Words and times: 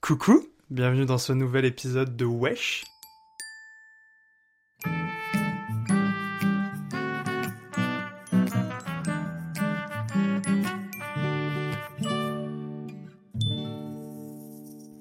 Coucou, 0.00 0.48
bienvenue 0.70 1.04
dans 1.04 1.18
ce 1.18 1.34
nouvel 1.34 1.66
épisode 1.66 2.16
de 2.16 2.24
Wesh. 2.24 2.84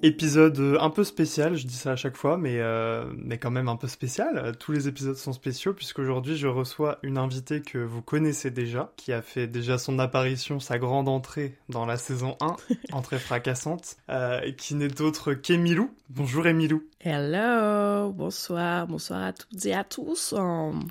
Épisode 0.02 0.58
euh, 0.60 0.78
un 0.80 0.90
peu 0.90 1.04
spécial, 1.04 1.58
je 1.58 1.68
dis 1.68 1.74
ça 1.76 1.92
à 1.92 1.96
chaque 1.98 2.16
fois, 2.16 2.38
mais, 2.38 2.60
euh, 2.60 3.04
mais 3.18 3.38
quand 3.38 3.52
même 3.52 3.68
un 3.68 3.76
peu 3.76 3.88
spécial. 3.88 4.56
Tous 4.58 4.72
les 4.72 4.88
épisodes 4.88 5.18
sont 5.18 5.34
spéciaux 5.34 5.74
puisqu'aujourd'hui 5.74 6.38
je 6.38 6.48
reçois 6.48 7.00
une 7.04 7.18
invitée 7.18 7.62
que 7.62 7.78
vous 7.80 8.02
connaissez 8.02 8.50
déjà, 8.50 8.94
qui 8.96 9.12
a 9.12 9.22
fait 9.22 9.46
déjà 9.46 9.78
son 9.78 10.00
apparition, 10.00 10.62
sa 10.62 10.80
grande 10.80 11.10
entrée 11.10 11.58
dans 11.68 11.86
la 11.86 11.98
saison 11.98 12.38
1, 12.40 12.56
entrée 12.94 13.20
fracassante, 13.20 13.98
euh, 14.10 14.40
qui 14.54 14.76
n'est 14.76 15.02
autre 15.02 15.34
qu'Emilou. 15.34 15.92
Bonjour 16.10 16.48
Emilou. 16.48 16.82
Hello, 17.02 18.12
bonsoir, 18.14 18.88
bonsoir 18.88 19.22
à 19.22 19.34
toutes 19.34 19.66
et 19.66 19.74
à 19.74 19.84
tous. 19.84 20.34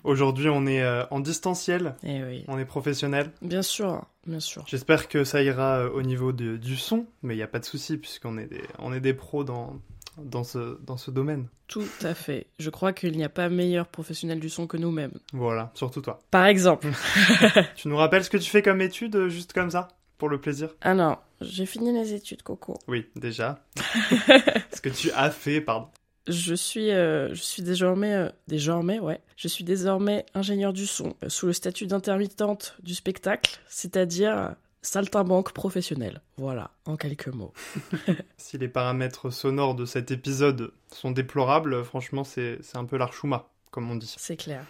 Aujourd'hui 0.05 0.51
on 0.51 0.67
est 0.67 0.83
euh, 0.83 1.05
en 1.11 1.21
distanciel, 1.21 1.95
Eh 2.05 2.23
oui, 2.25 2.45
on 2.47 2.59
est 2.59 2.67
professionnel. 2.67 3.31
bien 3.41 3.63
sûr, 3.63 4.05
bien 4.29 4.41
sûr. 4.41 4.65
J'espère 4.69 5.09
que 5.09 5.25
ça 5.25 5.43
ira 5.43 5.79
euh, 5.79 5.91
au 5.91 6.03
niveau 6.03 6.33
de- 6.33 6.57
du 6.57 6.77
son, 6.77 7.07
mais 7.23 7.35
il 7.35 7.39
n'y 7.39 7.43
a 7.43 7.49
pas 7.49 7.59
de 7.59 7.65
souci 7.65 7.97
puisqu'on 7.97 8.39
est 8.39 8.47
des, 8.47 8.63
on 8.79 8.93
est 8.93 9.01
des 9.01 9.15
pros 9.15 9.43
dans, 9.45 9.81
dans, 10.19 10.45
ce, 10.45 10.79
dans 10.85 10.97
ce 10.97 11.11
domaine. 11.11 11.49
Tout 11.67 11.85
à 12.03 12.15
fait. 12.15 12.47
Je 12.59 12.71
crois 12.71 12.93
qu'il 12.93 13.13
n'y 13.17 13.25
a 13.25 13.29
pas 13.29 13.49
meilleur 13.49 13.89
professionnel 13.89 14.41
du 14.41 14.49
son 14.49 14.67
que 14.67 14.77
nous-mêmes. 14.77 15.19
Voilà, 15.33 15.71
surtout 15.75 16.01
toi. 16.01 16.21
Par 16.31 16.47
exemple. 16.47 16.89
Tu 17.77 17.89
nous 17.89 17.97
rappelles 17.97 18.25
ce 18.25 18.31
que 18.31 18.37
tu 18.39 18.51
fais 18.51 18.63
comme 18.63 18.81
étude, 18.81 19.17
euh, 19.17 19.29
juste 19.29 19.53
comme 19.53 19.71
ça, 19.71 19.89
pour 20.19 20.29
le 20.29 20.41
plaisir? 20.41 20.71
Alors, 20.81 21.23
j'ai 21.41 21.67
fini 21.67 21.93
les 21.93 22.15
études, 22.15 22.43
Coco. 22.43 22.79
Oui, 22.89 23.07
déjà. 23.17 23.65
ce 24.73 24.81
que 24.81 24.89
tu 24.89 25.11
as 25.13 25.31
fait, 25.31 25.61
pardon. 25.61 25.89
Je 26.29 26.55
suis, 26.55 26.91
euh, 26.91 27.29
je 27.35 27.41
suis 27.43 27.63
désormais, 27.63 28.13
euh, 28.15 28.29
désormais, 28.47 28.99
ouais, 29.01 29.21
je 29.37 29.49
suis 29.49 29.65
désormais 29.65 30.27
ingénieur 30.35 30.73
du 30.73 30.87
son, 30.87 31.15
euh, 31.25 31.29
sous 31.29 31.47
le 31.47 31.53
statut 31.53 31.87
d'intermittente 31.87 32.77
du 32.83 32.95
spectacle, 32.95 33.59
c'est-à-dire 33.69 34.55
saltimbanque 34.83 35.53
professionnel. 35.53 36.21
Voilà, 36.37 36.71
en 36.87 36.97
quelques 36.97 37.29
mots. 37.29 37.53
Si 38.37 38.57
les 38.59 38.69
paramètres 38.69 39.31
sonores 39.31 39.75
de 39.75 39.85
cet 39.85 40.11
épisode 40.11 40.71
sont 40.93 41.11
déplorables, 41.11 41.85
franchement, 41.85 42.25
c'est 42.25 42.59
un 42.75 42.85
peu 42.85 42.97
l'archouma, 42.97 43.49
comme 43.71 43.91
on 43.91 43.97
dit. 43.97 44.15
C'est 44.17 44.37
clair. 44.37 44.65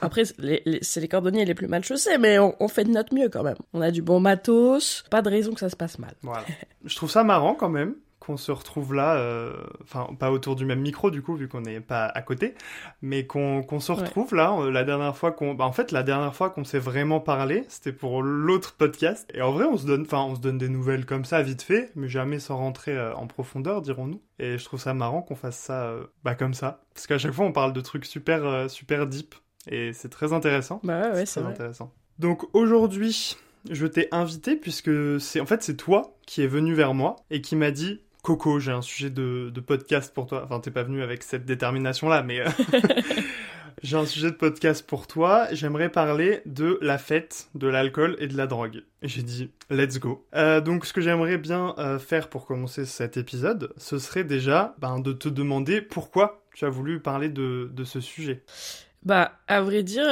Après, 0.00 0.24
c'est 0.24 0.38
les, 0.40 0.62
les- 0.64 0.82
c'est 0.82 1.00
les 1.00 1.06
cordonniers 1.08 1.44
les 1.44 1.54
plus 1.54 1.68
mal 1.68 1.84
chaussés, 1.84 2.18
mais 2.18 2.38
on, 2.38 2.56
on 2.58 2.66
fait 2.68 2.84
de 2.84 2.90
notre 2.90 3.14
mieux 3.14 3.28
quand 3.28 3.42
même. 3.44 3.58
On 3.74 3.80
a 3.80 3.90
du 3.90 4.02
bon 4.02 4.18
matos, 4.18 5.04
pas 5.10 5.22
de 5.22 5.28
raison 5.28 5.52
que 5.54 5.60
ça 5.60 5.68
se 5.68 5.76
passe 5.76 5.98
mal. 5.98 6.14
Voilà. 6.22 6.44
Je 6.84 6.96
trouve 6.96 7.10
ça 7.10 7.22
marrant 7.22 7.54
quand 7.54 7.68
même 7.68 7.94
qu'on 8.22 8.36
se 8.36 8.52
retrouve 8.52 8.94
là, 8.94 9.16
euh, 9.16 9.52
enfin 9.82 10.08
pas 10.18 10.30
autour 10.30 10.54
du 10.54 10.64
même 10.64 10.80
micro 10.80 11.10
du 11.10 11.22
coup 11.22 11.34
vu 11.34 11.48
qu'on 11.48 11.62
n'est 11.62 11.80
pas 11.80 12.06
à 12.06 12.22
côté, 12.22 12.54
mais 13.02 13.26
qu'on 13.26 13.64
se 13.80 13.90
retrouve 13.92 14.34
là. 14.34 14.52
euh, 14.60 14.70
La 14.70 14.84
dernière 14.84 15.16
fois 15.16 15.32
qu'on, 15.32 15.54
bah, 15.54 15.64
en 15.64 15.72
fait 15.72 15.90
la 15.90 16.02
dernière 16.02 16.34
fois 16.34 16.50
qu'on 16.50 16.64
s'est 16.64 16.78
vraiment 16.78 17.20
parlé, 17.20 17.64
c'était 17.68 17.92
pour 17.92 18.22
l'autre 18.22 18.74
podcast. 18.78 19.28
Et 19.34 19.42
en 19.42 19.50
vrai 19.50 19.64
on 19.64 19.76
se 19.76 19.86
donne, 19.86 20.02
enfin 20.02 20.20
on 20.22 20.34
se 20.36 20.40
donne 20.40 20.58
des 20.58 20.68
nouvelles 20.68 21.04
comme 21.04 21.24
ça 21.24 21.42
vite 21.42 21.62
fait, 21.62 21.90
mais 21.96 22.08
jamais 22.08 22.38
sans 22.38 22.56
rentrer 22.56 22.96
euh, 22.96 23.14
en 23.14 23.26
profondeur, 23.26 23.82
dirons-nous. 23.82 24.22
Et 24.38 24.58
je 24.58 24.64
trouve 24.64 24.80
ça 24.80 24.94
marrant 24.94 25.22
qu'on 25.22 25.34
fasse 25.36 25.56
ça, 25.58 25.82
euh, 25.84 26.04
bah 26.24 26.34
comme 26.34 26.54
ça, 26.54 26.82
parce 26.94 27.06
qu'à 27.06 27.18
chaque 27.18 27.32
fois 27.32 27.44
on 27.44 27.52
parle 27.52 27.72
de 27.72 27.80
trucs 27.80 28.04
super 28.06 28.70
super 28.70 29.06
deep 29.06 29.34
et 29.68 29.92
c'est 29.92 30.08
très 30.08 30.32
intéressant. 30.32 30.80
Bah 30.84 31.00
ouais, 31.08 31.12
ouais, 31.12 31.26
c'est 31.26 31.40
intéressant. 31.40 31.92
Donc 32.18 32.44
aujourd'hui, 32.54 33.36
je 33.70 33.86
t'ai 33.86 34.08
invité 34.10 34.56
puisque 34.56 34.90
c'est 35.20 35.40
en 35.40 35.46
fait 35.46 35.62
c'est 35.62 35.76
toi 35.76 36.16
qui 36.26 36.42
es 36.42 36.46
venu 36.48 36.74
vers 36.74 36.94
moi 36.94 37.16
et 37.30 37.40
qui 37.40 37.54
m'a 37.56 37.70
dit 37.70 38.00
Coco, 38.22 38.60
j'ai 38.60 38.70
un 38.70 38.82
sujet 38.82 39.10
de, 39.10 39.50
de 39.52 39.60
podcast 39.60 40.14
pour 40.14 40.26
toi. 40.28 40.42
Enfin, 40.44 40.60
t'es 40.60 40.70
pas 40.70 40.84
venu 40.84 41.02
avec 41.02 41.24
cette 41.24 41.44
détermination-là, 41.44 42.22
mais 42.22 42.38
euh, 42.38 42.48
j'ai 43.82 43.96
un 43.96 44.06
sujet 44.06 44.30
de 44.30 44.36
podcast 44.36 44.86
pour 44.86 45.08
toi. 45.08 45.48
J'aimerais 45.50 45.88
parler 45.88 46.40
de 46.46 46.78
la 46.82 46.98
fête, 46.98 47.48
de 47.56 47.66
l'alcool 47.66 48.14
et 48.20 48.28
de 48.28 48.36
la 48.36 48.46
drogue. 48.46 48.84
Et 49.02 49.08
j'ai 49.08 49.24
dit 49.24 49.50
let's 49.70 49.98
go. 49.98 50.24
Euh, 50.36 50.60
donc, 50.60 50.86
ce 50.86 50.92
que 50.92 51.00
j'aimerais 51.00 51.36
bien 51.36 51.74
euh, 51.78 51.98
faire 51.98 52.28
pour 52.28 52.46
commencer 52.46 52.84
cet 52.86 53.16
épisode, 53.16 53.72
ce 53.76 53.98
serait 53.98 54.22
déjà 54.22 54.76
ben, 54.78 55.00
de 55.00 55.12
te 55.12 55.28
demander 55.28 55.82
pourquoi 55.82 56.44
tu 56.54 56.64
as 56.64 56.70
voulu 56.70 57.00
parler 57.00 57.28
de, 57.28 57.72
de 57.74 57.82
ce 57.82 57.98
sujet. 58.00 58.44
Bah, 59.02 59.32
à 59.48 59.62
vrai 59.62 59.82
dire, 59.82 60.04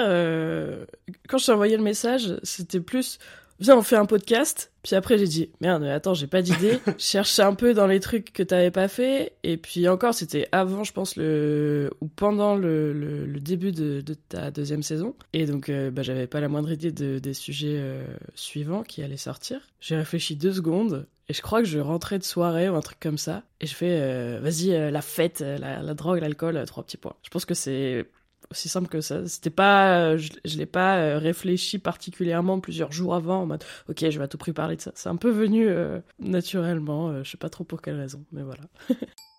quand 1.29 1.39
je 1.39 1.47
t'ai 1.47 1.53
envoyé 1.53 1.77
le 1.77 1.85
message, 1.85 2.41
c'était 2.43 2.81
plus 2.81 3.21
viens, 3.61 3.77
on 3.77 3.83
fait 3.83 3.97
un 3.97 4.07
podcast. 4.07 4.73
Puis 4.83 4.97
après, 4.97 5.19
j'ai 5.19 5.27
dit 5.27 5.51
merde, 5.61 5.83
mais 5.83 5.91
attends, 5.91 6.15
j'ai 6.15 6.27
pas 6.27 6.43
d'idée. 6.43 6.81
je 6.87 7.05
cherchais 7.05 7.43
un 7.43 7.55
peu 7.55 7.75
dans 7.75 7.87
les 7.87 8.01
trucs 8.01 8.33
que 8.33 8.43
t'avais 8.43 8.71
pas 8.71 8.89
fait. 8.89 9.35
Et 9.43 9.57
puis 9.57 9.89
encore, 9.89 10.15
c'était 10.15 10.49
avant, 10.53 10.85
je 10.85 10.93
pense, 10.93 11.17
le 11.17 11.91
ou 12.01 12.09
pendant 12.09 12.57
le, 12.57 12.93
le, 12.93 13.27
le 13.27 13.41
début 13.41 13.73
de, 13.73 14.01
de 14.01 14.15
ta 14.15 14.51
deuxième 14.51 14.83
saison. 14.83 15.15
Et 15.33 15.47
donc, 15.47 15.69
euh, 15.69 15.91
bah, 15.91 16.03
j'avais 16.03 16.27
pas 16.27 16.41
la 16.41 16.49
moindre 16.49 16.73
idée 16.73 16.93
de, 16.93 17.19
des 17.19 17.35
sujets 17.35 17.77
euh, 17.79 18.05
suivants 18.35 18.83
qui 18.83 19.03
allaient 19.03 19.17
sortir. 19.17 19.61
J'ai 19.81 19.97
réfléchi 19.97 20.37
deux 20.37 20.53
secondes. 20.53 21.07
Et 21.29 21.33
je 21.33 21.43
crois 21.43 21.61
que 21.61 21.69
je 21.69 21.79
rentrais 21.79 22.19
de 22.19 22.25
soirée 22.25 22.69
ou 22.69 22.75
un 22.75 22.81
truc 22.81 22.99
comme 22.99 23.19
ça. 23.19 23.45
Et 23.61 23.67
je 23.67 23.75
fais, 23.75 24.01
euh, 24.01 24.41
vas-y, 24.43 24.71
la 24.91 25.03
fête, 25.03 25.41
la, 25.41 25.81
la 25.81 25.95
drogue, 25.95 26.21
l'alcool, 26.21 26.61
trois 26.67 26.83
petits 26.83 26.97
points. 26.97 27.15
Je 27.23 27.31
pense 27.31 27.45
que 27.45 27.55
c'est 27.55 28.07
aussi 28.51 28.69
simple 28.69 28.89
que 28.89 29.01
ça. 29.01 29.27
C'était 29.27 29.51
pas, 29.51 30.01
euh, 30.01 30.19
je, 30.19 30.31
je 30.45 30.57
l'ai 30.57 30.67
pas 30.67 30.99
euh, 30.99 31.19
réfléchi 31.19 31.79
particulièrement 31.79 32.61
plusieurs 32.61 32.93
jours 32.93 33.15
avant 33.15 33.43
en 33.43 33.47
mode, 33.47 33.65
ok, 33.89 33.99
je 34.11 34.19
vais 34.19 34.25
à 34.25 34.29
tout 34.29 34.39
prix 34.39 34.53
parler 34.53 34.77
de 34.77 34.81
ça. 34.81 34.93
C'est 34.95 35.09
un 35.09 35.17
peu 35.17 35.31
venu 35.31 35.69
euh, 35.69 36.01
naturellement. 36.19 37.23
je 37.23 37.31
sais 37.31 37.37
pas 37.37 37.51
trop 37.51 37.65
pour 37.65 37.81
quelle 37.83 37.97
raison, 37.97 38.25
mais 38.33 38.43
voilà. 38.43 38.63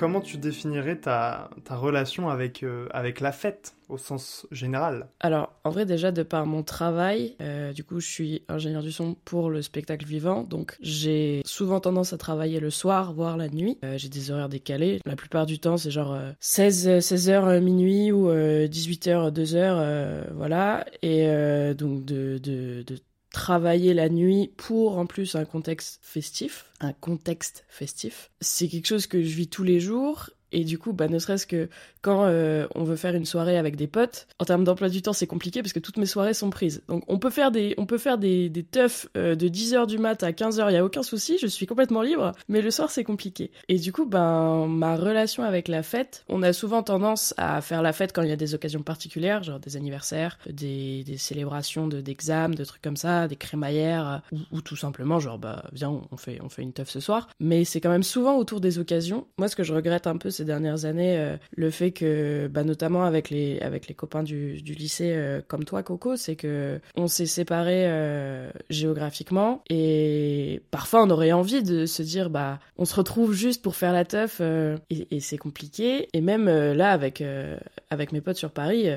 Comment 0.00 0.22
tu 0.22 0.38
définirais 0.38 0.96
ta, 0.96 1.50
relation 1.68 2.30
avec, 2.30 2.62
euh, 2.62 2.88
avec 2.90 3.20
la 3.20 3.32
fête 3.32 3.74
au 3.90 3.98
sens 3.98 4.46
général? 4.50 5.08
Alors, 5.20 5.52
en 5.62 5.68
vrai, 5.68 5.84
déjà, 5.84 6.10
de 6.10 6.22
par 6.22 6.46
mon 6.46 6.62
travail, 6.62 7.36
euh, 7.42 7.74
du 7.74 7.84
coup, 7.84 8.00
je 8.00 8.06
suis 8.08 8.42
ingénieur 8.48 8.82
du 8.82 8.92
son 8.92 9.14
pour 9.26 9.50
le 9.50 9.60
spectacle 9.60 10.06
vivant, 10.06 10.42
donc 10.42 10.78
j'ai 10.80 11.42
souvent 11.44 11.80
tendance 11.80 12.14
à 12.14 12.16
travailler 12.16 12.60
le 12.60 12.70
soir, 12.70 13.12
voire 13.12 13.36
la 13.36 13.50
nuit. 13.50 13.76
Euh, 13.84 13.98
j'ai 13.98 14.08
des 14.08 14.30
horaires 14.30 14.48
décalés. 14.48 15.00
La 15.04 15.16
plupart 15.16 15.44
du 15.44 15.58
temps, 15.58 15.76
c'est 15.76 15.90
genre 15.90 16.14
euh, 16.14 16.32
16, 16.40 16.88
16h 17.00 17.60
minuit 17.60 18.10
ou 18.10 18.30
euh, 18.30 18.68
18h 18.68 19.30
2h, 19.30 20.32
voilà. 20.32 20.86
Et 21.02 21.26
donc, 21.74 22.06
de, 22.06 22.38
de 22.38 22.96
travailler 23.30 23.94
la 23.94 24.08
nuit 24.08 24.52
pour 24.56 24.98
en 24.98 25.06
plus 25.06 25.34
un 25.34 25.44
contexte 25.44 26.00
festif, 26.02 26.66
un 26.80 26.92
contexte 26.92 27.64
festif, 27.68 28.30
c'est 28.40 28.68
quelque 28.68 28.88
chose 28.88 29.06
que 29.06 29.22
je 29.22 29.34
vis 29.34 29.48
tous 29.48 29.62
les 29.62 29.80
jours. 29.80 30.30
Et 30.52 30.64
du 30.64 30.78
coup, 30.78 30.92
bah, 30.92 31.08
ne 31.08 31.18
serait-ce 31.18 31.46
que 31.46 31.68
quand 32.02 32.24
euh, 32.24 32.66
on 32.74 32.84
veut 32.84 32.96
faire 32.96 33.14
une 33.14 33.24
soirée 33.24 33.58
avec 33.58 33.76
des 33.76 33.86
potes, 33.86 34.26
en 34.38 34.44
termes 34.44 34.64
d'emploi 34.64 34.88
du 34.88 35.02
temps, 35.02 35.12
c'est 35.12 35.26
compliqué 35.26 35.62
parce 35.62 35.72
que 35.72 35.78
toutes 35.78 35.96
mes 35.96 36.06
soirées 36.06 36.34
sont 36.34 36.50
prises. 36.50 36.82
Donc 36.88 37.04
on 37.08 37.18
peut 37.18 37.30
faire 37.30 37.50
des, 37.50 37.74
on 37.78 37.86
peut 37.86 37.98
faire 37.98 38.18
des, 38.18 38.48
des 38.48 38.62
teufs 38.62 39.08
euh, 39.16 39.34
de 39.34 39.48
10h 39.48 39.86
du 39.86 39.98
mat 39.98 40.22
à 40.22 40.32
15h, 40.32 40.70
il 40.70 40.74
y 40.74 40.76
a 40.76 40.84
aucun 40.84 41.02
souci, 41.02 41.38
je 41.40 41.46
suis 41.46 41.66
complètement 41.66 42.02
libre, 42.02 42.32
mais 42.48 42.62
le 42.62 42.70
soir 42.70 42.90
c'est 42.90 43.04
compliqué. 43.04 43.50
Et 43.68 43.78
du 43.78 43.92
coup, 43.92 44.06
ben 44.06 44.66
ma 44.66 44.96
relation 44.96 45.42
avec 45.42 45.68
la 45.68 45.82
fête, 45.82 46.24
on 46.28 46.42
a 46.42 46.52
souvent 46.52 46.82
tendance 46.82 47.34
à 47.36 47.60
faire 47.60 47.82
la 47.82 47.92
fête 47.92 48.12
quand 48.12 48.22
il 48.22 48.28
y 48.28 48.32
a 48.32 48.36
des 48.36 48.54
occasions 48.54 48.82
particulières, 48.82 49.42
genre 49.42 49.60
des 49.60 49.76
anniversaires, 49.76 50.38
des, 50.48 51.04
des 51.04 51.16
célébrations 51.16 51.86
de 51.86 52.00
d'examens, 52.00 52.54
de 52.54 52.64
trucs 52.64 52.82
comme 52.82 52.96
ça, 52.96 53.28
des 53.28 53.36
crémaillères, 53.36 54.22
ou, 54.32 54.38
ou 54.52 54.60
tout 54.60 54.76
simplement 54.76 55.18
genre 55.18 55.38
bah 55.38 55.64
viens 55.72 56.00
on 56.10 56.16
fait 56.16 56.40
on 56.42 56.48
fait 56.48 56.62
une 56.62 56.72
teuf 56.72 56.88
ce 56.88 57.00
soir. 57.00 57.28
Mais 57.38 57.64
c'est 57.64 57.80
quand 57.80 57.90
même 57.90 58.02
souvent 58.02 58.36
autour 58.36 58.60
des 58.60 58.78
occasions. 58.78 59.26
Moi, 59.38 59.48
ce 59.48 59.56
que 59.56 59.62
je 59.62 59.74
regrette 59.74 60.06
un 60.06 60.16
peu 60.16 60.30
ces 60.40 60.46
dernières 60.46 60.86
années, 60.86 61.18
euh, 61.18 61.36
le 61.54 61.70
fait 61.70 61.90
que, 61.90 62.48
bah, 62.48 62.64
notamment 62.64 63.04
avec 63.04 63.28
les, 63.28 63.60
copains 63.94 64.22
du, 64.22 64.54
lycée 64.54 65.12
euh, 65.14 65.42
comme 65.46 65.64
toi, 65.64 65.82
Coco, 65.82 66.16
c'est 66.16 66.34
que 66.34 66.80
on 66.96 67.08
s'est 67.08 67.26
séparés 67.26 67.84
euh, 67.86 68.50
géographiquement 68.70 69.62
et 69.68 70.62
parfois 70.70 71.02
on 71.02 71.10
aurait 71.10 71.32
envie 71.32 71.62
de 71.62 71.84
se 71.84 72.02
dire, 72.02 72.30
bah, 72.30 72.58
on 72.78 72.86
se 72.86 72.94
retrouve 72.94 73.34
juste 73.34 73.62
pour 73.62 73.76
faire 73.76 73.92
la 73.92 74.06
teuf 74.06 74.40
et, 74.88 75.20
c'est 75.20 75.36
compliqué. 75.36 76.08
Et 76.14 76.22
même 76.22 76.46
là, 76.46 76.92
avec, 76.92 77.20
mes 77.20 78.20
potes 78.22 78.38
sur 78.38 78.50
Paris, 78.50 78.88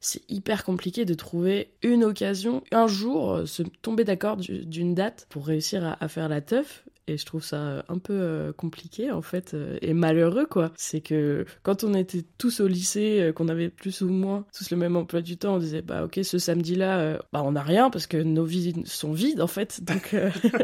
c'est 0.00 0.22
hyper 0.28 0.64
compliqué 0.64 1.06
de 1.06 1.14
trouver 1.14 1.70
une 1.82 2.04
occasion, 2.04 2.62
un 2.70 2.86
jour, 2.86 3.42
se 3.46 3.62
tomber 3.80 4.04
d'accord 4.04 4.36
d'une 4.36 4.94
date 4.94 5.26
pour 5.30 5.46
réussir 5.46 5.96
à, 5.98 6.08
faire 6.08 6.28
la 6.28 6.42
teuf 6.42 6.84
et 7.08 7.16
je 7.16 7.26
trouve 7.26 7.42
ça 7.42 7.56
euh, 7.56 7.82
un 7.88 7.98
peu 7.98 8.12
euh, 8.12 8.52
compliqué 8.52 9.10
en 9.10 9.22
fait 9.22 9.54
euh, 9.54 9.78
et 9.82 9.92
malheureux 9.92 10.46
quoi. 10.46 10.72
C'est 10.76 11.00
que 11.00 11.44
quand 11.62 11.84
on 11.84 11.94
était 11.94 12.24
tous 12.38 12.60
au 12.60 12.68
lycée, 12.68 13.32
qu'on 13.34 13.48
avait 13.48 13.68
plus 13.68 14.02
ou 14.02 14.08
moins 14.08 14.46
tous 14.56 14.70
le 14.70 14.76
même 14.76 14.96
emploi 14.96 15.20
du 15.20 15.36
temps, 15.36 15.56
on 15.56 15.58
disait 15.58 15.82
bah 15.82 16.04
ok 16.04 16.20
ce 16.22 16.38
samedi 16.38 16.76
là, 16.76 17.18
bah 17.32 17.42
on 17.44 17.52
n'a 17.52 17.62
rien 17.62 17.90
parce 17.90 18.06
que 18.06 18.16
nos 18.16 18.44
vies 18.44 18.74
sont 18.84 19.12
vides 19.12 19.40
en 19.40 19.46
fait. 19.46 19.82
Donc 19.84 20.14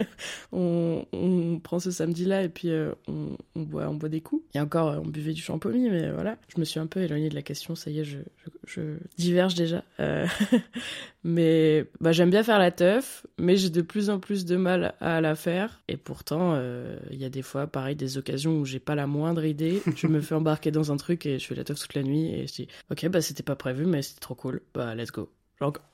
on, 0.53 1.05
on, 1.13 1.59
prend 1.59 1.79
ce 1.79 1.91
samedi 1.91 2.25
là 2.25 2.43
et 2.43 2.49
puis 2.49 2.71
on, 3.09 3.37
boit 3.57 3.89
on 3.89 3.95
boit 3.95 4.09
des 4.09 4.21
coups. 4.21 4.45
Et 4.55 4.61
encore 4.61 5.01
on 5.05 5.09
buvait 5.09 5.33
du 5.33 5.43
champomis 5.43 5.91
mais 5.91 6.11
voilà. 6.11 6.37
Je 6.55 6.61
me 6.61 6.65
suis 6.65 6.81
un 6.81 6.87
peu 6.87 7.01
éloignée 7.01 7.29
de 7.29 7.35
la 7.35 7.43
question. 7.43 7.75
Ça 7.75 7.91
y 7.91 8.01
est 8.01 8.05
je, 8.05 8.19
je, 8.45 8.51
je 8.67 8.83
diverge 9.17 9.55
déjà. 9.55 9.83
mais 11.25 11.87
bah 12.01 12.13
j'aime 12.13 12.31
bien 12.31 12.43
faire 12.43 12.59
la 12.59 12.71
teuf, 12.71 13.27
mais 13.39 13.57
j'ai 13.57 13.71
de 13.71 13.83
plus 13.83 14.11
en 14.11 14.21
plus 14.21 14.45
de 14.45 14.57
mal 14.57 14.95
à 15.01 15.21
la 15.21 15.35
faire 15.35 15.81
et 15.89 15.97
pourtant 15.97 16.28
euh, 16.37 16.97
il 17.11 17.19
y 17.19 17.25
a 17.25 17.31
des 17.31 17.43
fois, 17.43 17.67
pareil, 17.67 17.97
des 17.97 18.19
occasions 18.19 18.59
où 18.59 18.65
j'ai 18.65 18.79
pas 18.79 18.95
la 18.95 19.07
moindre 19.07 19.45
idée. 19.45 19.83
je 19.97 20.07
me 20.07 20.21
fais 20.21 20.35
embarquer 20.35 20.71
dans 20.71 20.93
un 20.93 20.97
truc 20.97 21.27
et 21.27 21.39
je 21.39 21.47
fais 21.47 21.55
la 21.55 21.65
teuf 21.65 21.79
toute 21.79 21.95
la 21.95 22.03
nuit 22.03 22.33
et 22.33 22.47
je 22.47 22.53
dis, 22.53 22.69
ok, 22.91 23.09
bah 23.09 23.21
c'était 23.21 23.43
pas 23.43 23.57
prévu, 23.57 23.87
mais 23.87 24.03
c'était 24.03 24.21
trop 24.21 24.35
cool. 24.35 24.61
Bah 24.75 24.95
let's 24.95 25.13
go. 25.13 25.31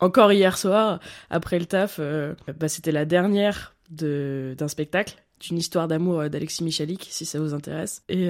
encore 0.00 0.32
hier 0.32 0.58
soir, 0.58 1.00
après 1.30 1.58
le 1.58 1.66
taf, 1.66 1.96
euh, 1.98 2.34
bah 2.58 2.68
c'était 2.68 2.92
la 2.92 3.04
dernière 3.04 3.74
de 3.90 4.54
d'un 4.56 4.68
spectacle 4.68 5.16
d'une 5.40 5.58
histoire 5.58 5.88
d'amour 5.88 6.20
euh, 6.20 6.28
d'Alexis 6.28 6.64
Michalik, 6.64 7.06
si 7.10 7.26
ça 7.26 7.38
vous 7.38 7.52
intéresse. 7.52 8.02
Et, 8.08 8.28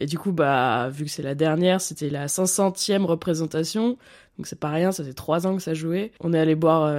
et 0.00 0.06
du 0.06 0.18
coup, 0.18 0.32
bah, 0.32 0.88
vu 0.90 1.04
que 1.04 1.10
c'est 1.10 1.22
la 1.22 1.34
dernière, 1.34 1.80
c'était 1.80 2.10
la 2.10 2.26
500e 2.26 3.04
représentation, 3.04 3.98
donc 4.36 4.46
c'est 4.46 4.58
pas 4.58 4.70
rien, 4.70 4.90
ça 4.90 5.04
fait 5.04 5.12
trois 5.12 5.46
ans 5.46 5.56
que 5.56 5.62
ça 5.62 5.74
jouait. 5.74 6.12
On 6.20 6.32
est 6.32 6.38
allé 6.38 6.54
boire, 6.54 6.92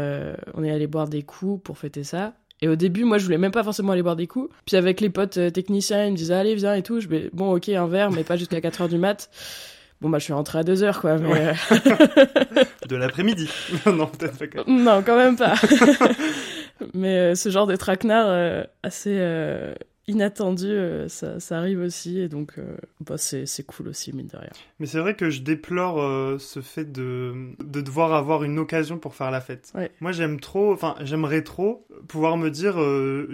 on 0.54 0.64
est 0.64 0.72
allé 0.72 0.88
boire 0.88 1.10
des 1.10 1.24
coups 1.24 1.62
pour 1.64 1.78
fêter 1.78 2.04
ça. 2.04 2.34
Et 2.62 2.68
au 2.68 2.76
début, 2.76 3.04
moi, 3.04 3.18
je 3.18 3.26
voulais 3.26 3.38
même 3.38 3.52
pas 3.52 3.64
forcément 3.64 3.92
aller 3.92 4.02
boire 4.02 4.16
des 4.16 4.28
coups. 4.28 4.50
Puis 4.66 4.76
avec 4.76 5.00
les 5.00 5.10
potes 5.10 5.38
euh, 5.38 5.50
techniciens, 5.50 6.06
ils 6.06 6.12
me 6.12 6.18
disaient 6.18 6.34
allez, 6.34 6.56
viens 6.56 6.74
et 6.74 6.82
tout. 6.82 7.00
Je 7.00 7.08
vais 7.08 7.30
bon, 7.34 7.56
ok, 7.56 7.70
un 7.70 7.88
verre, 7.88 8.12
mais 8.12 8.24
pas 8.24 8.36
jusqu'à 8.36 8.62
4 8.62 8.82
heures 8.82 8.90
du 8.90 8.98
mat. 8.98 9.30
Bon, 10.02 10.10
bah, 10.10 10.20
je 10.20 10.26
suis 10.26 10.34
rentrée 10.34 10.60
à 10.60 10.64
2 10.64 10.84
heures, 10.84 11.02
quoi. 11.02 11.18
Mais... 11.18 11.50
Euh, 11.50 12.64
de 12.88 12.96
l'après-midi. 12.96 13.50
non, 13.86 14.08
peut-être 14.08 14.38
pas. 14.38 14.48
Quand 14.48 14.68
même. 14.68 14.84
Non, 14.84 15.04
quand 15.04 15.18
même 15.18 15.36
pas. 15.36 15.54
mais 16.94 17.18
euh, 17.18 17.36
ce 17.36 17.50
genre 17.50 17.68
de 17.68 17.76
traquenard 17.76 18.66
assez 18.82 19.20
inattendu, 20.08 20.68
euh, 20.68 21.08
ça, 21.10 21.40
ça, 21.40 21.58
arrive 21.58 21.82
aussi, 21.82 22.20
et 22.20 22.30
donc 22.30 22.58
euh, 22.58 22.78
bah, 23.02 23.18
c'est 23.18 23.66
cool 23.66 23.90
aussi, 23.90 24.14
mine 24.14 24.28
de 24.28 24.38
rien. 24.38 24.50
Mais 24.80 24.86
c'est 24.86 25.00
vrai 25.00 25.16
que 25.16 25.30
je 25.30 25.42
déplore 25.42 26.02
euh, 26.02 26.38
ce 26.40 26.62
fait 26.62 26.92
de, 26.92 27.52
de 27.64 27.82
devoir 27.82 28.14
avoir 28.14 28.44
une 28.44 28.58
occasion 28.58 28.98
pour 28.98 29.16
faire 29.16 29.32
la 29.32 29.42
fête. 29.42 29.74
Moi, 30.00 30.12
j'aime 30.14 30.40
trop, 30.40 30.74
enfin, 30.74 30.96
j'aimerais 31.02 31.44
trop 31.44 31.88
pouvoir 32.08 32.38
me 32.38 32.50
dire, 32.50 32.78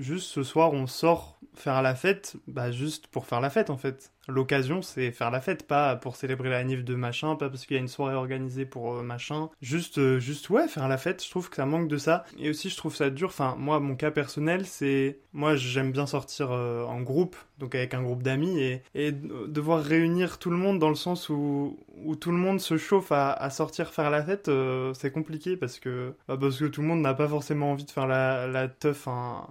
juste 0.01 0.27
ce 0.27 0.43
soir, 0.43 0.73
on 0.73 0.87
sort 0.87 1.39
faire 1.55 1.81
la 1.83 1.93
fête, 1.93 2.35
bah, 2.47 2.71
juste 2.71 3.07
pour 3.07 3.27
faire 3.27 3.39
la 3.39 3.49
fête, 3.49 3.69
en 3.69 3.77
fait 3.77 4.11
l'occasion, 4.27 4.81
c'est 4.81 5.11
faire 5.11 5.31
la 5.31 5.41
fête, 5.41 5.67
pas 5.67 5.95
pour 5.95 6.15
célébrer 6.15 6.49
la 6.49 6.63
nif 6.63 6.83
de 6.83 6.95
machin, 6.95 7.35
pas 7.35 7.49
parce 7.49 7.65
qu'il 7.65 7.75
y 7.75 7.77
a 7.77 7.81
une 7.81 7.87
soirée 7.87 8.15
organisée 8.15 8.65
pour 8.65 8.95
euh, 8.95 9.03
machin. 9.03 9.49
Juste, 9.61 9.97
euh, 9.97 10.19
juste, 10.19 10.49
ouais, 10.49 10.67
faire 10.67 10.87
la 10.87 10.97
fête, 10.97 11.23
je 11.23 11.29
trouve 11.29 11.49
que 11.49 11.57
ça 11.57 11.65
manque 11.65 11.87
de 11.87 11.97
ça. 11.97 12.25
Et 12.37 12.49
aussi, 12.49 12.69
je 12.69 12.77
trouve 12.77 12.95
ça 12.95 13.09
dur. 13.09 13.29
Enfin, 13.29 13.55
moi, 13.57 13.79
mon 13.79 13.95
cas 13.95 14.11
personnel, 14.11 14.65
c'est. 14.65 15.19
Moi, 15.33 15.55
j'aime 15.55 15.91
bien 15.91 16.05
sortir 16.05 16.51
euh, 16.51 16.83
en 16.85 17.01
groupe, 17.01 17.35
donc 17.57 17.75
avec 17.75 17.93
un 17.93 18.03
groupe 18.03 18.23
d'amis, 18.23 18.79
et, 18.95 19.11
devoir 19.11 19.83
réunir 19.83 20.37
tout 20.37 20.49
le 20.51 20.57
monde 20.57 20.79
dans 20.79 20.89
le 20.89 20.95
sens 20.95 21.29
où, 21.29 21.77
où 22.03 22.15
tout 22.15 22.31
le 22.31 22.37
monde 22.37 22.59
se 22.59 22.77
chauffe 22.77 23.11
à, 23.11 23.49
sortir 23.49 23.89
faire 23.93 24.09
la 24.09 24.23
fête, 24.23 24.49
c'est 24.93 25.11
compliqué 25.11 25.57
parce 25.57 25.79
que, 25.79 26.13
bah, 26.27 26.37
parce 26.39 26.59
que 26.59 26.65
tout 26.65 26.81
le 26.81 26.87
monde 26.87 27.01
n'a 27.01 27.13
pas 27.13 27.27
forcément 27.27 27.71
envie 27.71 27.85
de 27.85 27.91
faire 27.91 28.07
la, 28.07 28.47
la 28.47 28.67
teuf 28.67 29.07
un, 29.07 29.47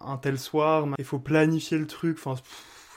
un, 0.00 0.16
tel 0.16 0.38
soir. 0.38 0.86
Il 0.98 1.04
faut 1.04 1.18
planifier 1.18 1.78
le 1.78 1.86
truc, 1.86 2.18
enfin 2.18 2.40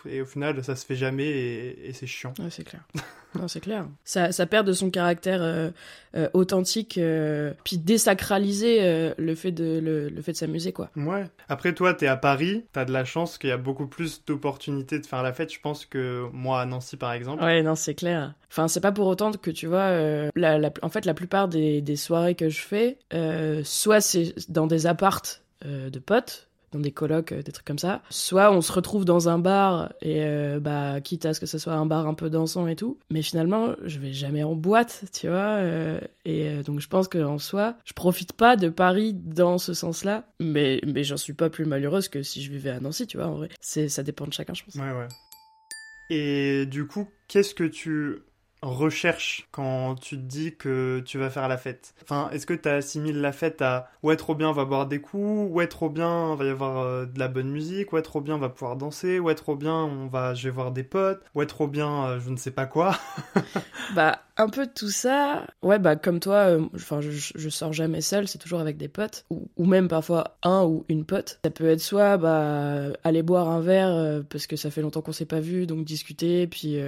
et 0.10 0.22
au 0.22 0.26
final 0.26 0.64
ça 0.64 0.76
se 0.76 0.86
fait 0.86 0.96
jamais 0.96 1.26
et, 1.28 1.94
c'est 1.94 2.08
chiant. 2.08 2.34
Ouais, 2.40 2.50
c'est 2.50 2.64
clair. 2.64 2.82
non, 3.36 3.48
c'est 3.48 3.60
clair. 3.60 3.86
Ça, 4.04 4.32
ça, 4.32 4.46
perd 4.46 4.68
de 4.68 4.74
son 4.74 4.90
caractère 4.90 5.42
euh, 5.42 5.70
euh, 6.16 6.30
authentique, 6.34 6.98
euh, 6.98 7.54
puis 7.64 7.78
désacraliser 7.78 9.14
le 9.18 9.36
fait 9.36 9.52
de 9.52 9.80
le, 9.82 10.22
fait 10.22 10.34
de 10.34 10.38
s'amuser 10.38 10.72
quoi. 10.72 10.90
Ouais. 10.96 11.26
Après 11.50 11.74
toi, 11.74 11.94
t'es 11.94 12.08
à 12.08 12.18
Paris, 12.18 12.66
t'as 12.72 12.86
de 12.86 12.92
la 12.92 13.06
chance 13.06 13.38
qu'il 13.38 13.50
y 13.50 13.54
a 13.54 13.58
beaucoup 13.58 13.88
plus 13.88 14.24
d'opportunités 14.26 15.00
de 15.00 15.06
faire 15.06 15.24
la 15.24 15.34
fête, 15.34 15.52
je 15.52 15.60
pense 15.60 15.86
que 15.86 16.28
moi 16.32 16.62
à 16.62 16.66
Nancy 16.66 16.98
par 16.98 17.14
exemple. 17.14 17.44
Ouais, 17.44 17.62
non, 17.64 17.76
c'est 17.76 17.96
clair. 17.96 18.34
Enfin, 18.50 18.68
c'est 18.68 18.82
pas 18.82 18.92
pour 18.92 19.08
autant 19.08 19.32
que 19.32 19.52
tu 19.52 19.68
vois, 19.68 19.90
la, 20.36 20.58
la, 20.58 20.72
en 20.82 20.90
fait, 20.90 21.06
la 21.06 21.14
plupart 21.14 21.48
des, 21.48 21.82
des 21.82 21.96
soirées 21.96 22.36
que 22.36 22.50
je 22.50 22.62
fais, 22.62 22.98
soit 23.64 24.02
c'est 24.02 24.34
dans 24.50 24.68
des 24.68 24.86
appartes 24.86 25.44
de 25.66 26.00
potes 26.00 26.50
dans 26.74 26.80
des 26.80 26.92
colloques, 26.92 27.32
euh, 27.32 27.42
des 27.42 27.52
trucs 27.52 27.66
comme 27.66 27.80
ça. 27.80 28.02
Soit 28.10 28.52
on 28.52 28.62
se 28.62 28.72
retrouve 28.72 29.06
dans 29.06 29.30
un 29.30 29.40
bar 29.40 29.94
et 30.02 30.24
euh, 30.24 30.60
bah 30.60 31.02
quitte 31.02 31.26
à 31.26 31.34
ce 31.34 31.40
que 31.40 31.46
ce 31.46 31.58
soit 31.58 31.74
un 31.74 31.86
bar 31.86 32.08
un 32.08 32.14
peu 32.14 32.30
dansant 32.30 32.68
et 32.68 32.76
tout, 32.76 32.98
mais 33.10 33.22
finalement 33.22 33.76
je 33.84 34.00
vais 34.00 34.14
jamais 34.14 34.44
en 34.44 34.56
boîte, 34.56 35.06
tu 35.14 35.28
vois. 35.28 35.58
Euh, 35.58 36.00
et 36.26 36.64
donc 36.64 36.80
je 36.80 36.88
pense 36.88 37.08
que 37.08 37.24
en 37.24 37.38
soi, 37.38 37.76
je 37.86 37.94
profite 37.94 38.34
pas 38.34 38.56
de 38.56 38.70
Paris 38.70 39.14
dans 39.14 39.58
ce 39.58 39.74
sens-là, 39.74 40.26
mais 40.40 40.82
mais 40.86 41.04
j'en 41.04 41.18
suis 41.18 41.34
pas 41.34 41.50
plus 41.50 41.66
malheureuse 41.66 42.10
que 42.10 42.24
si 42.24 42.42
je 42.42 42.52
vivais 42.52 42.72
à 42.72 42.80
Nancy, 42.80 43.08
tu 43.08 43.18
vois. 43.18 43.28
En 43.28 43.36
vrai, 43.36 43.50
c'est 43.62 43.90
ça 43.90 44.04
dépend 44.04 44.26
de 44.26 44.34
chacun, 44.34 44.54
je 44.54 44.64
pense. 44.64 44.76
Ouais 44.76 44.92
ouais. 44.92 45.08
Et 46.10 46.66
du 46.66 46.86
coup, 46.86 47.08
qu'est-ce 47.28 47.56
que 47.56 47.64
tu 47.64 48.20
recherche 48.64 49.48
quand 49.52 49.96
tu 49.96 50.16
te 50.18 50.22
dis 50.22 50.56
que 50.56 51.02
tu 51.06 51.18
vas 51.18 51.30
faire 51.30 51.48
la 51.48 51.58
fête 51.58 51.94
Enfin, 52.04 52.30
est-ce 52.32 52.46
que 52.46 52.54
tu 52.54 52.70
assimiles 52.70 53.22
la 53.22 53.32
fête 53.32 53.62
à 53.62 53.90
ouais 54.02 54.16
trop 54.16 54.36
bien 54.36 54.50
on 54.50 54.54
va 54.54 54.66
boire 54.66 54.88
des 54.88 55.00
coups, 55.00 55.52
ouais 55.52 55.68
trop 55.68 55.90
bien 55.90 56.36
va 56.36 56.46
y 56.46 56.50
avoir 56.50 56.80
euh, 56.80 57.06
de 57.06 57.20
la 57.20 57.28
bonne 57.28 57.50
musique, 57.50 57.94
ouais 57.94 58.02
trop 58.02 58.22
bien 58.22 58.36
on 58.36 58.40
va 58.40 58.50
pouvoir 58.50 58.76
danser, 58.76 59.20
ouais 59.20 59.36
trop 59.36 59.56
bien 59.56 59.74
on 59.74 60.08
va 60.08 60.34
je 60.34 60.48
vais 60.48 60.54
voir 60.54 60.72
des 60.72 60.84
potes, 60.84 61.22
ouais 61.36 61.46
trop 61.46 61.68
bien 61.68 62.06
euh, 62.06 62.20
je 62.20 62.30
ne 62.30 62.38
sais 62.38 62.52
pas 62.52 62.66
quoi. 62.66 62.98
bah 63.96 64.20
un 64.36 64.50
peu 64.50 64.68
tout 64.68 64.90
ça. 64.90 65.46
Ouais 65.62 65.80
bah 65.80 65.96
comme 65.96 66.20
toi, 66.20 66.36
euh, 66.48 66.66
enfin 66.76 67.02
je, 67.02 67.50
sors 67.50 67.74
jamais 67.74 68.02
seul, 68.02 68.28
c'est 68.28 68.40
toujours 68.40 68.60
avec 68.60 68.78
des 68.78 68.88
potes 68.88 69.26
ou, 69.30 69.48
ou, 69.58 69.66
même 69.66 69.88
parfois 69.88 70.38
un 70.42 70.64
ou 70.64 70.86
une 70.90 71.06
pote. 71.06 71.40
Ça 71.44 71.52
peut 71.52 71.68
être 71.68 71.82
soit 71.82 72.18
bah 72.18 72.94
aller 73.04 73.24
boire 73.24 73.50
un 73.50 73.62
verre 73.62 74.24
parce 74.30 74.48
que 74.48 74.56
ça 74.56 74.72
fait 74.72 74.82
longtemps 74.82 75.02
qu'on 75.02 75.12
s'est 75.12 75.26
pas 75.26 75.40
vu 75.40 75.68
donc 75.68 75.86
discuter 75.86 76.48
puis 76.48 76.80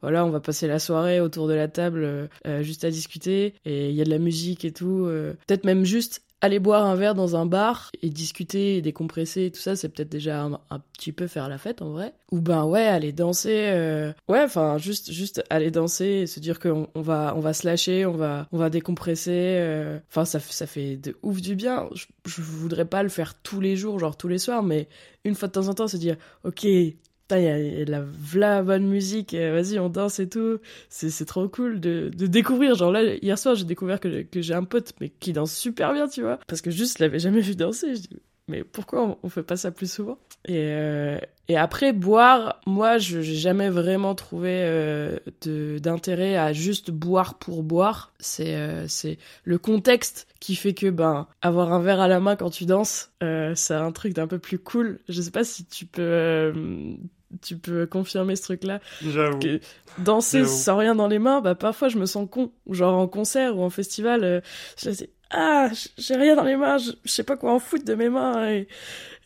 voilà 0.00 0.24
on 0.24 0.30
va 0.30 0.40
passer 0.40 0.66
la 0.66 0.78
soirée 0.78 1.20
autour 1.24 1.48
de 1.48 1.54
la 1.54 1.68
table 1.68 2.04
euh, 2.04 2.26
euh, 2.46 2.62
juste 2.62 2.84
à 2.84 2.90
discuter 2.90 3.54
et 3.64 3.90
il 3.90 3.94
y 3.94 4.00
a 4.00 4.04
de 4.04 4.10
la 4.10 4.18
musique 4.18 4.64
et 4.64 4.72
tout. 4.72 5.06
Euh. 5.06 5.34
Peut-être 5.46 5.64
même 5.64 5.84
juste 5.84 6.22
aller 6.40 6.58
boire 6.58 6.84
un 6.84 6.94
verre 6.94 7.14
dans 7.14 7.36
un 7.36 7.46
bar 7.46 7.90
et 8.02 8.10
discuter 8.10 8.76
et 8.76 8.82
décompresser 8.82 9.46
et 9.46 9.50
tout 9.50 9.60
ça, 9.60 9.76
c'est 9.76 9.88
peut-être 9.88 10.10
déjà 10.10 10.42
un, 10.42 10.80
petit 10.92 11.10
peu 11.10 11.26
faire 11.26 11.48
la 11.48 11.56
fête 11.56 11.80
en 11.80 11.90
vrai. 11.90 12.12
Ou 12.32 12.42
ben 12.42 12.64
ouais, 12.64 12.84
aller 12.84 13.12
danser. 13.12 14.12
Ouais, 14.28 14.42
enfin 14.42 14.76
juste 14.76 15.10
juste 15.10 15.42
aller 15.48 15.70
danser 15.70 16.04
et 16.04 16.26
se 16.26 16.40
dire 16.40 16.60
qu'on 16.60 16.88
on 16.94 17.00
va 17.00 17.32
on 17.34 17.40
va 17.40 17.54
se 17.54 17.66
lâcher, 17.66 18.04
on 18.04 18.12
va 18.12 18.46
on 18.52 18.58
va 18.58 18.68
décompresser. 18.68 19.98
Enfin 20.10 20.26
ça 20.26 20.38
ça 20.38 20.66
fait 20.66 20.96
de 20.98 21.16
ouf 21.22 21.40
du 21.40 21.54
bien. 21.54 21.88
Je, 21.94 22.04
je 22.26 22.42
voudrais 22.42 22.84
pas 22.84 23.02
le 23.02 23.08
faire 23.08 23.34
tous 23.42 23.62
les 23.62 23.74
jours, 23.74 23.98
genre 23.98 24.18
tous 24.18 24.28
les 24.28 24.38
soirs, 24.38 24.62
mais 24.62 24.86
une 25.24 25.34
fois 25.34 25.48
de 25.48 25.54
temps 25.54 25.68
en 25.68 25.74
temps 25.74 25.88
se 25.88 25.96
dire 25.96 26.16
ok 26.44 26.66
il 27.32 27.42
y, 27.42 27.82
a 27.82 27.84
la 27.86 28.02
vla 28.02 28.62
bonne 28.62 28.86
musique, 28.86 29.34
vas-y, 29.34 29.78
on 29.78 29.88
danse 29.88 30.18
et 30.18 30.28
tout. 30.28 30.58
C'est 30.88 31.24
trop 31.24 31.48
cool 31.48 31.80
de, 31.80 32.10
de, 32.14 32.26
découvrir. 32.26 32.74
Genre 32.74 32.92
là, 32.92 33.14
hier 33.16 33.38
soir, 33.38 33.54
j'ai 33.54 33.64
découvert 33.64 34.00
que, 34.00 34.22
que 34.22 34.42
j'ai 34.42 34.54
un 34.54 34.64
pote, 34.64 34.92
mais 35.00 35.08
qui 35.08 35.32
danse 35.32 35.54
super 35.54 35.92
bien, 35.92 36.06
tu 36.06 36.22
vois. 36.22 36.38
Parce 36.46 36.60
que 36.60 36.70
juste, 36.70 36.98
je 36.98 37.04
l'avais 37.04 37.18
jamais 37.18 37.40
vu 37.40 37.56
danser. 37.56 37.94
Je 37.94 38.00
dis, 38.00 38.08
mais 38.48 38.62
pourquoi 38.62 39.18
on, 39.22 39.28
fait 39.28 39.42
pas 39.42 39.56
ça 39.56 39.70
plus 39.70 39.90
souvent? 39.90 40.18
Et, 40.46 40.58
euh, 40.58 41.18
et 41.48 41.56
après, 41.56 41.92
boire, 41.92 42.60
moi, 42.66 42.98
je 42.98 43.22
j'ai 43.22 43.36
jamais 43.36 43.70
vraiment 43.70 44.14
trouvé 44.14 44.50
euh, 44.52 45.18
d'intérêt 45.46 46.36
à 46.36 46.52
juste 46.52 46.90
boire 46.90 47.38
pour 47.38 47.62
boire. 47.62 48.12
C'est 48.18 48.54
euh, 48.54 48.86
c'est 48.86 49.18
le 49.44 49.56
contexte 49.56 50.26
qui 50.40 50.56
fait 50.56 50.74
que, 50.74 50.90
ben, 50.90 51.26
avoir 51.40 51.72
un 51.72 51.80
verre 51.80 52.00
à 52.00 52.08
la 52.08 52.20
main 52.20 52.36
quand 52.36 52.50
tu 52.50 52.66
danses, 52.66 53.12
c'est 53.54 53.74
un 53.74 53.92
truc 53.92 54.12
d'un 54.12 54.26
peu 54.26 54.38
plus 54.38 54.58
cool. 54.58 55.00
Je 55.08 55.22
sais 55.22 55.30
pas 55.30 55.44
si 55.44 55.64
tu 55.64 55.86
peux 55.86 56.52
tu 57.42 57.56
peux 57.56 57.86
confirmer 57.86 58.36
ce 58.36 58.42
truc-là. 58.42 58.80
J'avoue. 59.02 59.40
Danser 59.98 60.44
sans 60.44 60.76
rien 60.76 60.94
dans 60.94 61.08
les 61.08 61.18
mains, 61.18 61.40
bah 61.40 61.54
parfois 61.54 61.88
je 61.88 61.98
me 61.98 62.06
sens 62.06 62.28
con. 62.30 62.52
Genre 62.70 62.94
en 62.94 63.06
concert 63.06 63.56
ou 63.56 63.62
en 63.62 63.70
festival, 63.70 64.24
euh, 64.24 64.40
ah 65.36 65.68
j'ai 65.98 66.14
rien 66.14 66.36
dans 66.36 66.44
les 66.44 66.56
mains, 66.56 66.78
je, 66.78 66.92
sais 67.04 67.24
pas 67.24 67.36
quoi 67.36 67.52
en 67.52 67.58
foutre 67.58 67.84
de 67.84 67.94
mes 67.94 68.08
mains. 68.08 68.48
Et, 68.50 68.68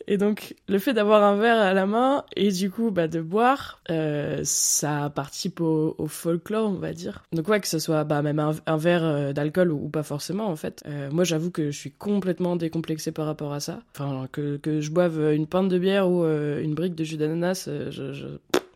et 0.07 0.17
donc 0.17 0.55
le 0.67 0.79
fait 0.79 0.93
d'avoir 0.93 1.23
un 1.23 1.37
verre 1.37 1.59
à 1.59 1.73
la 1.73 1.85
main 1.85 2.23
et 2.35 2.51
du 2.51 2.71
coup 2.71 2.89
bah 2.89 3.07
de 3.07 3.21
boire, 3.21 3.79
euh, 3.91 4.41
ça 4.43 5.11
participe 5.13 5.61
au, 5.61 5.95
au, 5.99 6.07
folklore 6.07 6.69
on 6.69 6.79
va 6.79 6.93
dire. 6.93 7.23
Donc 7.31 7.47
ouais 7.47 7.59
que 7.59 7.67
ce 7.67 7.77
soit 7.77 8.03
bah 8.05 8.23
même 8.23 8.39
un, 8.39 8.77
verre 8.77 9.03
euh, 9.03 9.33
d'alcool 9.33 9.71
ou, 9.71 9.87
pas 9.87 10.03
forcément 10.03 10.47
en 10.47 10.55
fait. 10.55 10.81
Euh, 10.87 11.11
moi 11.11 11.25
j'avoue 11.25 11.51
que 11.51 11.69
je 11.69 11.77
suis 11.77 11.91
complètement 11.91 12.55
décomplexé 12.55 13.11
par 13.11 13.27
rapport 13.27 13.53
à 13.53 13.59
ça. 13.59 13.81
Enfin 13.95 14.27
que 14.31 14.57
que 14.57 14.81
je 14.81 14.89
boive 14.89 15.33
une 15.33 15.45
pinte 15.45 15.69
de 15.69 15.77
bière 15.77 16.09
ou 16.09 16.23
une 16.25 16.73
brique 16.73 16.95
de 16.95 17.03
jus 17.03 17.17
d'ananas, 17.17 17.69
je, 17.91 18.13
je 18.13 18.27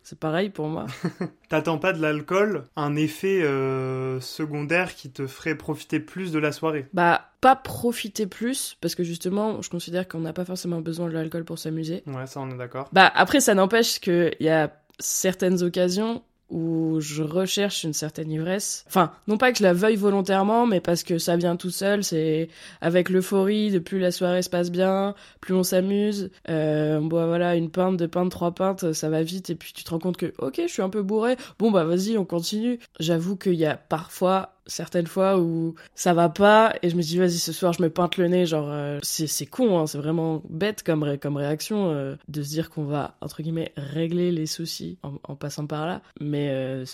c'est 0.03 0.19
pareil 0.19 0.49
pour 0.49 0.67
moi. 0.67 0.85
T'attends 1.49 1.77
pas 1.77 1.93
de 1.93 2.01
l'alcool 2.01 2.65
un 2.75 2.95
effet 2.95 3.41
euh, 3.41 4.19
secondaire 4.19 4.95
qui 4.95 5.09
te 5.09 5.27
ferait 5.27 5.55
profiter 5.55 5.99
plus 5.99 6.31
de 6.31 6.39
la 6.39 6.51
soirée? 6.51 6.87
Bah, 6.93 7.29
pas 7.41 7.55
profiter 7.55 8.27
plus, 8.27 8.77
parce 8.81 8.95
que 8.95 9.03
justement, 9.03 9.61
je 9.61 9.69
considère 9.69 10.07
qu'on 10.07 10.19
n'a 10.19 10.33
pas 10.33 10.45
forcément 10.45 10.81
besoin 10.81 11.07
de 11.07 11.13
l'alcool 11.13 11.45
pour 11.45 11.57
s'amuser. 11.57 12.03
Ouais, 12.07 12.27
ça 12.27 12.41
on 12.41 12.51
est 12.51 12.57
d'accord. 12.57 12.89
Bah, 12.91 13.11
après, 13.15 13.39
ça 13.39 13.55
n'empêche 13.55 13.99
qu'il 13.99 14.35
y 14.39 14.49
a 14.49 14.73
certaines 14.99 15.63
occasions 15.63 16.21
où 16.53 16.99
je 16.99 17.23
recherche 17.23 17.83
une 17.83 17.93
certaine 17.93 18.31
ivresse. 18.31 18.85
Enfin, 18.87 19.11
non 19.27 19.37
pas 19.37 19.51
que 19.51 19.57
je 19.57 19.63
la 19.63 19.73
veuille 19.73 19.95
volontairement, 19.95 20.67
mais 20.67 20.79
parce 20.79 21.01
que 21.01 21.17
ça 21.17 21.35
vient 21.35 21.55
tout 21.55 21.71
seul. 21.71 22.03
C'est 22.03 22.47
avec 22.79 23.09
l'euphorie, 23.09 23.71
de 23.71 23.79
plus 23.79 23.99
la 23.99 24.11
soirée 24.11 24.43
se 24.43 24.51
passe 24.51 24.69
bien, 24.69 25.15
plus 25.41 25.55
on 25.55 25.63
s'amuse. 25.63 26.29
Euh, 26.49 26.99
bon, 26.99 27.25
voilà, 27.25 27.55
une 27.55 27.71
pinte, 27.71 27.97
deux 27.97 28.07
pintes, 28.07 28.29
trois 28.29 28.53
pintes, 28.53 28.93
ça 28.93 29.09
va 29.09 29.23
vite. 29.23 29.49
Et 29.49 29.55
puis 29.55 29.73
tu 29.73 29.83
te 29.83 29.89
rends 29.89 29.99
compte 29.99 30.17
que, 30.17 30.31
ok, 30.37 30.61
je 30.67 30.71
suis 30.71 30.83
un 30.83 30.89
peu 30.89 31.01
bourré. 31.01 31.37
Bon, 31.57 31.71
bah 31.71 31.85
vas-y, 31.85 32.17
on 32.19 32.25
continue. 32.25 32.79
J'avoue 32.99 33.35
qu'il 33.35 33.55
y 33.55 33.65
a 33.65 33.75
parfois 33.75 34.52
certaines 34.65 35.07
fois 35.07 35.39
où 35.39 35.75
ça 35.95 36.13
va 36.13 36.29
pas 36.29 36.75
et 36.81 36.89
je 36.89 36.95
me 36.95 37.01
dis 37.01 37.17
vas-y 37.17 37.37
ce 37.37 37.51
soir 37.51 37.73
je 37.73 37.81
me 37.81 37.89
peinte 37.89 38.17
le 38.17 38.27
nez 38.27 38.45
genre 38.45 38.69
euh, 38.69 38.99
c'est 39.03 39.45
con 39.45 39.79
hein, 39.79 39.87
c'est 39.87 39.97
vraiment 39.97 40.41
bête 40.49 40.83
comme 40.83 41.17
comme 41.17 41.37
réaction 41.37 41.91
euh, 41.91 42.15
de 42.27 42.43
se 42.43 42.49
dire 42.49 42.69
qu'on 42.69 42.85
va 42.85 43.15
entre 43.21 43.41
guillemets 43.41 43.73
régler 43.75 44.31
les 44.31 44.45
soucis 44.45 44.97
en, 45.03 45.35
passant 45.35 45.65
par 45.67 45.85
là. 45.85 46.01
Mais 46.19 46.49
euh, 46.51 46.85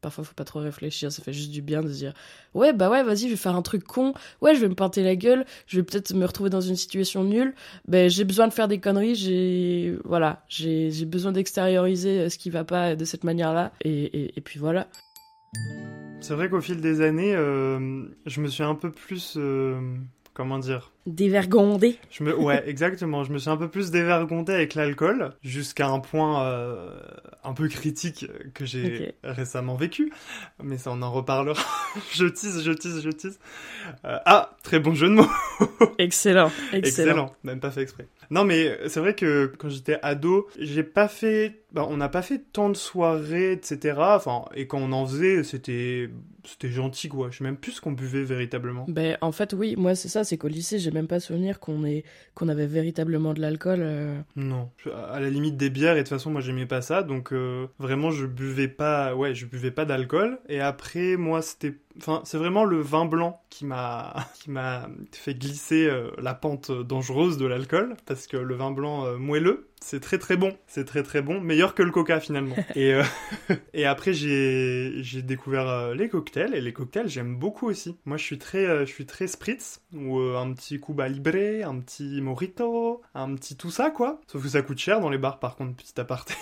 parfois 0.00 0.24
faut 0.24 0.34
pas 0.34 0.44
trop 0.44 0.60
réfléchir. 0.60 1.10
Ça 1.10 1.22
fait 1.22 1.32
juste 1.32 1.50
du 1.50 1.62
bien 1.62 1.82
de 1.82 1.88
se 1.88 1.94
dire 1.94 2.14
ouais 2.54 2.72
bah 2.72 2.90
ouais 2.90 3.02
vas-y 3.02 3.24
je 3.24 3.28
vais 3.28 3.36
faire 3.36 3.56
un 3.56 3.62
truc 3.62 3.84
con. 3.84 4.14
Ouais 4.40 4.54
je 4.54 4.60
vais 4.60 4.68
me 4.68 4.74
peinter 4.74 5.02
la 5.02 5.16
gueule. 5.16 5.44
Je 5.66 5.76
vais 5.76 5.82
peut-être 5.82 6.14
me 6.14 6.26
retrouver 6.26 6.50
dans 6.50 6.60
une 6.60 6.76
situation 6.76 7.24
nulle. 7.24 7.54
Ben 7.88 8.10
j'ai 8.10 8.24
besoin 8.24 8.48
de 8.48 8.52
faire 8.52 8.68
des 8.68 8.80
conneries. 8.80 9.14
J'ai 9.14 9.96
voilà 10.04 10.44
j'ai 10.48 10.90
besoin 11.06 11.32
d'extérioriser 11.32 12.28
ce 12.28 12.38
qui 12.38 12.50
va 12.50 12.64
pas 12.64 12.96
de 12.96 13.04
cette 13.04 13.24
manière 13.24 13.52
là 13.52 13.72
et, 13.82 14.36
et 14.36 14.40
puis 14.40 14.58
voilà 14.58 14.88
C'est 16.20 16.34
vrai 16.34 16.48
qu'au 16.48 16.60
fil 16.62 16.80
des 16.80 17.02
années, 17.02 17.34
euh, 17.34 18.06
je 18.24 18.40
me 18.40 18.48
suis 18.48 18.62
un 18.62 18.74
peu 18.74 18.90
plus. 18.90 19.34
euh, 19.36 19.78
comment 20.32 20.58
dire 20.58 20.93
dévergondé 21.06 21.98
je 22.10 22.24
me... 22.24 22.36
Ouais, 22.36 22.62
exactement. 22.68 23.24
Je 23.24 23.32
me 23.32 23.38
suis 23.38 23.50
un 23.50 23.56
peu 23.56 23.68
plus 23.68 23.90
dévergondé 23.90 24.52
avec 24.52 24.74
l'alcool, 24.74 25.30
jusqu'à 25.42 25.88
un 25.88 26.00
point 26.00 26.44
euh, 26.44 26.98
un 27.42 27.52
peu 27.52 27.68
critique 27.68 28.26
que 28.54 28.64
j'ai 28.64 29.14
récemment 29.22 29.74
vécu. 29.74 30.12
Mais 30.62 30.78
ça, 30.78 30.90
on 30.92 31.02
en 31.02 31.12
reparlera. 31.12 31.62
je 32.12 32.26
tease, 32.26 32.62
je 32.62 32.72
tease, 32.72 33.02
je 33.02 33.10
tease. 33.10 33.38
Euh, 34.04 34.18
ah, 34.24 34.56
très 34.62 34.78
bon 34.78 34.94
jeu 34.94 35.08
de 35.08 35.14
mots. 35.14 35.26
excellent, 35.98 36.50
excellent 36.72 37.04
Excellent, 37.04 37.36
même 37.44 37.60
pas 37.60 37.70
fait 37.70 37.82
exprès. 37.82 38.06
Non, 38.30 38.44
mais 38.44 38.78
c'est 38.88 39.00
vrai 39.00 39.14
que 39.14 39.52
quand 39.58 39.68
j'étais 39.68 39.98
ado, 40.02 40.48
j'ai 40.58 40.82
pas 40.82 41.08
fait. 41.08 41.60
Bah, 41.72 41.86
on 41.88 41.96
n'a 41.96 42.08
pas 42.08 42.22
fait 42.22 42.40
tant 42.52 42.70
de 42.70 42.76
soirées, 42.76 43.52
etc. 43.52 43.96
Enfin, 43.98 44.44
et 44.54 44.66
quand 44.66 44.78
on 44.78 44.92
en 44.92 45.06
faisait, 45.06 45.42
c'était 45.42 46.08
c'était 46.44 46.70
gentil, 46.70 47.08
quoi. 47.08 47.30
Je 47.30 47.38
sais 47.38 47.44
même 47.44 47.56
plus 47.56 47.72
ce 47.72 47.80
qu'on 47.80 47.92
buvait 47.92 48.22
véritablement. 48.22 48.84
Ben, 48.88 49.16
en 49.20 49.32
fait, 49.32 49.52
oui, 49.52 49.74
moi, 49.76 49.94
c'est 49.94 50.08
ça, 50.08 50.24
c'est 50.24 50.36
qu'au 50.36 50.48
lycée, 50.48 50.78
j'ai 50.78 50.90
même 50.94 51.06
pas 51.08 51.20
souvenir 51.20 51.60
qu'on 51.60 51.84
ait... 51.84 52.04
qu'on 52.34 52.48
avait 52.48 52.66
véritablement 52.66 53.34
de 53.34 53.40
l'alcool. 53.40 53.80
euh. 53.82 54.18
Non, 54.36 54.70
à 55.12 55.20
la 55.20 55.28
limite 55.30 55.56
des 55.56 55.70
bières, 55.70 55.94
et 55.94 55.98
de 55.98 56.02
toute 56.02 56.08
façon, 56.10 56.30
moi, 56.30 56.40
j'aimais 56.40 56.66
pas 56.66 56.80
ça, 56.82 57.02
donc 57.02 57.32
euh, 57.32 57.66
vraiment, 57.78 58.10
je 58.10 58.26
buvais 58.26 58.68
pas. 58.68 59.14
Ouais, 59.14 59.34
je 59.34 59.46
buvais 59.46 59.70
pas 59.70 59.84
d'alcool. 59.84 60.38
Et 60.48 60.60
après, 60.60 61.16
moi, 61.16 61.42
c'était. 61.42 61.74
Enfin, 61.98 62.22
c'est 62.24 62.38
vraiment 62.38 62.64
le 62.64 62.80
vin 62.80 63.04
blanc 63.04 63.42
qui 63.50 63.64
m'a 63.64 64.14
qui 64.34 64.50
m'a 64.50 64.88
fait 65.12 65.34
glisser 65.34 65.86
euh, 65.86 66.10
la 66.18 66.34
pente 66.34 66.70
dangereuse 66.70 67.38
de 67.38 67.46
l'alcool, 67.46 67.96
parce 68.06 68.26
que 68.26 68.36
le 68.36 68.54
vin 68.54 68.70
blanc 68.70 69.06
euh, 69.06 69.16
moelleux, 69.16 69.68
c'est 69.84 70.00
très 70.00 70.16
très 70.16 70.38
bon. 70.38 70.56
C'est 70.66 70.86
très 70.86 71.02
très 71.02 71.20
bon, 71.20 71.42
meilleur 71.42 71.74
que 71.74 71.82
le 71.82 71.90
coca 71.90 72.18
finalement. 72.18 72.56
et 72.74 72.94
euh, 72.94 73.02
et 73.74 73.84
après, 73.84 74.14
j'ai 74.14 74.94
j'ai 75.02 75.20
découvert 75.20 75.68
euh, 75.68 75.94
les 75.94 76.08
cocktails 76.08 76.54
et 76.54 76.62
les 76.62 76.72
cocktails, 76.72 77.08
j'aime 77.08 77.36
beaucoup 77.36 77.68
aussi. 77.68 77.98
Moi, 78.06 78.16
je 78.16 78.24
suis 78.24 78.38
très 78.38 78.64
euh, 78.64 78.86
je 78.86 78.90
suis 78.90 79.04
très 79.04 79.26
spritz 79.26 79.82
ou 79.92 80.18
euh, 80.20 80.38
un 80.38 80.54
petit 80.54 80.80
Cuba 80.80 81.06
Libre, 81.06 81.66
un 81.66 81.80
petit 81.80 82.22
mojito, 82.22 83.02
un 83.14 83.34
petit 83.34 83.56
tout 83.56 83.70
ça 83.70 83.90
quoi. 83.90 84.22
Sauf 84.26 84.42
que 84.42 84.48
ça 84.48 84.62
coûte 84.62 84.78
cher 84.78 85.00
dans 85.00 85.10
les 85.10 85.18
bars 85.18 85.38
par 85.38 85.54
contre, 85.54 85.76
petit 85.76 86.00
aparté, 86.00 86.34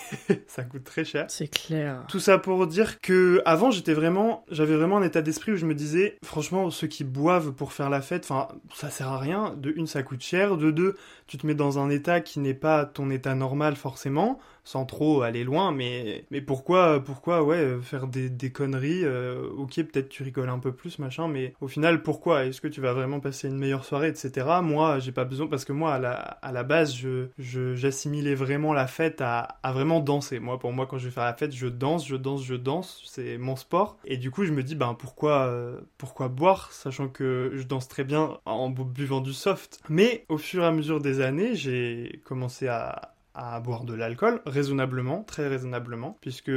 ça 0.47 0.63
coûte 0.63 0.85
très 0.85 1.05
cher. 1.05 1.27
C'est 1.29 1.49
clair. 1.49 2.05
Tout 2.09 2.21
ça 2.21 2.39
pour 2.39 2.69
dire 2.69 3.01
que 3.01 3.43
avant 3.45 3.73
j'étais 3.73 3.95
vraiment, 3.95 4.45
j'avais 4.53 4.77
vraiment 4.77 4.99
un 4.99 5.03
état 5.03 5.21
d'esprit 5.21 5.42
où 5.51 5.57
je 5.57 5.67
me 5.67 5.75
disais, 5.75 6.17
franchement, 6.25 6.71
ceux 6.71 6.87
qui 6.87 7.03
boivent 7.03 7.53
pour 7.53 7.73
faire 7.73 7.91
la 7.91 8.01
fête, 8.01 8.25
enfin, 8.31 8.49
ça 8.73 8.91
sert 8.91 9.09
à 9.09 9.19
rien. 9.19 9.55
De 9.57 9.73
une, 9.75 9.89
ça 9.89 10.05
coûte 10.05 10.23
cher. 10.23 10.57
De 10.57 10.71
deux, 10.71 10.97
tu 11.27 11.39
te 11.39 11.47
mets 11.47 11.55
dans 11.55 11.81
un 11.81 11.91
état 11.91 12.21
qui 12.21 12.39
n'est 12.39 12.55
pas 12.55 12.87
ton 12.87 13.11
état 13.11 13.35
normal 13.35 13.75
forcément, 13.75 14.39
sans 14.65 14.85
trop 14.87 15.23
aller 15.23 15.45
loin. 15.45 15.73
Mais, 15.73 16.25
mais 16.31 16.41
pourquoi, 16.41 17.03
pourquoi, 17.05 17.43
ouais, 17.43 17.79
faire 17.83 18.07
des, 18.07 18.31
des 18.31 18.51
conneries 18.53 19.05
euh, 19.05 19.49
Ok, 19.57 19.75
peut-être 19.77 20.09
tu 20.09 20.23
rigoles 20.23 20.49
un 20.49 20.59
peu 20.59 20.73
plus, 20.73 20.99
machin, 20.99 21.29
mais 21.29 21.55
au 21.61 21.69
final, 21.69 22.03
pourquoi? 22.03 22.45
Est-ce 22.47 22.61
que 22.61 22.69
tu 22.69 22.81
vas 22.81 22.93
vraiment 22.93 23.21
passer 23.21 23.49
une 23.49 23.59
meilleure 23.59 23.85
soirée, 23.85 24.09
etc. 24.09 24.63
Moi, 24.63 24.99
j'ai 24.99 25.13
pas 25.13 25.25
besoin 25.25 25.47
parce 25.47 25.65
que 25.65 25.73
moi, 25.73 25.95
à 25.95 25.99
la, 25.99 26.15
à 26.15 26.53
la 26.53 26.63
base, 26.63 26.95
je, 26.95 27.29
j'assimilais 27.75 28.35
vraiment 28.35 28.73
la 28.73 28.87
fête 28.87 29.21
à, 29.21 29.41
à 29.63 29.73
vraiment 29.73 30.01
danser. 30.01 30.39
Moi, 30.39 30.59
pour 30.59 30.73
moi, 30.73 30.87
quand 30.87 30.99
je 30.99 31.07
vais 31.07 31.11
faire 31.11 31.25
la 31.25 31.35
fête, 31.35 31.53
je 31.53 31.67
danse, 31.67 32.07
je 32.07 32.17
danse, 32.17 32.45
je 32.45 32.55
danse. 32.55 33.03
C'est 33.07 33.39
mon 33.39 33.57
sport. 33.57 33.99
Et 34.05 34.17
du 34.17 34.31
coup, 34.31 34.45
je 34.45 34.53
me 34.53 34.63
dis, 34.63 34.75
ben 34.75 34.95
pourquoi, 34.95 35.47
euh, 35.47 35.81
pourquoi 35.99 36.29
boire, 36.29 36.73
sachant 36.73 37.09
que 37.09 37.53
je 37.55 37.63
danse 37.65 37.89
très 37.89 38.05
bien 38.05 38.39
en 38.45 38.71
bu- 38.71 38.85
buvant 38.85 39.21
du 39.21 39.33
soft. 39.33 39.81
Mais 39.89 40.25
au 40.29 40.39
fur 40.39 40.63
et 40.63 40.67
à 40.67 40.73
mesure 40.73 41.01
des 41.01 41.21
années, 41.21 41.55
j'ai 41.55 42.21
commencé 42.25 42.69
à 42.69 43.12
à 43.35 43.61
boire 43.61 43.85
de 43.85 43.95
l'alcool, 43.95 44.41
raisonnablement, 44.47 45.23
très 45.25 45.49
raisonnablement, 45.49 46.19
puisque 46.21 46.53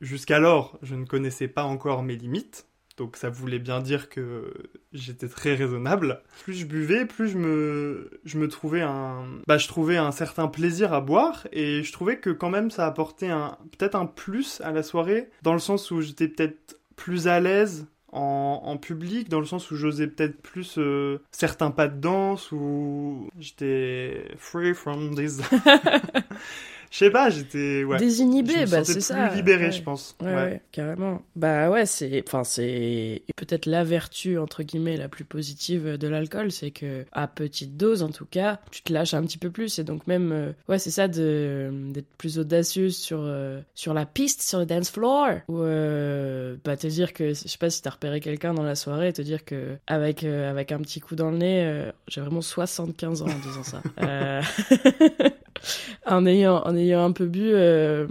jusqu'alors, 0.00 0.78
je 0.82 0.94
ne 0.94 1.04
connaissais 1.04 1.48
pas 1.48 1.64
encore 1.64 2.02
mes 2.02 2.16
limites. 2.16 2.66
Donc 2.98 3.16
ça 3.16 3.30
voulait 3.30 3.58
bien 3.58 3.80
dire 3.80 4.10
que 4.10 4.52
j'étais 4.92 5.28
très 5.28 5.54
raisonnable. 5.54 6.20
Plus 6.42 6.52
je 6.54 6.66
buvais, 6.66 7.06
plus 7.06 7.28
je 7.28 7.38
me, 7.38 8.10
je 8.24 8.38
me 8.38 8.48
trouvais 8.48 8.82
un, 8.82 9.24
bah 9.46 9.56
je 9.56 9.66
trouvais 9.66 9.96
un 9.96 10.12
certain 10.12 10.46
plaisir 10.46 10.92
à 10.92 11.00
boire 11.00 11.46
et 11.52 11.82
je 11.82 11.92
trouvais 11.92 12.18
que 12.18 12.28
quand 12.28 12.50
même 12.50 12.70
ça 12.70 12.86
apportait 12.86 13.30
un, 13.30 13.56
peut-être 13.76 13.94
un 13.94 14.04
plus 14.04 14.60
à 14.60 14.72
la 14.72 14.82
soirée 14.82 15.30
dans 15.42 15.54
le 15.54 15.58
sens 15.58 15.90
où 15.90 16.02
j'étais 16.02 16.28
peut-être 16.28 16.78
plus 16.94 17.28
à 17.28 17.40
l'aise 17.40 17.86
en, 18.12 18.76
public, 18.76 19.28
dans 19.28 19.40
le 19.40 19.46
sens 19.46 19.70
où 19.70 19.76
j'osais 19.76 20.06
peut-être 20.06 20.40
plus 20.42 20.76
euh, 20.78 21.18
certains 21.30 21.70
pas 21.70 21.88
de 21.88 21.98
danse 21.98 22.52
ou 22.52 23.28
j'étais 23.38 24.24
free 24.36 24.74
from 24.74 25.14
this. 25.14 25.40
Je 26.92 26.98
sais 26.98 27.10
pas, 27.10 27.30
j'étais 27.30 27.84
ouais. 27.84 27.96
Désinhibé, 27.96 28.66
bah 28.66 28.84
c'est 28.84 28.92
plus 28.92 29.00
ça. 29.00 29.34
libéré, 29.34 29.64
ouais. 29.66 29.72
je 29.72 29.82
pense. 29.82 30.14
Ouais, 30.20 30.34
ouais, 30.34 30.60
carrément. 30.72 31.22
Bah 31.36 31.70
ouais, 31.70 31.86
c'est, 31.86 32.22
enfin 32.28 32.44
c'est 32.44 33.22
peut-être 33.36 33.64
la 33.64 33.82
vertu 33.82 34.36
entre 34.36 34.62
guillemets 34.62 34.98
la 34.98 35.08
plus 35.08 35.24
positive 35.24 35.96
de 35.96 36.08
l'alcool, 36.08 36.52
c'est 36.52 36.70
que 36.70 37.06
à 37.12 37.28
petite 37.28 37.78
dose 37.78 38.02
en 38.02 38.10
tout 38.10 38.26
cas, 38.26 38.60
tu 38.70 38.82
te 38.82 38.92
lâches 38.92 39.14
un 39.14 39.22
petit 39.22 39.38
peu 39.38 39.50
plus 39.50 39.78
et 39.78 39.84
donc 39.84 40.06
même, 40.06 40.32
euh, 40.32 40.52
ouais, 40.68 40.78
c'est 40.78 40.90
ça 40.90 41.08
d'être 41.08 42.14
plus 42.18 42.38
audacieuse 42.38 42.94
sur 42.94 43.20
euh, 43.22 43.62
sur 43.74 43.94
la 43.94 44.04
piste, 44.04 44.42
sur 44.42 44.58
le 44.58 44.66
dance 44.66 44.90
floor, 44.90 45.28
ou 45.48 45.62
euh, 45.62 46.56
bah 46.62 46.76
te 46.76 46.86
dire 46.88 47.14
que, 47.14 47.28
je 47.28 47.32
sais 47.32 47.56
pas 47.56 47.70
si 47.70 47.80
t'as 47.80 47.90
repéré 47.90 48.20
quelqu'un 48.20 48.52
dans 48.52 48.62
la 48.62 48.74
soirée, 48.74 49.08
et 49.08 49.12
te 49.14 49.22
dire 49.22 49.46
que 49.46 49.76
avec 49.86 50.24
euh, 50.24 50.50
avec 50.50 50.72
un 50.72 50.78
petit 50.80 51.00
coup 51.00 51.16
dans 51.16 51.30
le 51.30 51.38
nez, 51.38 51.64
euh, 51.64 51.90
j'ai 52.06 52.20
vraiment 52.20 52.42
75 52.42 53.22
ans 53.22 53.26
en 53.28 53.38
disant 53.38 53.62
ça. 53.62 53.82
En 56.06 56.26
ayant 56.26 56.62
en 56.64 56.76
ayant 56.76 57.04
un 57.04 57.12
peu 57.12 57.26
bu 57.26 57.50
euh, 57.52 58.06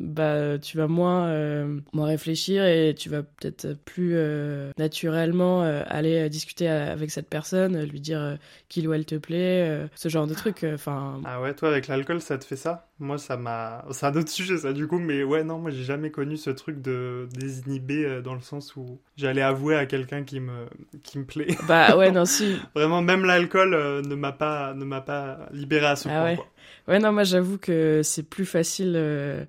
bah 0.00 0.58
tu 0.58 0.76
vas 0.76 0.88
moins 0.88 1.28
euh, 1.28 1.78
moins 1.92 2.06
réfléchir 2.06 2.64
et 2.64 2.94
tu 2.96 3.08
vas 3.08 3.22
peut-être 3.22 3.74
plus 3.84 4.12
euh, 4.14 4.70
naturellement 4.78 5.62
aller 5.62 6.28
discuter 6.28 6.68
avec 6.68 7.10
cette 7.10 7.28
personne 7.28 7.80
lui 7.84 8.00
dire 8.00 8.38
qu'il 8.68 8.88
ou 8.88 8.92
elle 8.92 9.04
te 9.06 9.14
plaît 9.14 9.86
ce 9.94 10.08
genre 10.08 10.26
de 10.26 10.34
truc 10.34 10.64
enfin 10.74 11.20
Ah 11.24 11.40
ouais, 11.40 11.54
toi 11.54 11.68
avec 11.70 11.86
l'alcool, 11.88 12.20
ça 12.20 12.38
te 12.38 12.44
fait 12.44 12.56
ça? 12.56 12.88
Moi, 12.98 13.18
ça 13.18 13.36
m'a. 13.36 13.84
C'est 13.90 14.06
un 14.06 14.14
autre 14.16 14.30
sujet, 14.30 14.56
ça, 14.56 14.72
du 14.72 14.86
coup, 14.86 14.98
mais 14.98 15.22
ouais, 15.22 15.44
non, 15.44 15.58
moi, 15.58 15.70
j'ai 15.70 15.84
jamais 15.84 16.10
connu 16.10 16.36
ce 16.38 16.48
truc 16.50 16.80
de 16.80 17.28
désinhibé 17.34 18.22
dans 18.22 18.34
le 18.34 18.40
sens 18.40 18.74
où 18.76 18.98
j'allais 19.16 19.42
avouer 19.42 19.76
à 19.76 19.86
quelqu'un 19.86 20.24
qui 20.24 20.40
me 20.40 20.66
qui 21.02 21.18
me 21.18 21.24
plaît. 21.24 21.46
bah 21.68 21.96
ouais 21.96 22.10
non 22.12 22.24
si 22.24 22.56
Vraiment, 22.74 23.02
même 23.02 23.24
l'alcool 23.24 23.70
ne 24.06 24.14
m'a 24.14 24.32
pas 24.32 24.74
ne 24.74 24.84
m'a 24.84 25.00
pas 25.00 25.48
libéré 25.52 25.86
à 25.86 25.96
ce 25.96 26.08
Ah 26.08 26.20
point. 26.20 26.24
ouais. 26.24 26.36
quoi. 26.36 26.46
Ouais 26.88 26.98
non 26.98 27.12
moi 27.12 27.24
j'avoue 27.24 27.58
que 27.58 28.00
c'est 28.04 28.22
plus 28.22 28.46
facile 28.46 28.92
euh, 28.96 29.44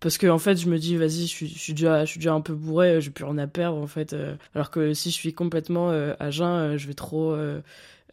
parce 0.00 0.18
que 0.18 0.26
en 0.26 0.38
fait 0.38 0.56
je 0.56 0.68
me 0.68 0.78
dis 0.78 0.96
vas-y 0.96 1.22
je 1.22 1.26
suis, 1.26 1.48
je 1.48 1.58
suis 1.58 1.74
déjà 1.74 2.04
je 2.04 2.10
suis 2.10 2.18
déjà 2.18 2.34
un 2.34 2.40
peu 2.40 2.54
bourré 2.54 3.00
j'ai 3.00 3.10
plus 3.10 3.24
rien 3.24 3.38
à 3.38 3.46
perdre 3.46 3.78
en 3.78 3.86
fait 3.86 4.12
euh, 4.12 4.34
alors 4.54 4.70
que 4.70 4.92
si 4.94 5.10
je 5.10 5.14
suis 5.14 5.32
complètement 5.32 5.90
euh, 5.90 6.14
à 6.20 6.30
jeun 6.30 6.46
euh, 6.74 6.78
je 6.78 6.86
vais 6.86 6.94
trop 6.94 7.32
euh, 7.32 7.60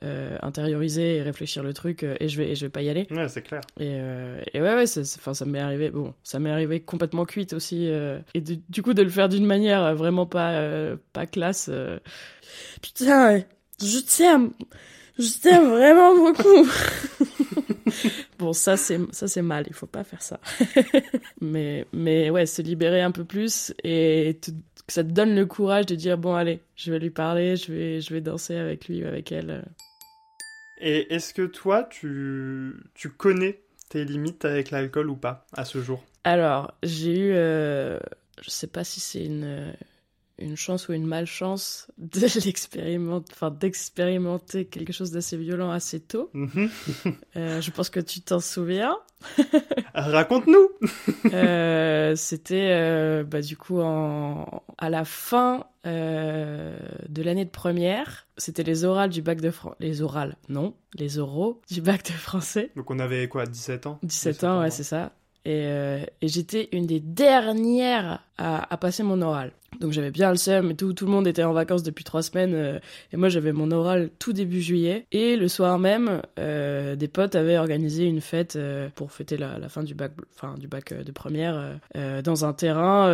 euh, 0.04 0.38
intérioriser 0.42 1.18
et 1.18 1.22
réfléchir 1.22 1.62
le 1.62 1.74
truc 1.74 2.04
euh, 2.04 2.16
et 2.22 2.30
je 2.30 2.38
vais 2.38 2.50
et 2.52 2.56
je 2.56 2.66
vais 2.66 2.70
pas 2.70 2.82
y 2.82 2.90
aller 2.90 3.08
Ouais, 3.12 3.28
c'est 3.28 3.42
clair. 3.42 3.60
Et, 3.80 3.88
euh, 4.00 4.40
et 4.54 4.62
ouais, 4.62 4.76
ouais, 4.76 4.86
ça, 4.88 5.04
ça- 5.04 5.18
enfin, 5.20 5.34
ça 5.34 5.44
m'est 5.46 5.60
arrivé. 5.60 5.90
Bon, 5.90 6.14
ça 6.24 6.40
m'est 6.40 6.52
arrivé 6.52 6.80
complètement 6.80 7.26
cuite 7.26 7.52
aussi. 7.52 7.90
euh, 7.90 8.20
et 8.34 8.40
de- 8.40 8.60
du 8.70 8.82
coup, 8.82 8.94
de 8.94 9.02
le 9.02 9.10
faire 9.10 9.28
d'une 9.28 9.46
manière 9.46 9.84
euh, 9.84 9.94
vraiment 9.96 10.26
pas, 10.26 10.52
euh, 10.52 10.96
pas 11.12 11.26
classe. 11.26 11.70
euh. 11.70 12.00
Putain, 12.82 13.40
je 13.82 14.00
t'aime. 14.00 14.52
Je 15.18 15.38
t'aime 15.42 15.68
vraiment 15.70 16.16
beaucoup. 16.16 16.66
Bon, 18.40 18.54
ça 18.54 18.78
c'est 18.78 19.00
ça 19.12 19.28
c'est 19.28 19.42
mal, 19.42 19.66
il 19.68 19.74
faut 19.74 19.86
pas 19.86 20.06
faire 20.06 20.22
ça. 20.22 20.40
mais 21.42 21.86
mais 21.92 22.30
ouais, 22.30 22.46
se 22.46 22.62
libérer 22.62 23.02
un 23.02 23.12
peu 23.12 23.26
plus 23.26 23.74
et 23.84 24.40
que 24.42 24.52
ça 24.88 25.04
te 25.04 25.10
donne 25.10 25.36
le 25.36 25.46
courage 25.46 25.86
de 25.88 25.96
dire 25.96 26.18
bon 26.18 26.34
allez, 26.34 26.62
je 26.78 26.90
vais 26.90 27.00
lui 27.00 27.10
parler, 27.10 27.58
je 27.58 27.74
vais 27.74 28.02
je 28.02 28.14
vais 28.14 28.22
danser 28.22 28.56
avec 28.56 28.88
lui 28.88 29.04
ou 29.04 29.08
avec 29.08 29.34
elle. 29.34 29.66
Et 30.80 31.14
est-ce 31.14 31.34
que 31.34 31.46
toi 31.46 31.84
tu 31.84 32.82
tu 32.94 33.10
connais 33.10 33.60
tes 33.90 34.06
limites 34.06 34.46
avec 34.46 34.72
l'alcool 34.72 35.10
ou 35.10 35.18
pas 35.18 35.46
à 35.52 35.66
ce 35.66 35.82
jour? 35.82 36.02
Alors, 36.24 36.74
j'ai 36.82 37.20
eu 37.20 37.32
euh, 37.34 38.00
je 38.42 38.50
sais 38.50 38.68
pas 38.68 38.86
si 38.86 39.02
c'est 39.02 39.26
une 39.26 39.74
une 40.40 40.56
chance 40.58 40.88
ou 40.88 40.94
une 40.94 41.06
malchance 41.06 41.88
de 41.98 42.20
l'expérimenter, 42.46 43.32
enfin 43.34 43.52
d'expérimenter 43.52 44.66
quelque 44.66 44.94
chose 44.94 45.12
d'assez 45.12 45.38
violent 45.38 45.72
assez 45.72 46.00
tôt. 46.00 46.30
Mhm. 46.34 46.70
euh, 47.36 47.62
je 47.62 47.72
pense 47.72 47.90
que 47.90 48.00
tu 48.00 48.22
t'en 48.22 48.40
souviens. 48.40 48.98
Raconte-nous. 49.94 50.70
euh, 51.34 52.16
C'était 52.16 52.70
euh, 52.72 53.24
bah, 53.24 53.42
du 53.42 53.58
coup 53.58 53.82
en... 53.82 54.64
à 54.78 54.90
la 54.90 55.04
fin 55.06 55.66
de 55.86 57.22
l'année 57.24 57.46
de 57.46 57.50
première. 57.50 58.28
C'était 58.38 58.64
les 58.64 58.86
orales 58.86 59.10
du 59.10 59.22
bac 59.22 59.42
de 59.42 59.50
français. 59.52 59.76
Les 59.80 60.02
orales, 60.02 60.36
non, 60.48 60.74
les 60.96 61.18
oraux 61.20 61.62
du 61.70 61.82
bac 61.82 62.04
de 62.06 62.12
français. 62.12 62.70
Donc 62.76 62.92
on 62.92 63.00
avait 63.00 63.28
quoi, 63.28 63.46
17 63.46 63.88
ans? 63.88 64.00
17, 64.04 64.34
17 64.34 64.44
ans, 64.46 64.60
ouais, 64.62 64.70
c'est 64.72 64.84
ça. 64.84 65.12
Et, 65.46 65.64
euh, 65.66 66.00
et 66.22 66.28
j'étais 66.28 66.70
une 66.74 66.86
des 66.86 67.00
dernières 67.00 68.24
à, 68.38 68.72
à 68.72 68.78
passer 68.78 69.04
mon 69.04 69.22
oral. 69.22 69.52
Donc 69.80 69.92
j'avais 69.94 70.12
bien 70.12 70.30
le 70.32 70.36
seum 70.36 70.72
et 70.72 70.76
tout, 70.76 70.94
tout 70.94 71.06
le 71.06 71.12
monde 71.12 71.28
était 71.28 71.44
en 71.44 71.54
vacances 71.54 71.84
depuis 71.84 72.04
trois 72.04 72.22
semaines 72.22 72.54
euh, 72.54 72.80
et 73.14 73.18
moi 73.18 73.30
j'avais 73.30 73.54
mon 73.54 73.72
oral 73.72 74.10
tout 74.20 74.34
début 74.34 74.62
juillet. 74.62 75.06
Et 75.12 75.36
le 75.36 75.48
soir 75.48 75.80
même 75.80 76.22
euh, 76.38 76.96
des 76.96 77.08
potes 77.08 77.36
avaient 77.36 77.58
organisé 77.58 78.06
une 78.06 78.22
fête 78.22 78.56
euh, 78.56 78.90
pour 78.96 79.12
fêter 79.12 79.38
la, 79.38 79.70
fin 79.70 79.84
du 79.84 79.94
bac, 79.94 80.12
enfin 80.36 80.56
du 80.58 80.68
bac 80.68 80.94
de 80.94 81.12
première 81.12 81.80
dans 82.24 82.46
un 82.46 82.54
terrain, 82.54 83.08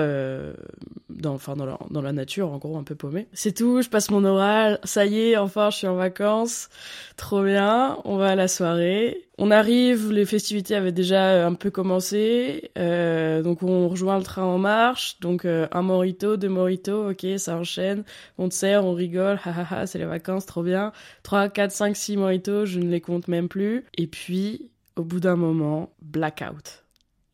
dans, 1.09 1.33
enfin 1.33 1.55
la, 1.55 1.77
dans 1.89 2.01
la 2.01 2.13
nature 2.13 2.51
en 2.51 2.57
gros 2.57 2.77
un 2.77 2.83
peu 2.83 2.95
paumé. 2.95 3.27
C'est 3.33 3.53
tout, 3.53 3.81
je 3.81 3.89
passe 3.89 4.09
mon 4.09 4.23
oral, 4.23 4.79
ça 4.83 5.05
y 5.05 5.19
est, 5.19 5.37
enfin 5.37 5.69
je 5.69 5.77
suis 5.77 5.87
en 5.87 5.95
vacances, 5.95 6.69
trop 7.17 7.43
bien, 7.43 7.97
on 8.05 8.17
va 8.17 8.29
à 8.29 8.35
la 8.35 8.47
soirée. 8.47 9.21
On 9.37 9.51
arrive, 9.51 10.13
les 10.13 10.23
festivités 10.23 10.75
avaient 10.75 10.93
déjà 10.93 11.45
un 11.45 11.55
peu 11.55 11.69
commencé, 11.69 12.71
donc 12.75 13.63
on 13.63 13.89
rejoint 13.89 14.17
le 14.17 14.23
train 14.23 14.43
en 14.43 14.57
marche, 14.57 15.19
donc 15.19 15.45
un 15.45 15.81
morito, 15.81 16.37
deux 16.45 16.53
morito, 16.53 17.09
ok, 17.09 17.25
ça 17.37 17.57
enchaîne, 17.57 18.03
on 18.37 18.49
te 18.49 18.53
sert, 18.53 18.85
on 18.85 18.93
rigole, 18.93 19.39
hahaha, 19.43 19.87
c'est 19.87 19.97
les 19.97 20.05
vacances, 20.05 20.45
trop 20.45 20.63
bien. 20.63 20.91
3, 21.23 21.49
4, 21.49 21.71
5, 21.71 21.95
6 21.95 22.17
moritos, 22.17 22.65
je 22.65 22.79
ne 22.79 22.89
les 22.89 23.01
compte 23.01 23.27
même 23.27 23.47
plus. 23.47 23.85
Et 23.97 24.07
puis, 24.07 24.69
au 24.95 25.03
bout 25.03 25.19
d'un 25.19 25.35
moment, 25.35 25.91
blackout. 26.01 26.83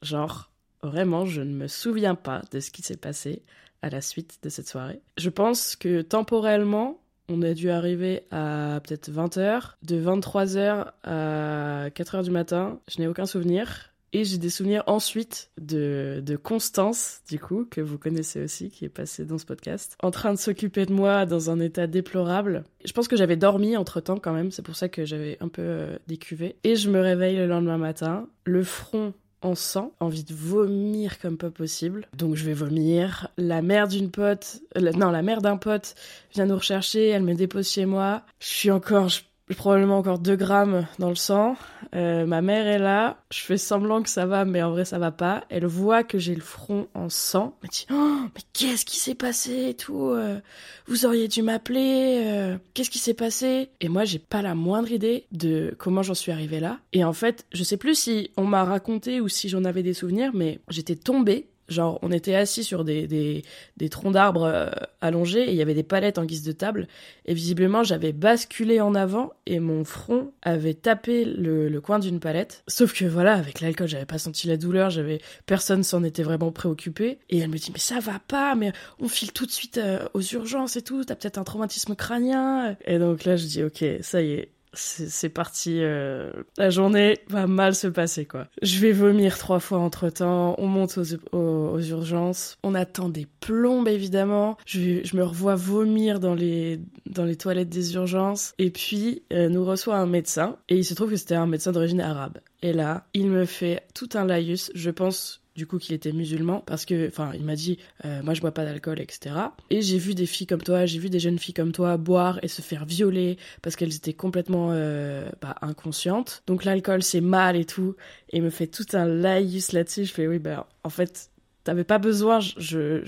Genre, 0.01 0.49
vraiment, 0.81 1.25
je 1.25 1.41
ne 1.41 1.53
me 1.53 1.67
souviens 1.67 2.15
pas 2.15 2.41
de 2.51 2.59
ce 2.59 2.71
qui 2.71 2.81
s'est 2.81 2.97
passé 2.97 3.43
à 3.81 3.89
la 3.89 4.01
suite 4.01 4.39
de 4.43 4.49
cette 4.49 4.67
soirée. 4.67 5.01
Je 5.17 5.29
pense 5.29 5.75
que 5.75 6.01
temporellement, 6.01 7.01
on 7.27 7.41
a 7.41 7.53
dû 7.53 7.69
arriver 7.69 8.23
à 8.31 8.79
peut-être 8.83 9.09
20h. 9.09 9.73
De 9.83 10.01
23h 10.01 10.87
à 11.03 11.89
4h 11.89 12.23
du 12.23 12.31
matin, 12.31 12.79
je 12.89 13.01
n'ai 13.01 13.07
aucun 13.07 13.25
souvenir. 13.25 13.90
Et 14.13 14.25
j'ai 14.25 14.37
des 14.37 14.49
souvenirs 14.49 14.83
ensuite 14.87 15.51
de, 15.59 16.21
de 16.25 16.35
Constance, 16.35 17.21
du 17.29 17.39
coup, 17.39 17.65
que 17.69 17.79
vous 17.79 17.97
connaissez 17.97 18.43
aussi, 18.43 18.69
qui 18.69 18.85
est 18.85 18.89
passée 18.89 19.25
dans 19.25 19.37
ce 19.37 19.45
podcast, 19.45 19.95
en 20.03 20.11
train 20.11 20.33
de 20.33 20.39
s'occuper 20.39 20.85
de 20.85 20.93
moi 20.93 21.25
dans 21.25 21.49
un 21.49 21.59
état 21.59 21.87
déplorable. 21.87 22.63
Je 22.83 22.91
pense 22.91 23.07
que 23.07 23.15
j'avais 23.15 23.37
dormi 23.37 23.77
entre 23.77 24.01
temps 24.01 24.17
quand 24.17 24.33
même, 24.33 24.51
c'est 24.51 24.63
pour 24.63 24.75
ça 24.75 24.89
que 24.89 25.05
j'avais 25.05 25.37
un 25.39 25.47
peu 25.47 25.61
euh, 25.61 25.97
décuvé. 26.07 26.57
Et 26.63 26.75
je 26.75 26.89
me 26.89 26.99
réveille 26.99 27.37
le 27.37 27.47
lendemain 27.47 27.77
matin, 27.77 28.27
le 28.43 28.63
front 28.63 29.13
en 29.41 29.55
sang, 29.55 29.93
envie 29.99 30.23
de 30.23 30.33
vomir 30.33 31.19
comme 31.19 31.37
pas 31.37 31.49
possible. 31.49 32.07
Donc 32.15 32.35
je 32.35 32.45
vais 32.45 32.53
vomir. 32.53 33.27
La 33.37 33.61
mère 33.61 33.87
d'une 33.87 34.11
pote, 34.11 34.61
non, 34.75 35.09
la 35.09 35.21
mère 35.21 35.41
d'un 35.41 35.57
pote 35.57 35.95
vient 36.33 36.45
nous 36.45 36.57
rechercher, 36.57 37.07
elle 37.07 37.23
me 37.23 37.33
dépose 37.33 37.69
chez 37.69 37.85
moi. 37.85 38.23
Je 38.39 38.47
suis 38.47 38.71
encore, 38.71 39.09
probablement 39.55 39.97
encore 39.97 40.19
2 40.19 40.35
grammes 40.35 40.87
dans 40.99 41.09
le 41.09 41.15
sang. 41.15 41.55
Euh, 41.95 42.25
ma 42.25 42.41
mère 42.41 42.67
est 42.67 42.79
là, 42.79 43.17
je 43.31 43.41
fais 43.41 43.57
semblant 43.57 44.01
que 44.01 44.09
ça 44.09 44.25
va, 44.25 44.45
mais 44.45 44.61
en 44.61 44.71
vrai 44.71 44.85
ça 44.85 44.99
va 44.99 45.11
pas. 45.11 45.43
Elle 45.49 45.65
voit 45.65 46.03
que 46.03 46.19
j'ai 46.19 46.35
le 46.35 46.41
front 46.41 46.87
en 46.93 47.09
sang. 47.09 47.55
Elle 47.61 47.67
me 47.67 47.71
dit 47.71 47.85
oh, 47.91 48.29
mais 48.33 48.41
qu'est-ce 48.53 48.85
qui 48.85 48.97
s'est 48.97 49.15
passé 49.15 49.69
et 49.69 49.73
tout 49.73 50.09
euh, 50.09 50.39
Vous 50.87 51.05
auriez 51.05 51.27
dû 51.27 51.41
m'appeler. 51.41 52.21
Euh, 52.25 52.57
qu'est-ce 52.73 52.89
qui 52.89 52.99
s'est 52.99 53.13
passé? 53.13 53.69
Et 53.81 53.89
moi 53.89 54.05
j'ai 54.05 54.19
pas 54.19 54.41
la 54.41 54.55
moindre 54.55 54.91
idée 54.91 55.25
de 55.31 55.75
comment 55.77 56.03
j'en 56.03 56.13
suis 56.13 56.31
arrivée 56.31 56.59
là. 56.59 56.79
Et 56.93 57.03
en 57.03 57.13
fait, 57.13 57.45
je 57.51 57.63
sais 57.63 57.77
plus 57.77 57.95
si 57.95 58.31
on 58.37 58.45
m'a 58.45 58.63
raconté 58.63 59.21
ou 59.21 59.27
si 59.27 59.49
j'en 59.49 59.65
avais 59.65 59.83
des 59.83 59.93
souvenirs, 59.93 60.31
mais 60.33 60.59
j'étais 60.69 60.95
tombée 60.95 61.50
Genre, 61.71 61.97
on 62.01 62.11
était 62.11 62.35
assis 62.35 62.63
sur 62.63 62.83
des, 62.83 63.07
des, 63.07 63.43
des 63.77 63.89
troncs 63.89 64.13
d'arbres 64.13 64.43
euh, 64.43 64.69
allongés 64.99 65.43
et 65.43 65.51
il 65.51 65.55
y 65.55 65.61
avait 65.61 65.73
des 65.73 65.83
palettes 65.83 66.17
en 66.17 66.25
guise 66.25 66.43
de 66.43 66.51
table. 66.51 66.87
Et 67.25 67.33
visiblement, 67.33 67.83
j'avais 67.83 68.11
basculé 68.11 68.81
en 68.81 68.93
avant 68.93 69.31
et 69.45 69.59
mon 69.59 69.83
front 69.83 70.31
avait 70.41 70.73
tapé 70.73 71.25
le, 71.25 71.69
le 71.69 71.81
coin 71.81 71.99
d'une 71.99 72.19
palette. 72.19 72.63
Sauf 72.67 72.93
que 72.93 73.05
voilà, 73.05 73.33
avec 73.33 73.61
l'alcool, 73.61 73.87
j'avais 73.87 74.05
pas 74.05 74.17
senti 74.17 74.47
la 74.47 74.57
douleur, 74.57 74.89
j'avais 74.89 75.19
personne 75.45 75.83
s'en 75.83 76.03
était 76.03 76.23
vraiment 76.23 76.51
préoccupé. 76.51 77.19
Et 77.29 77.39
elle 77.39 77.49
me 77.49 77.57
dit, 77.57 77.71
mais 77.71 77.79
ça 77.79 77.99
va 77.99 78.19
pas, 78.27 78.55
mais 78.55 78.71
on 78.99 79.07
file 79.07 79.31
tout 79.31 79.45
de 79.45 79.51
suite 79.51 79.77
euh, 79.77 80.07
aux 80.13 80.21
urgences 80.21 80.75
et 80.75 80.81
tout, 80.81 81.03
t'as 81.03 81.15
peut-être 81.15 81.37
un 81.37 81.43
traumatisme 81.43 81.95
crânien. 81.95 82.75
Et 82.85 82.99
donc 82.99 83.23
là, 83.25 83.37
je 83.37 83.45
dis, 83.45 83.63
ok, 83.63 83.83
ça 84.01 84.21
y 84.21 84.33
est, 84.33 84.51
c'est 84.73 85.29
parti. 85.29 85.79
Euh, 85.81 86.31
la 86.57 86.69
journée 86.69 87.19
va 87.29 87.47
mal 87.47 87.75
se 87.75 87.87
passer, 87.87 88.25
quoi. 88.25 88.47
Je 88.61 88.79
vais 88.79 88.91
vomir 88.91 89.37
trois 89.37 89.59
fois 89.59 89.79
entre 89.79 90.09
temps. 90.09 90.55
On 90.57 90.67
monte 90.67 90.97
aux, 91.31 91.79
urgences. 91.79 92.57
On 92.63 92.73
attend 92.73 93.09
des 93.09 93.27
plombes, 93.39 93.87
évidemment. 93.87 94.57
Je, 94.65 95.01
je, 95.03 95.15
me 95.15 95.23
revois 95.23 95.55
vomir 95.55 96.19
dans 96.19 96.35
les, 96.35 96.79
dans 97.05 97.25
les 97.25 97.35
toilettes 97.35 97.69
des 97.69 97.95
urgences. 97.95 98.53
Et 98.59 98.69
puis, 98.69 99.23
euh, 99.33 99.49
nous 99.49 99.65
reçoit 99.65 99.97
un 99.97 100.07
médecin. 100.07 100.57
Et 100.69 100.77
il 100.77 100.85
se 100.85 100.93
trouve 100.93 101.09
que 101.09 101.17
c'était 101.17 101.35
un 101.35 101.47
médecin 101.47 101.71
d'origine 101.71 102.01
arabe. 102.01 102.39
Et 102.61 102.73
là, 102.73 103.05
il 103.13 103.29
me 103.29 103.45
fait 103.45 103.83
tout 103.93 104.09
un 104.13 104.25
laïus. 104.25 104.71
Je 104.75 104.89
pense 104.89 105.41
du 105.55 105.67
coup 105.67 105.77
qu'il 105.77 105.93
était 105.93 106.11
musulman 106.11 106.61
parce 106.65 106.85
que 106.85 107.07
enfin 107.07 107.31
il 107.33 107.43
m'a 107.43 107.55
dit 107.55 107.77
euh, 108.05 108.21
moi 108.23 108.33
je 108.33 108.41
bois 108.41 108.53
pas 108.53 108.63
d'alcool 108.63 108.99
etc 108.99 109.35
et 109.69 109.81
j'ai 109.81 109.97
vu 109.97 110.15
des 110.15 110.25
filles 110.25 110.47
comme 110.47 110.61
toi 110.61 110.85
j'ai 110.85 110.99
vu 110.99 111.09
des 111.09 111.19
jeunes 111.19 111.39
filles 111.39 111.53
comme 111.53 111.71
toi 111.71 111.97
boire 111.97 112.39
et 112.41 112.47
se 112.47 112.61
faire 112.61 112.85
violer 112.85 113.37
parce 113.61 113.75
qu'elles 113.75 113.95
étaient 113.95 114.13
complètement 114.13 114.69
euh, 114.71 115.29
bah, 115.41 115.55
inconscientes. 115.61 116.43
Donc 116.47 116.63
l'alcool 116.63 117.03
c'est 117.03 117.21
mal 117.21 117.55
et 117.55 117.65
tout 117.65 117.95
et 118.29 118.37
il 118.37 118.43
me 118.43 118.49
fait 118.49 118.67
tout 118.67 118.85
un 118.93 119.05
laïus 119.05 119.71
là-dessus. 119.71 120.05
Je 120.05 120.13
fais 120.13 120.27
oui 120.27 120.39
ben 120.39 120.65
en 120.83 120.89
fait 120.89 121.29
t'avais 121.63 121.83
pas 121.83 121.99
besoin. 121.99 122.39
Je 122.39 123.01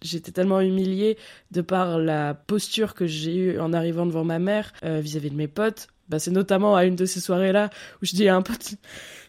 j'étais 0.00 0.32
tellement 0.32 0.60
humiliée 0.60 1.18
de 1.50 1.60
par 1.60 1.98
la 1.98 2.34
posture 2.34 2.94
que 2.94 3.06
j'ai 3.06 3.36
eue 3.36 3.58
en 3.60 3.72
arrivant 3.72 4.06
devant 4.06 4.24
ma 4.24 4.38
mère 4.38 4.72
euh, 4.84 5.00
vis-à-vis 5.00 5.28
-vis 5.28 5.32
de 5.32 5.36
mes 5.36 5.48
potes 5.48 5.88
bah, 6.08 6.18
c'est 6.18 6.30
notamment 6.30 6.76
à 6.76 6.84
une 6.84 6.96
de 6.96 7.04
ces 7.04 7.20
soirées-là 7.20 7.70
où 8.02 8.06
je 8.06 8.14
dis 8.14 8.28
à 8.28 8.36
un 8.36 8.42
pote, 8.42 8.74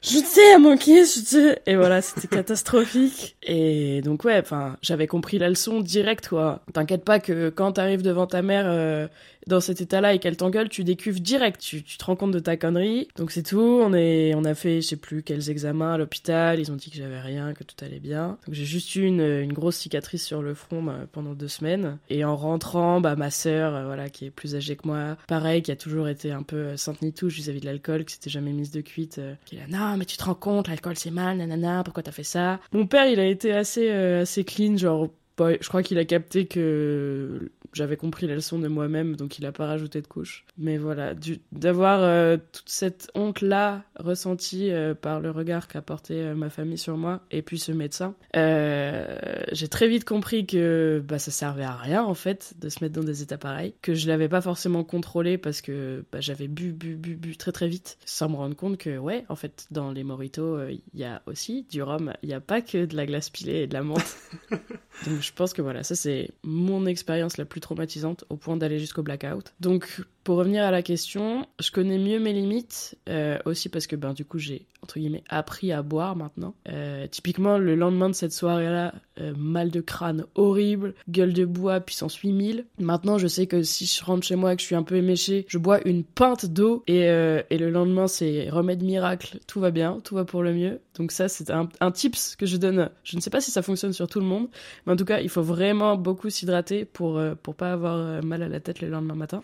je 0.02 0.18
sais 0.18 0.54
à 0.54 0.60
manquer, 0.60 1.02
je 1.02 1.20
sais. 1.20 1.62
Et 1.66 1.76
voilà, 1.76 2.02
c'était 2.02 2.28
catastrophique. 2.28 3.36
Et 3.44 4.02
donc 4.02 4.24
ouais, 4.24 4.40
enfin, 4.40 4.78
j'avais 4.82 5.08
compris 5.08 5.40
la 5.40 5.50
leçon 5.50 5.82
direct, 5.82 6.30
quoi. 6.30 6.62
T'inquiète 6.74 7.04
pas 7.04 7.20
que 7.20 7.50
quand 7.50 7.74
t'arrives 7.74 8.02
devant 8.02 8.28
ta 8.28 8.42
mère 8.42 8.66
euh, 8.68 9.08
dans 9.50 9.60
cet 9.60 9.82
état-là 9.82 10.14
et 10.14 10.20
qu'elle 10.20 10.38
t'engueule, 10.38 10.70
tu 10.70 10.86
décuves 10.86 11.22
direct. 11.22 11.60
Tu, 11.60 11.84
tu, 11.84 11.98
te 11.98 12.06
rends 12.06 12.16
compte 12.16 12.32
de 12.32 12.40
ta 12.40 12.56
connerie. 12.56 13.10
Donc 13.18 13.32
c'est 13.32 13.44
tout. 13.44 13.60
On 13.60 13.94
est, 13.94 14.34
on 14.36 14.46
a 14.46 14.54
fait, 14.54 14.82
je 14.82 14.88
sais 14.88 14.96
plus 14.96 15.24
quels 15.24 15.50
examens 15.50 15.94
à 15.94 15.98
l'hôpital. 15.98 16.60
Ils 16.60 16.72
ont 16.72 16.76
dit 16.76 16.90
que 16.90 16.98
j'avais 16.98 17.20
rien, 17.20 17.54
que 17.54 17.64
tout 17.64 17.76
allait 17.84 18.00
bien. 18.00 18.38
Donc 18.46 18.56
j'ai 18.56 18.66
juste 18.66 18.96
eu 18.96 19.04
une, 19.04 19.22
une 19.22 19.54
grosse 19.54 19.76
cicatrice 19.76 20.26
sur 20.26 20.42
le 20.42 20.54
front 20.54 20.82
bah, 20.82 21.00
pendant 21.12 21.34
deux 21.34 21.48
semaines. 21.48 21.98
Et 22.10 22.24
en 22.24 22.36
rentrant, 22.36 23.02
bah 23.02 23.16
ma 23.16 23.32
sœur, 23.32 23.76
euh, 23.76 23.86
voilà, 23.86 24.10
qui 24.10 24.26
est 24.26 24.30
plus 24.30 24.56
âgée 24.56 24.76
que 24.76 24.88
moi, 24.88 25.18
pareil, 25.28 25.62
qui 25.62 25.72
a 25.72 25.76
toujours 25.76 26.08
été 26.08 26.32
un 26.32 26.44
peu 26.44 26.58
euh, 26.58 26.78
sainte 26.78 27.02
ni 27.02 27.12
touche 27.12 27.36
vis-à-vis 27.36 27.62
de 27.62 27.66
l'alcool, 27.66 28.06
qui 28.06 28.14
s'était 28.14 28.30
jamais 28.30 28.52
mise 28.52 28.72
de 28.72 28.82
cuite, 28.82 29.18
euh, 29.18 29.34
qui 29.46 29.56
est 29.56 29.60
là, 29.60 29.66
non 29.70 29.98
mais 29.98 30.06
tu 30.06 30.18
te 30.18 30.24
rends 30.24 30.36
compte, 30.36 30.68
l'alcool 30.68 30.98
c'est 30.98 31.12
mal, 31.12 31.38
nanana, 31.38 31.84
pourquoi 31.84 32.04
t'as 32.04 32.12
fait 32.12 32.24
ça? 32.24 32.60
Mon 32.72 32.88
père, 32.88 33.08
il 33.08 33.20
a 33.20 33.26
été 33.26 33.52
assez, 33.52 33.90
assez 33.90 34.44
clean, 34.44 34.78
genre 34.78 35.10
je 35.40 35.68
crois 35.68 35.84
qu'il 35.84 35.98
a 35.98 36.06
capté 36.06 36.46
que 36.46 37.52
j'avais 37.74 37.98
compris 37.98 38.28
la 38.28 38.36
leçon 38.36 38.60
de 38.60 38.68
moi-même, 38.68 39.16
donc 39.16 39.40
il 39.40 39.46
a 39.46 39.52
pas 39.52 39.68
rajouté 39.68 40.02
de 40.02 40.08
couche. 40.08 40.46
Mais 40.58 40.78
voilà, 40.78 41.14
d'avoir 41.52 42.02
euh, 42.02 42.38
toute 42.52 42.70
cette 42.70 43.10
honte-là 43.16 43.84
ressentie 43.96 44.72
euh, 44.72 44.94
par 44.94 45.20
le 45.20 45.32
regard 45.32 45.68
qu'a 45.68 45.82
porté 45.82 46.22
euh, 46.22 46.36
ma 46.36 46.50
famille 46.50 46.78
sur 46.78 46.98
moi, 46.98 47.22
et 47.32 47.42
puis 47.42 47.60
ce 47.60 47.72
médecin, 47.72 48.16
j'ai 48.34 49.68
très 49.68 49.88
vite 49.88 50.06
compris 50.06 50.46
que 50.46 51.04
bah, 51.08 51.20
ça 51.20 51.32
servait 51.32 51.64
à 51.64 51.76
rien 51.76 52.04
en 52.04 52.14
fait 52.14 52.54
de 52.60 52.70
se 52.70 52.84
mettre 52.84 52.96
dans 52.96 53.04
des 53.04 53.22
états 53.22 53.38
pareils, 53.38 53.74
que 53.82 53.94
je 53.94 54.08
l'avais 54.08 54.30
pas 54.30 54.42
forcément 54.42 54.84
contrôlé 54.84 55.38
parce 55.38 55.62
que 55.62 56.04
bah, 56.12 56.20
j'avais 56.22 56.48
bu, 56.48 56.72
bu, 56.72 56.96
bu, 56.96 57.16
bu 57.16 57.38
très 57.38 57.52
très 57.52 57.68
vite, 57.68 57.98
sans 58.06 58.30
me 58.30 58.36
rendre 58.36 58.56
compte 58.56 58.78
que 58.78 58.98
ouais, 58.98 59.26
en 59.30 59.36
fait, 59.36 59.68
dans 59.72 59.92
les 59.92 60.04
moritos, 60.04 60.60
il 60.68 60.82
y 60.94 61.04
a 61.04 61.22
aussi 61.26 61.66
du 61.70 61.82
rhum, 61.82 62.14
il 62.24 62.30
n'y 62.30 62.36
a 62.36 62.42
pas 62.42 62.62
que 62.62 62.86
de 62.86 62.96
la 62.96 63.06
glace 63.06 63.30
pilée 63.30 63.62
et 63.62 63.68
de 63.68 63.74
la 63.74 63.84
menthe. 63.84 64.18
donc 64.52 65.22
je 65.22 65.34
pense 65.34 65.54
que 65.54 65.62
voilà, 65.62 65.84
ça 65.84 65.96
c'est 65.96 66.32
mon 66.44 66.86
expérience 66.86 67.38
la 67.38 67.46
plus 67.46 67.59
traumatisante 67.60 68.26
au 68.30 68.38
point 68.38 68.58
d'aller 68.58 68.80
jusqu'au 68.80 69.04
blackout. 69.04 69.54
Donc 69.60 70.02
pour 70.30 70.38
revenir 70.38 70.64
à 70.64 70.70
la 70.70 70.84
question, 70.84 71.48
je 71.60 71.72
connais 71.72 71.98
mieux 71.98 72.20
mes 72.20 72.34
limites, 72.34 72.96
euh, 73.10 73.40
aussi 73.46 73.68
parce 73.68 73.88
que 73.88 73.96
ben 73.96 74.14
du 74.14 74.26
coup 74.26 74.38
j'ai 74.38 74.68
entre 74.84 75.00
guillemets 75.00 75.24
appris 75.28 75.72
à 75.72 75.82
boire 75.82 76.16
maintenant. 76.16 76.54
Euh, 76.68 77.08
typiquement 77.08 77.58
le 77.58 77.74
lendemain 77.74 78.10
de 78.10 78.14
cette 78.14 78.32
soirée-là, 78.32 78.94
euh, 79.20 79.34
mal 79.36 79.72
de 79.72 79.82
crâne 79.82 80.26
horrible, 80.36 80.94
gueule 81.10 81.34
de 81.34 81.46
bois 81.46 81.80
puissance 81.80 82.16
8000. 82.18 82.68
Maintenant 82.78 83.18
je 83.18 83.26
sais 83.26 83.48
que 83.48 83.64
si 83.64 83.88
je 83.88 84.06
rentre 84.06 84.24
chez 84.24 84.36
moi 84.36 84.54
et 84.54 84.56
que 84.56 84.62
je 84.62 84.68
suis 84.68 84.76
un 84.76 84.84
peu 84.84 84.98
éméché, 84.98 85.48
je 85.48 85.58
bois 85.58 85.80
une 85.88 86.04
pinte 86.04 86.46
d'eau 86.46 86.84
et, 86.86 87.06
et 87.06 87.58
le 87.58 87.72
lendemain 87.72 88.06
c'est 88.06 88.52
remède 88.52 88.84
miracle, 88.84 89.40
tout 89.48 89.60
va 89.60 89.72
bien, 89.72 89.98
tout 90.04 90.14
va 90.14 90.26
pour 90.26 90.44
le 90.44 90.54
mieux. 90.54 90.80
Donc 90.96 91.12
ça 91.12 91.28
c'est 91.28 91.50
un, 91.50 91.70
un 91.80 91.92
tips 91.92 92.36
que 92.36 92.46
je 92.46 92.58
donne. 92.58 92.92
Je 93.04 93.16
ne 93.16 93.22
sais 93.22 93.32
pas 93.32 93.42
si 93.42 93.50
ça 93.50 93.64
fonctionne 93.64 93.94
sur 93.94 94.08
tout 94.08 94.20
le 94.20 94.28
monde, 94.28 94.48
mais 94.86 94.94
en 94.94 94.96
tout 94.96 95.06
cas 95.06 95.22
il 95.22 95.30
faut 95.30 95.42
vraiment 95.42 95.98
beaucoup 95.98 96.30
s'hydrater 96.30 96.86
pour 96.86 97.20
pour 97.42 97.56
pas 97.56 97.74
avoir 97.74 98.24
mal 98.24 98.44
à 98.44 98.48
la 98.48 98.60
tête 98.60 98.80
le 98.82 98.90
lendemain 98.90 99.16
matin. 99.16 99.42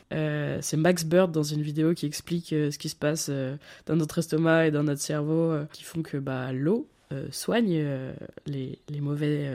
c'est 0.62 0.75
Max 0.76 1.04
Bird 1.04 1.32
dans 1.32 1.44
une 1.44 1.62
vidéo 1.62 1.94
qui 1.94 2.06
explique 2.06 2.54
euh, 2.54 2.72
ce 2.72 2.78
qui 2.78 2.90
se 2.90 2.96
passe 2.96 3.28
euh, 3.30 3.56
dans 3.86 3.96
notre 3.96 4.20
estomac 4.20 4.68
et 4.68 4.72
dans 4.72 4.84
notre 4.84 5.02
cerveau, 5.02 5.52
euh, 5.52 5.66
qui 5.72 5.84
font 5.84 6.02
que 6.02 6.18
bah, 6.18 6.52
l'eau 6.54 6.88
soigne 7.32 7.86
les, 8.46 8.80
les, 8.90 9.02
mauvais, 9.02 9.50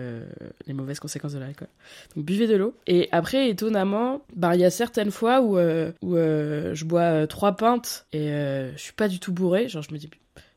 les 0.67 0.73
mauvaises 0.73 1.01
conséquences 1.01 1.33
de 1.33 1.39
l'alcool. 1.39 1.69
Donc 2.17 2.25
buvez 2.25 2.47
de 2.47 2.57
l'eau. 2.57 2.75
Et 2.87 3.09
après, 3.13 3.49
étonnamment, 3.49 4.23
bah, 4.35 4.55
il 4.55 4.61
y 4.61 4.65
a 4.65 4.71
certaines 4.71 5.11
fois 5.11 5.41
où, 5.41 5.59
où 5.59 6.17
je 6.17 6.85
bois 6.85 7.27
trois 7.27 7.57
pintes 7.57 8.07
et 8.13 8.29
je 8.29 8.79
suis 8.79 8.93
pas 8.93 9.09
du 9.09 9.19
tout 9.21 9.33
bourré. 9.33 9.69
Genre, 9.69 9.83
je 9.83 9.93
me 9.93 9.99
dis, 9.99 10.11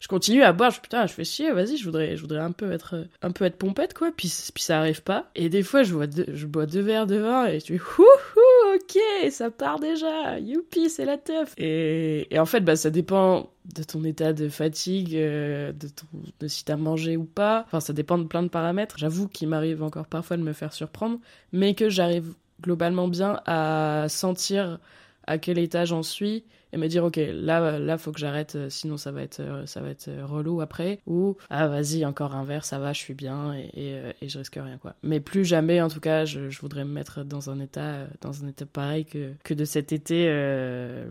je 0.03 0.09
continue 0.09 0.43
à 0.43 0.51
boire, 0.51 0.69
je 0.69 0.81
putain, 0.81 1.07
je 1.07 1.13
fais 1.13 1.23
chier, 1.23 1.53
vas-y, 1.53 1.77
je 1.77 1.85
voudrais, 1.85 2.17
je 2.17 2.21
voudrais 2.21 2.41
un 2.41 2.51
peu 2.51 2.73
être, 2.73 3.07
un 3.21 3.31
peu 3.31 3.45
être 3.45 3.55
pompette, 3.55 3.93
quoi. 3.93 4.11
Puis, 4.11 4.29
puis 4.53 4.61
ça 4.61 4.79
arrive 4.79 5.01
pas. 5.01 5.31
Et 5.33 5.47
des 5.47 5.63
fois, 5.63 5.83
je 5.83 5.93
bois 5.93 6.07
deux, 6.07 6.25
je 6.33 6.45
bois 6.45 6.65
deux 6.65 6.81
verres 6.81 7.07
de 7.07 7.15
vin 7.15 7.45
et 7.45 7.61
je 7.61 7.67
fais, 7.67 7.79
ouh, 7.79 8.75
ok, 8.75 9.31
ça 9.31 9.49
part 9.49 9.79
déjà, 9.79 10.39
youpi, 10.39 10.89
c'est 10.89 11.05
la 11.05 11.17
teuf. 11.17 11.53
Et, 11.57 12.27
et 12.35 12.37
en 12.37 12.45
fait, 12.45 12.59
bah, 12.59 12.75
ça 12.75 12.89
dépend 12.89 13.52
de 13.65 13.83
ton 13.83 14.03
état 14.03 14.33
de 14.33 14.49
fatigue, 14.49 15.15
euh, 15.15 15.71
de, 15.71 15.87
ton, 15.87 16.05
de 16.39 16.47
si 16.47 16.65
t'as 16.65 16.75
mangé 16.75 17.17
ou 17.17 17.23
pas. 17.23 17.63
Enfin, 17.67 17.79
ça 17.79 17.93
dépend 17.93 18.17
de 18.17 18.25
plein 18.25 18.43
de 18.43 18.49
paramètres. 18.49 18.97
J'avoue 18.97 19.27
qu'il 19.27 19.47
m'arrive 19.47 19.83
encore 19.83 20.07
parfois 20.07 20.37
de 20.37 20.43
me 20.43 20.53
faire 20.53 20.73
surprendre, 20.73 21.19
mais 21.51 21.73
que 21.73 21.89
j'arrive 21.89 22.33
globalement 22.61 23.07
bien 23.07 23.41
à 23.45 24.05
sentir 24.09 24.79
à 25.27 25.37
quel 25.37 25.57
état 25.57 25.85
j'en 25.85 26.03
suis 26.03 26.43
et 26.73 26.77
me 26.77 26.87
dire 26.87 27.03
ok 27.03 27.19
là 27.31 27.77
là 27.79 27.97
faut 27.97 28.11
que 28.11 28.19
j'arrête 28.19 28.55
euh, 28.55 28.69
sinon 28.69 28.97
ça 28.97 29.11
va 29.11 29.21
être 29.21 29.39
euh, 29.39 29.65
ça 29.65 29.79
va 29.81 29.89
être 29.89 30.07
euh, 30.07 30.25
relou 30.25 30.59
après. 30.61 30.99
Ou 31.05 31.37
ah 31.49 31.67
vas-y 31.67 32.05
encore 32.05 32.35
un 32.35 32.43
verre 32.43 32.65
ça 32.65 32.79
va 32.79 32.93
je 32.93 32.99
suis 32.99 33.13
bien 33.13 33.53
et, 33.53 33.69
et, 33.73 34.01
et, 34.21 34.29
je 34.29 34.39
risque 34.39 34.55
rien 34.55 34.77
quoi. 34.77 34.95
Mais 35.03 35.19
plus 35.19 35.45
jamais 35.45 35.81
en 35.81 35.89
tout 35.89 35.99
cas 35.99 36.25
je, 36.25 36.49
je, 36.49 36.59
voudrais 36.61 36.83
me 36.83 36.91
mettre 36.91 37.23
dans 37.23 37.49
un 37.49 37.59
état 37.59 38.07
dans 38.21 38.43
un 38.43 38.47
état 38.47 38.65
pareil 38.65 39.05
que 39.05 39.33
que 39.43 39.53
de 39.53 39.65
cet 39.65 39.91
été 39.91 40.25
euh, 40.27 41.07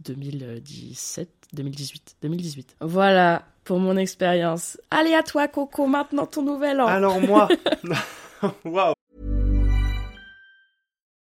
2017 0.00 1.28
2018 1.54 2.16
2018 2.22 2.76
voilà 2.80 3.44
pour 3.64 3.78
mon 3.78 3.96
expérience. 3.96 4.78
Allez 4.90 5.14
à 5.14 5.22
toi 5.22 5.48
Coco 5.48 5.86
maintenant 5.86 6.26
ton 6.26 6.42
nouvel 6.42 6.80
an. 6.80 6.86
Alors 6.86 7.20
moi 7.20 7.48
waouh 8.64 8.97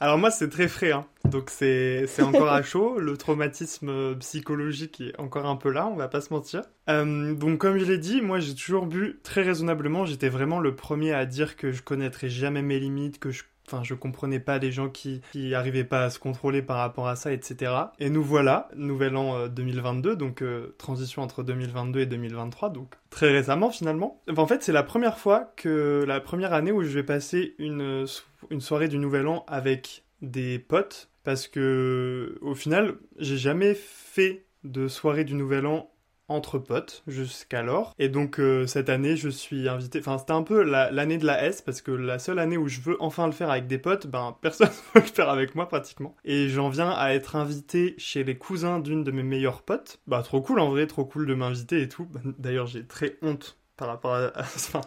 Alors 0.00 0.18
moi 0.18 0.32
c'est 0.32 0.48
très 0.48 0.66
frais, 0.66 0.90
hein. 0.90 1.06
donc 1.26 1.48
c'est 1.48 2.08
encore 2.22 2.48
à 2.48 2.62
chaud, 2.62 2.98
le 2.98 3.16
traumatisme 3.16 4.16
psychologique 4.18 5.00
est 5.00 5.20
encore 5.20 5.46
un 5.46 5.54
peu 5.54 5.70
là, 5.70 5.86
on 5.86 5.94
va 5.94 6.08
pas 6.08 6.20
se 6.20 6.32
mentir. 6.32 6.62
Euh, 6.88 7.34
donc 7.34 7.58
comme 7.58 7.78
je 7.78 7.84
l'ai 7.84 7.98
dit, 7.98 8.20
moi 8.20 8.40
j'ai 8.40 8.54
toujours 8.54 8.86
bu 8.86 9.20
très 9.22 9.42
raisonnablement, 9.42 10.04
j'étais 10.04 10.28
vraiment 10.28 10.58
le 10.58 10.74
premier 10.74 11.12
à 11.12 11.24
dire 11.24 11.56
que 11.56 11.70
je 11.70 11.82
connaîtrais 11.82 12.28
jamais 12.28 12.62
mes 12.62 12.80
limites, 12.80 13.20
que 13.20 13.30
je 13.30 13.44
Enfin, 13.72 13.84
je 13.84 13.94
comprenais 13.94 14.40
pas 14.40 14.58
les 14.58 14.70
gens 14.70 14.90
qui, 14.90 15.22
qui 15.32 15.54
arrivaient 15.54 15.84
pas 15.84 16.04
à 16.04 16.10
se 16.10 16.18
contrôler 16.18 16.60
par 16.60 16.76
rapport 16.76 17.08
à 17.08 17.16
ça, 17.16 17.32
etc. 17.32 17.72
Et 17.98 18.10
nous 18.10 18.22
voilà, 18.22 18.68
nouvel 18.76 19.16
an 19.16 19.48
2022, 19.48 20.10
euh, 20.10 20.14
donc 20.14 20.42
euh, 20.42 20.74
transition 20.76 21.22
entre 21.22 21.42
2022 21.42 22.00
et 22.00 22.06
2023, 22.06 22.70
donc 22.70 22.94
très 23.08 23.30
récemment 23.30 23.70
finalement. 23.70 24.20
en 24.36 24.46
fait, 24.46 24.62
c'est 24.62 24.72
la 24.72 24.82
première 24.82 25.18
fois 25.18 25.52
que 25.56 26.04
la 26.06 26.20
première 26.20 26.52
année 26.52 26.72
où 26.72 26.82
je 26.82 26.90
vais 26.90 27.02
passer 27.02 27.54
une, 27.58 28.04
une 28.50 28.60
soirée 28.60 28.88
du 28.88 28.98
nouvel 28.98 29.26
an 29.26 29.44
avec 29.48 30.04
des 30.20 30.58
potes, 30.58 31.08
parce 31.24 31.48
que 31.48 32.38
au 32.42 32.54
final, 32.54 32.96
j'ai 33.18 33.38
jamais 33.38 33.74
fait 33.74 34.44
de 34.64 34.86
soirée 34.88 35.24
du 35.24 35.34
nouvel 35.34 35.66
an 35.66 35.91
entre 36.28 36.58
potes 36.58 37.02
jusqu'alors. 37.06 37.94
Et 37.98 38.08
donc 38.08 38.40
euh, 38.40 38.66
cette 38.66 38.88
année, 38.88 39.16
je 39.16 39.28
suis 39.28 39.68
invité. 39.68 40.00
Enfin, 40.00 40.18
c'était 40.18 40.32
un 40.32 40.42
peu 40.42 40.62
l'année 40.62 41.18
de 41.18 41.26
la 41.26 41.44
S 41.44 41.62
parce 41.62 41.82
que 41.82 41.90
la 41.90 42.18
seule 42.18 42.38
année 42.38 42.56
où 42.56 42.68
je 42.68 42.80
veux 42.80 42.96
enfin 43.00 43.26
le 43.26 43.32
faire 43.32 43.50
avec 43.50 43.66
des 43.66 43.78
potes, 43.78 44.06
ben 44.06 44.36
personne 44.40 44.68
ne 44.68 45.00
veut 45.00 45.06
le 45.06 45.12
faire 45.12 45.28
avec 45.28 45.54
moi 45.54 45.68
pratiquement. 45.68 46.14
Et 46.24 46.48
j'en 46.48 46.68
viens 46.68 46.90
à 46.90 47.12
être 47.12 47.36
invité 47.36 47.94
chez 47.98 48.24
les 48.24 48.36
cousins 48.36 48.80
d'une 48.80 49.04
de 49.04 49.10
mes 49.10 49.22
meilleures 49.22 49.62
potes. 49.62 50.00
Bah 50.06 50.22
trop 50.22 50.40
cool 50.40 50.60
en 50.60 50.70
vrai, 50.70 50.86
trop 50.86 51.04
cool 51.04 51.26
de 51.26 51.34
m'inviter 51.34 51.82
et 51.82 51.88
tout. 51.88 52.06
Bah, 52.06 52.20
d'ailleurs, 52.38 52.66
j'ai 52.66 52.86
très 52.86 53.18
honte 53.22 53.58
par 53.76 53.88
rapport 53.88 54.14
à, 54.14 54.32
enfin, 54.38 54.82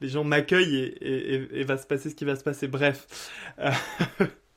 les 0.00 0.08
gens 0.08 0.24
m'accueillent 0.24 0.94
et, 1.00 1.60
et, 1.60 1.64
va 1.64 1.76
se 1.76 1.86
passer 1.86 2.10
ce 2.10 2.14
qui 2.14 2.24
va 2.24 2.36
se 2.36 2.44
passer. 2.44 2.68
Bref. 2.68 3.30
Euh, 3.58 3.70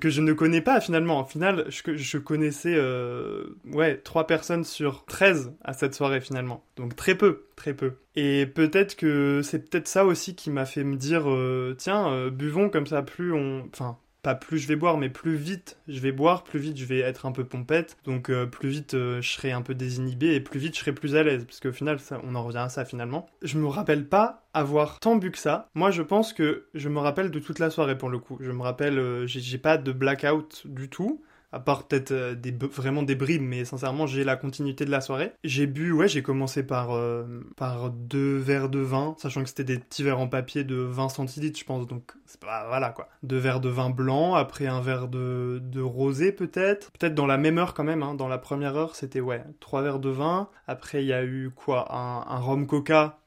que 0.00 0.08
je 0.08 0.20
ne 0.20 0.32
connais 0.32 0.60
pas 0.60 0.80
finalement. 0.80 1.20
Au 1.20 1.24
final, 1.24 1.66
je, 1.68 1.96
je 1.96 2.18
connaissais 2.18 2.74
euh, 2.74 3.56
ouais, 3.72 3.96
3 3.96 4.26
personnes 4.26 4.64
sur 4.64 5.04
13 5.06 5.54
à 5.62 5.72
cette 5.72 5.94
soirée 5.94 6.20
finalement. 6.20 6.64
Donc 6.76 6.96
très 6.96 7.14
peu, 7.14 7.44
très 7.56 7.74
peu. 7.74 7.94
Et 8.16 8.46
peut-être 8.46 8.96
que 8.96 9.40
c'est 9.42 9.70
peut-être 9.70 9.88
ça 9.88 10.04
aussi 10.04 10.34
qui 10.34 10.50
m'a 10.50 10.66
fait 10.66 10.84
me 10.84 10.96
dire 10.96 11.30
euh, 11.30 11.74
tiens, 11.78 12.08
euh, 12.12 12.30
buvons 12.30 12.68
comme 12.68 12.86
ça, 12.86 13.02
plus 13.02 13.32
on. 13.32 13.68
Enfin, 13.72 13.98
pas 14.22 14.34
plus 14.34 14.58
je 14.58 14.68
vais 14.68 14.76
boire, 14.76 14.98
mais 14.98 15.08
plus 15.08 15.36
vite 15.36 15.78
je 15.88 16.00
vais 16.00 16.12
boire, 16.12 16.44
plus 16.44 16.58
vite 16.58 16.76
je 16.76 16.84
vais 16.84 17.00
être 17.00 17.26
un 17.26 17.32
peu 17.32 17.44
pompette, 17.44 17.96
donc 18.04 18.30
euh, 18.30 18.46
plus 18.46 18.68
vite 18.68 18.94
euh, 18.94 19.20
je 19.20 19.30
serai 19.30 19.52
un 19.52 19.62
peu 19.62 19.74
désinhibé 19.74 20.34
et 20.34 20.40
plus 20.40 20.58
vite 20.58 20.74
je 20.74 20.80
serai 20.80 20.92
plus 20.92 21.16
à 21.16 21.22
l'aise, 21.22 21.44
parce 21.44 21.60
qu'au 21.60 21.72
final, 21.72 21.98
on 22.24 22.34
en 22.34 22.42
revient 22.42 22.58
à 22.58 22.68
ça 22.68 22.84
finalement. 22.84 23.28
Je 23.42 23.58
me 23.58 23.66
rappelle 23.66 24.06
pas 24.06 24.44
avoir 24.54 24.98
tant 25.00 25.16
bu 25.16 25.30
que 25.30 25.38
ça. 25.38 25.68
Moi, 25.74 25.90
je 25.90 26.02
pense 26.02 26.32
que 26.32 26.66
je 26.74 26.88
me 26.88 26.98
rappelle 26.98 27.30
de 27.30 27.38
toute 27.38 27.58
la 27.58 27.70
soirée 27.70 27.96
pour 27.96 28.08
le 28.08 28.18
coup. 28.18 28.38
Je 28.40 28.50
me 28.50 28.62
rappelle, 28.62 28.98
euh, 28.98 29.26
j'ai 29.26 29.58
pas 29.58 29.78
de 29.78 29.92
blackout 29.92 30.66
du 30.66 30.88
tout 30.88 31.22
à 31.52 31.60
part 31.60 31.86
peut-être 31.86 32.12
euh, 32.12 32.34
vraiment 32.72 33.02
des 33.02 33.14
bribes, 33.14 33.42
mais 33.42 33.64
sincèrement, 33.64 34.06
j'ai 34.06 34.24
la 34.24 34.36
continuité 34.36 34.84
de 34.84 34.90
la 34.90 35.00
soirée. 35.00 35.32
J'ai 35.44 35.66
bu, 35.66 35.92
ouais, 35.92 36.08
j'ai 36.08 36.22
commencé 36.22 36.62
par, 36.62 36.92
euh, 36.92 37.24
par 37.56 37.90
deux 37.90 38.36
verres 38.36 38.68
de 38.68 38.78
vin, 38.78 39.14
sachant 39.18 39.42
que 39.42 39.48
c'était 39.48 39.64
des 39.64 39.78
petits 39.78 40.02
verres 40.02 40.20
en 40.20 40.28
papier 40.28 40.64
de 40.64 40.76
20 40.76 41.08
centilitres, 41.08 41.58
je 41.58 41.64
pense, 41.64 41.86
donc 41.86 42.12
c'est 42.26 42.40
pas, 42.40 42.66
voilà 42.68 42.90
quoi. 42.90 43.08
Deux 43.22 43.38
verres 43.38 43.60
de 43.60 43.68
vin 43.68 43.90
blanc, 43.90 44.34
après 44.34 44.66
un 44.66 44.80
verre 44.80 45.08
de, 45.08 45.60
de 45.62 45.80
rosé 45.80 46.32
peut-être, 46.32 46.90
peut-être 46.92 47.14
dans 47.14 47.26
la 47.26 47.38
même 47.38 47.58
heure 47.58 47.74
quand 47.74 47.84
même, 47.84 48.02
hein. 48.02 48.14
dans 48.14 48.28
la 48.28 48.38
première 48.38 48.76
heure, 48.76 48.94
c'était, 48.94 49.20
ouais, 49.20 49.42
trois 49.60 49.82
verres 49.82 49.98
de 49.98 50.10
vin, 50.10 50.48
après 50.66 51.02
il 51.02 51.06
y 51.06 51.12
a 51.12 51.24
eu 51.24 51.50
quoi, 51.54 51.94
un, 51.94 52.24
un 52.28 52.38
rhum 52.38 52.66
coca 52.66 53.19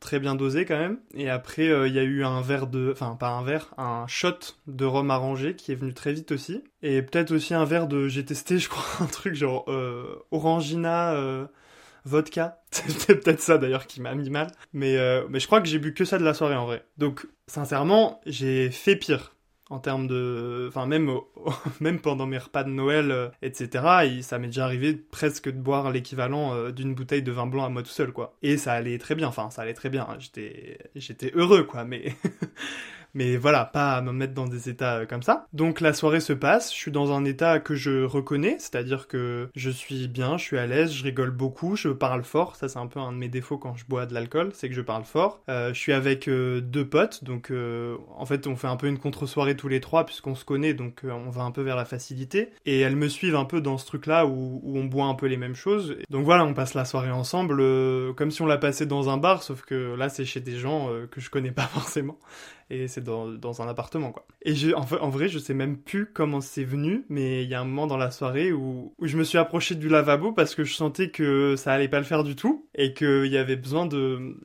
très 0.00 0.20
bien 0.20 0.34
dosé 0.34 0.64
quand 0.64 0.78
même. 0.78 0.98
Et 1.14 1.30
après, 1.30 1.68
euh, 1.68 1.88
il 1.88 1.94
y 1.94 1.98
a 1.98 2.02
eu 2.02 2.24
un 2.24 2.40
verre 2.40 2.66
de, 2.66 2.90
enfin 2.92 3.16
pas 3.18 3.30
un 3.30 3.42
verre, 3.42 3.72
un 3.78 4.06
shot 4.06 4.38
de 4.66 4.84
rhum 4.84 5.10
arrangé 5.10 5.56
qui 5.56 5.72
est 5.72 5.74
venu 5.74 5.94
très 5.94 6.12
vite 6.12 6.32
aussi. 6.32 6.62
Et 6.82 7.02
peut-être 7.02 7.32
aussi 7.32 7.54
un 7.54 7.64
verre 7.64 7.86
de, 7.86 8.08
j'ai 8.08 8.24
testé, 8.24 8.58
je 8.60 8.68
crois, 8.68 9.04
un 9.04 9.08
truc 9.08 9.34
genre 9.34 9.64
euh, 9.68 10.16
Orangina. 10.30 11.14
Euh, 11.14 11.46
vodka. 12.06 12.60
C'était 12.70 13.14
peut-être 13.14 13.40
ça 13.40 13.56
d'ailleurs 13.56 13.86
qui 13.86 14.02
m'a 14.02 14.14
mis 14.14 14.28
mal. 14.28 14.48
Mais, 14.74 14.98
mais 15.30 15.40
je 15.40 15.46
crois 15.46 15.62
que 15.62 15.68
j'ai 15.68 15.78
bu 15.78 15.94
que 15.94 16.04
ça 16.04 16.18
de 16.18 16.24
la 16.24 16.34
soirée 16.34 16.54
en 16.54 16.66
vrai. 16.66 16.84
Donc, 16.98 17.26
sincèrement, 17.46 18.20
j'ai 18.26 18.70
fait 18.70 18.94
pire. 18.94 19.33
En 19.70 19.78
termes 19.78 20.06
de 20.06 20.66
enfin 20.68 20.86
même 20.86 21.10
même 21.80 22.00
pendant 22.00 22.26
mes 22.26 22.38
repas 22.38 22.64
de 22.64 22.70
Noël 22.70 23.10
euh, 23.10 23.28
etc 23.42 23.84
et 24.04 24.22
ça 24.22 24.38
m'est 24.38 24.48
déjà 24.48 24.64
arrivé 24.64 24.94
presque 24.94 25.46
de 25.48 25.58
boire 25.58 25.90
l'équivalent 25.90 26.54
euh, 26.54 26.70
d'une 26.70 26.94
bouteille 26.94 27.22
de 27.22 27.32
vin 27.32 27.46
blanc 27.46 27.64
à 27.64 27.68
moi 27.68 27.82
tout 27.82 27.88
seul 27.88 28.12
quoi. 28.12 28.36
Et 28.42 28.56
ça 28.56 28.72
allait 28.72 28.98
très 28.98 29.14
bien 29.14 29.28
enfin 29.28 29.50
ça 29.50 29.62
allait 29.62 29.74
très 29.74 29.90
bien 29.90 30.06
j'étais 30.18 30.78
j'étais 30.94 31.32
heureux 31.34 31.64
quoi 31.64 31.84
mais 31.84 32.14
mais 33.14 33.36
voilà, 33.36 33.64
pas 33.64 33.92
à 33.92 34.02
me 34.02 34.12
mettre 34.12 34.34
dans 34.34 34.46
des 34.46 34.68
états 34.68 34.98
euh, 34.98 35.06
comme 35.06 35.22
ça. 35.22 35.46
Donc 35.52 35.80
la 35.80 35.92
soirée 35.92 36.20
se 36.20 36.32
passe, 36.32 36.72
je 36.72 36.76
suis 36.76 36.90
dans 36.90 37.12
un 37.12 37.24
état 37.24 37.60
que 37.60 37.74
je 37.74 38.04
reconnais, 38.04 38.56
c'est-à-dire 38.58 39.06
que 39.06 39.48
je 39.54 39.70
suis 39.70 40.08
bien, 40.08 40.36
je 40.36 40.44
suis 40.44 40.58
à 40.58 40.66
l'aise, 40.66 40.92
je 40.92 41.04
rigole 41.04 41.30
beaucoup, 41.30 41.76
je 41.76 41.88
parle 41.88 42.24
fort, 42.24 42.56
ça 42.56 42.68
c'est 42.68 42.78
un 42.78 42.86
peu 42.86 43.00
un 43.00 43.12
de 43.12 43.16
mes 43.16 43.28
défauts 43.28 43.58
quand 43.58 43.76
je 43.76 43.84
bois 43.86 44.06
de 44.06 44.14
l'alcool, 44.14 44.50
c'est 44.52 44.68
que 44.68 44.74
je 44.74 44.80
parle 44.80 45.04
fort. 45.04 45.40
Euh, 45.48 45.72
je 45.72 45.78
suis 45.78 45.92
avec 45.92 46.28
euh, 46.28 46.60
deux 46.60 46.86
potes, 46.86 47.24
donc 47.24 47.52
en 47.52 48.26
fait 48.26 48.46
on 48.46 48.56
fait 48.56 48.66
un 48.66 48.76
peu 48.76 48.88
une 48.88 48.98
contre-soirée 48.98 49.56
tous 49.56 49.68
les 49.68 49.80
trois 49.80 50.04
puisqu'on 50.04 50.34
se 50.34 50.44
connaît, 50.44 50.74
donc 50.74 51.02
on 51.04 51.30
va 51.30 51.42
un 51.42 51.50
peu 51.50 51.62
vers 51.62 51.76
la 51.76 51.84
facilité. 51.84 52.50
Et 52.66 52.80
elles 52.80 52.96
me 52.96 53.08
suivent 53.08 53.36
un 53.36 53.44
peu 53.44 53.60
dans 53.60 53.78
ce 53.78 53.86
truc-là 53.86 54.26
où, 54.26 54.60
où, 54.62 54.78
on 54.78 54.84
boit 54.84 55.06
un 55.06 55.14
peu 55.14 55.26
les 55.26 55.36
mêmes 55.36 55.54
choses. 55.54 55.96
Donc 56.10 56.24
voilà, 56.24 56.44
on 56.44 56.54
passe 56.54 56.74
la 56.74 56.84
soirée 56.84 57.10
ensemble, 57.10 57.62
comme 58.14 58.30
si 58.30 58.42
on 58.42 58.46
la 58.46 58.58
passait 58.58 58.86
dans 58.86 59.08
un 59.08 59.16
bar, 59.16 59.42
sauf 59.42 59.62
que 59.62 59.94
là 59.94 60.08
c'est 60.08 60.24
chez 60.24 60.40
des 60.40 60.56
gens 60.56 60.88
que 61.10 61.20
je 61.20 61.30
connais 61.30 61.52
pas 61.52 61.62
forcément 61.74 62.18
et 62.70 62.88
c'est 62.88 63.04
dans, 63.04 63.62
un 63.62 63.68
appartement 63.68 64.12
quoi. 64.12 64.26
Et 64.44 64.54
en, 64.74 65.10
vrai, 65.10 65.28
je 65.28 65.38
sais 65.38 65.54
même 65.54 65.76
plus 65.76 66.06
comment 66.06 66.40
c'est 66.40 66.64
venu, 66.64 67.04
mais 67.08 67.42
il 67.44 67.48
y 67.48 67.54
a 67.54 67.60
un 67.60 67.64
moment 67.64 67.86
dans 67.86 67.96
la 67.96 68.10
soirée 68.10 68.52
où, 68.52 68.94
je 69.02 69.16
me 69.16 69.24
suis 69.24 69.38
approché 69.38 69.74
du 69.74 69.88
lavabo 69.88 70.32
parce 70.32 70.54
que 70.54 70.64
je 70.64 70.74
sentais 70.74 71.10
que 71.10 71.56
ça 71.56 71.72
allait 71.72 71.88
pas 71.88 71.98
le 71.98 72.04
faire 72.04 72.24
du 72.24 72.36
tout 72.36 72.68
et 72.74 72.94
qu'il 72.94 73.26
y 73.26 73.38
avait 73.38 73.56
besoin 73.56 73.86
de 73.86 74.36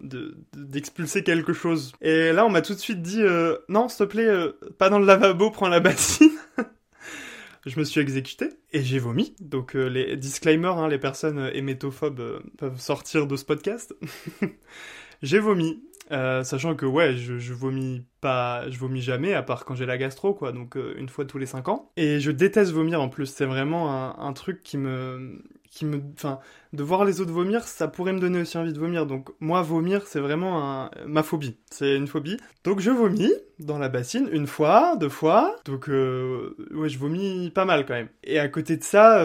d'expulser 0.54 1.24
quelque 1.24 1.54
chose. 1.54 1.94
Et 2.02 2.32
là, 2.32 2.46
on 2.46 2.50
m'a 2.50 2.62
tout 2.62 2.74
de 2.74 2.80
suite 2.80 3.02
dit 3.02 3.22
euh, 3.22 3.58
non, 3.70 3.88
s'il 3.88 4.06
te 4.06 4.12
plaît, 4.12 4.28
euh, 4.28 4.52
pas 4.78 4.90
dans 4.90 5.00
le 5.00 5.06
lavabo, 5.06 5.52
prends 5.52 5.70
la 5.70 5.80
bassine. 5.80 6.32
je 7.66 7.80
me 7.80 7.84
suis 7.84 8.02
exécuté 8.02 8.50
et 8.72 8.84
j'ai 8.84 9.00
vomi. 9.00 9.36
Donc 9.40 9.76
euh, 9.76 9.88
les 9.88 10.18
disclaimers, 10.18 10.78
hein, 10.78 10.88
les 10.88 11.00
personnes 11.00 11.50
hémétophobes 11.54 12.42
peuvent 12.58 12.80
sortir 12.80 13.28
de 13.28 13.36
ce 13.36 13.46
podcast. 13.46 13.96
j'ai 15.22 15.40
vomi 15.40 15.84
euh, 16.12 16.44
sachant 16.44 16.76
que 16.76 16.86
ouais, 16.86 17.16
je, 17.16 17.54
vomis 17.54 18.04
pas, 18.20 18.70
je 18.70 18.80
vomis 18.80 19.02
jamais 19.02 19.34
à 19.34 19.44
part 19.44 19.66
quand 19.66 19.76
j'ai 19.76 19.86
la 19.86 19.98
gastro 19.98 20.34
quoi, 20.34 20.52
donc 20.52 20.76
euh, 20.76 20.96
une 20.98 21.08
fois 21.08 21.26
tous 21.26 21.38
les 21.38 21.46
5 21.46 21.68
ans. 21.70 21.92
Et 21.98 22.20
je 22.20 22.32
déteste 22.32 22.72
vomir 22.72 23.02
en 23.02 23.10
plus, 23.10 23.28
c'est 23.28 23.46
vraiment 23.46 24.20
un, 24.20 24.34
truc 24.34 24.64
qui 24.64 24.78
me, 24.78 25.44
qui 25.70 25.86
me, 25.86 26.02
enfin, 26.14 26.40
de 26.74 26.84
voir 26.84 27.06
les 27.06 27.22
autres 27.22 27.32
vomir, 27.32 27.64
ça 27.64 27.88
pourrait 27.88 28.14
me 28.14 28.20
donner 28.20 28.42
aussi 28.42 28.58
envie 28.58 28.74
de 28.74 28.80
vomir. 28.80 29.06
Donc 29.06 29.30
moi, 29.40 29.62
vomir, 29.62 30.08
c'est 30.08 30.20
vraiment 30.20 30.90
ma 31.06 31.24
phobie. 31.24 31.58
C'est 31.70 31.96
une 31.96 32.08
phobie. 32.08 32.38
Donc 32.64 32.80
je 32.80 32.92
vomis 32.92 33.32
dans 33.60 33.78
la 33.78 33.90
bassine 33.90 34.30
une 34.32 34.48
fois, 34.48 34.96
deux 34.96 35.10
fois. 35.10 35.56
Donc 35.66 35.90
euh... 35.90 36.56
ouais, 36.72 36.90
je 36.90 36.98
vomis 36.98 37.52
pas 37.52 37.66
mal 37.66 37.86
quand 37.86 37.96
même. 37.96 38.10
Et 38.24 38.40
à 38.40 38.48
côté 38.48 38.78
de 38.78 38.84
ça, 38.84 39.24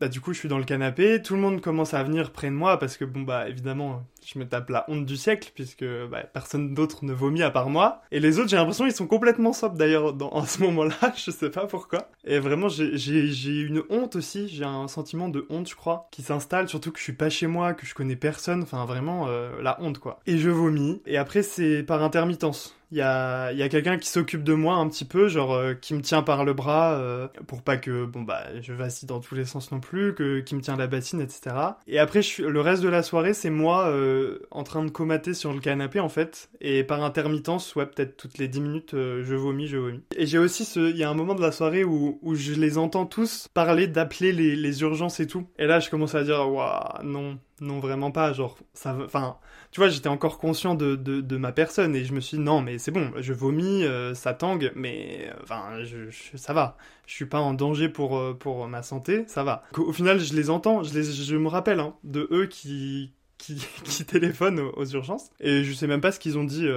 bah 0.00 0.08
du 0.08 0.20
coup, 0.20 0.32
je 0.32 0.38
suis 0.38 0.48
dans 0.48 0.58
le 0.58 0.64
canapé. 0.64 1.22
Tout 1.22 1.34
le 1.34 1.40
monde 1.40 1.60
commence 1.60 1.94
à 1.94 2.02
venir 2.02 2.30
près 2.32 2.48
de 2.48 2.54
moi 2.54 2.78
parce 2.78 2.96
que 2.96 3.04
bon 3.04 3.22
bah 3.22 3.48
évidemment, 3.48 4.04
je 4.24 4.38
me 4.38 4.48
tape 4.48 4.70
la 4.70 4.84
honte 4.88 5.06
du 5.06 5.16
siècle 5.16 5.52
puisque 5.54 5.84
bah, 6.10 6.24
personne 6.24 6.74
d'autre 6.74 7.04
ne 7.04 7.12
vomit 7.12 7.42
à 7.42 7.50
part 7.50 7.70
moi. 7.70 8.02
Et 8.10 8.18
les 8.18 8.38
autres, 8.38 8.48
j'ai 8.48 8.56
l'impression 8.56 8.86
ils 8.86 8.92
sont 8.92 9.06
complètement 9.06 9.52
sobres 9.52 9.76
d'ailleurs 9.76 10.16
en 10.20 10.44
ce 10.44 10.60
moment-là. 10.62 10.96
je 11.16 11.30
sais 11.30 11.50
pas 11.50 11.66
pourquoi. 11.66 12.08
Et 12.24 12.40
vraiment, 12.40 12.68
j'ai 12.68 13.60
une 13.60 13.82
honte 13.90 14.16
aussi. 14.16 14.48
J'ai 14.48 14.64
un 14.64 14.88
sentiment 14.88 15.28
de 15.28 15.46
honte, 15.50 15.68
je 15.68 15.76
crois, 15.76 16.08
qui 16.10 16.22
s'installe 16.22 16.68
sur 16.68 16.80
surtout 16.80 16.92
que 16.92 16.98
je 16.98 17.04
suis 17.04 17.12
pas 17.12 17.28
chez 17.28 17.46
moi, 17.46 17.74
que 17.74 17.84
je 17.84 17.94
connais 17.94 18.16
personne, 18.16 18.62
enfin 18.62 18.86
vraiment 18.86 19.26
euh, 19.28 19.60
la 19.60 19.78
honte 19.82 19.98
quoi. 19.98 20.18
Et 20.26 20.38
je 20.38 20.48
vomis, 20.48 21.02
et 21.04 21.18
après 21.18 21.42
c'est 21.42 21.82
par 21.82 22.02
intermittence 22.02 22.74
il 22.92 22.98
y 22.98 23.02
a, 23.02 23.52
y 23.52 23.62
a 23.62 23.68
quelqu'un 23.68 23.98
qui 23.98 24.08
s'occupe 24.08 24.42
de 24.42 24.54
moi 24.54 24.74
un 24.74 24.88
petit 24.88 25.04
peu, 25.04 25.28
genre 25.28 25.52
euh, 25.52 25.74
qui 25.74 25.94
me 25.94 26.00
tient 26.00 26.22
par 26.22 26.44
le 26.44 26.54
bras 26.54 26.94
euh, 26.94 27.28
pour 27.46 27.62
pas 27.62 27.76
que 27.76 28.04
bon 28.04 28.22
bah 28.22 28.44
je 28.60 28.72
vacille 28.72 29.06
dans 29.06 29.20
tous 29.20 29.34
les 29.34 29.44
sens 29.44 29.70
non 29.70 29.80
plus, 29.80 30.14
que 30.14 30.40
qui 30.40 30.54
me 30.54 30.60
tient 30.60 30.76
la 30.76 30.86
bassine, 30.86 31.20
etc. 31.20 31.54
Et 31.86 31.98
après 31.98 32.22
je 32.22 32.42
le 32.42 32.60
reste 32.60 32.82
de 32.82 32.88
la 32.88 33.02
soirée 33.02 33.34
c'est 33.34 33.50
moi 33.50 33.88
euh, 33.88 34.40
en 34.50 34.64
train 34.64 34.84
de 34.84 34.90
comater 34.90 35.34
sur 35.34 35.52
le 35.52 35.60
canapé 35.60 36.00
en 36.00 36.08
fait, 36.08 36.50
et 36.60 36.82
par 36.82 37.02
intermittence, 37.04 37.74
ouais 37.76 37.86
peut-être 37.86 38.16
toutes 38.16 38.38
les 38.38 38.48
10 38.48 38.60
minutes 38.60 38.90
je 38.92 39.34
vomis, 39.34 39.68
je 39.68 39.76
vomis. 39.76 40.02
Et 40.16 40.26
j'ai 40.26 40.38
aussi 40.38 40.64
ce, 40.64 40.80
il 40.80 40.96
y 40.96 41.04
a 41.04 41.10
un 41.10 41.14
moment 41.14 41.34
de 41.34 41.42
la 41.42 41.52
soirée 41.52 41.84
où, 41.84 42.18
où 42.22 42.34
je 42.34 42.54
les 42.54 42.76
entends 42.78 43.06
tous 43.06 43.48
parler 43.54 43.86
d'appeler 43.86 44.32
les, 44.32 44.56
les 44.56 44.82
urgences 44.82 45.20
et 45.20 45.26
tout. 45.26 45.46
Et 45.58 45.66
là 45.66 45.78
je 45.80 45.90
commence 45.90 46.14
à 46.14 46.24
dire 46.24 46.50
waouh 46.50 47.04
non 47.04 47.38
non 47.60 47.78
vraiment 47.78 48.10
pas, 48.10 48.32
genre 48.32 48.56
ça, 48.72 48.96
enfin 49.04 49.36
tu 49.70 49.80
vois, 49.80 49.88
j'étais 49.88 50.08
encore 50.08 50.38
conscient 50.38 50.74
de, 50.74 50.96
de, 50.96 51.20
de, 51.20 51.36
ma 51.36 51.52
personne 51.52 51.94
et 51.94 52.04
je 52.04 52.12
me 52.12 52.20
suis 52.20 52.38
dit 52.38 52.42
non, 52.42 52.60
mais 52.60 52.78
c'est 52.78 52.90
bon, 52.90 53.12
je 53.18 53.32
vomis, 53.32 53.84
euh, 53.84 54.14
ça 54.14 54.34
tangue, 54.34 54.72
mais 54.74 55.28
euh, 55.28 55.34
enfin, 55.44 55.84
je, 55.84 56.10
ça 56.36 56.52
va. 56.52 56.76
Je 57.06 57.14
suis 57.14 57.26
pas 57.26 57.40
en 57.40 57.54
danger 57.54 57.88
pour, 57.88 58.18
euh, 58.18 58.34
pour 58.34 58.66
ma 58.66 58.82
santé, 58.82 59.24
ça 59.28 59.44
va. 59.44 59.62
Au, 59.76 59.92
final, 59.92 60.18
je 60.18 60.34
les 60.34 60.50
entends, 60.50 60.82
je, 60.82 60.92
les, 60.94 61.04
je 61.04 61.36
me 61.36 61.48
rappelle 61.48 61.78
hein, 61.78 61.94
de 62.02 62.26
eux 62.32 62.46
qui, 62.46 63.12
qui, 63.38 63.64
qui 63.84 64.04
téléphonent 64.04 64.58
aux, 64.58 64.86
urgences 64.86 65.30
et 65.38 65.62
je 65.62 65.72
sais 65.72 65.86
même 65.86 66.00
pas 66.00 66.10
ce 66.10 66.18
qu'ils 66.18 66.36
ont 66.36 66.44
dit 66.44 66.68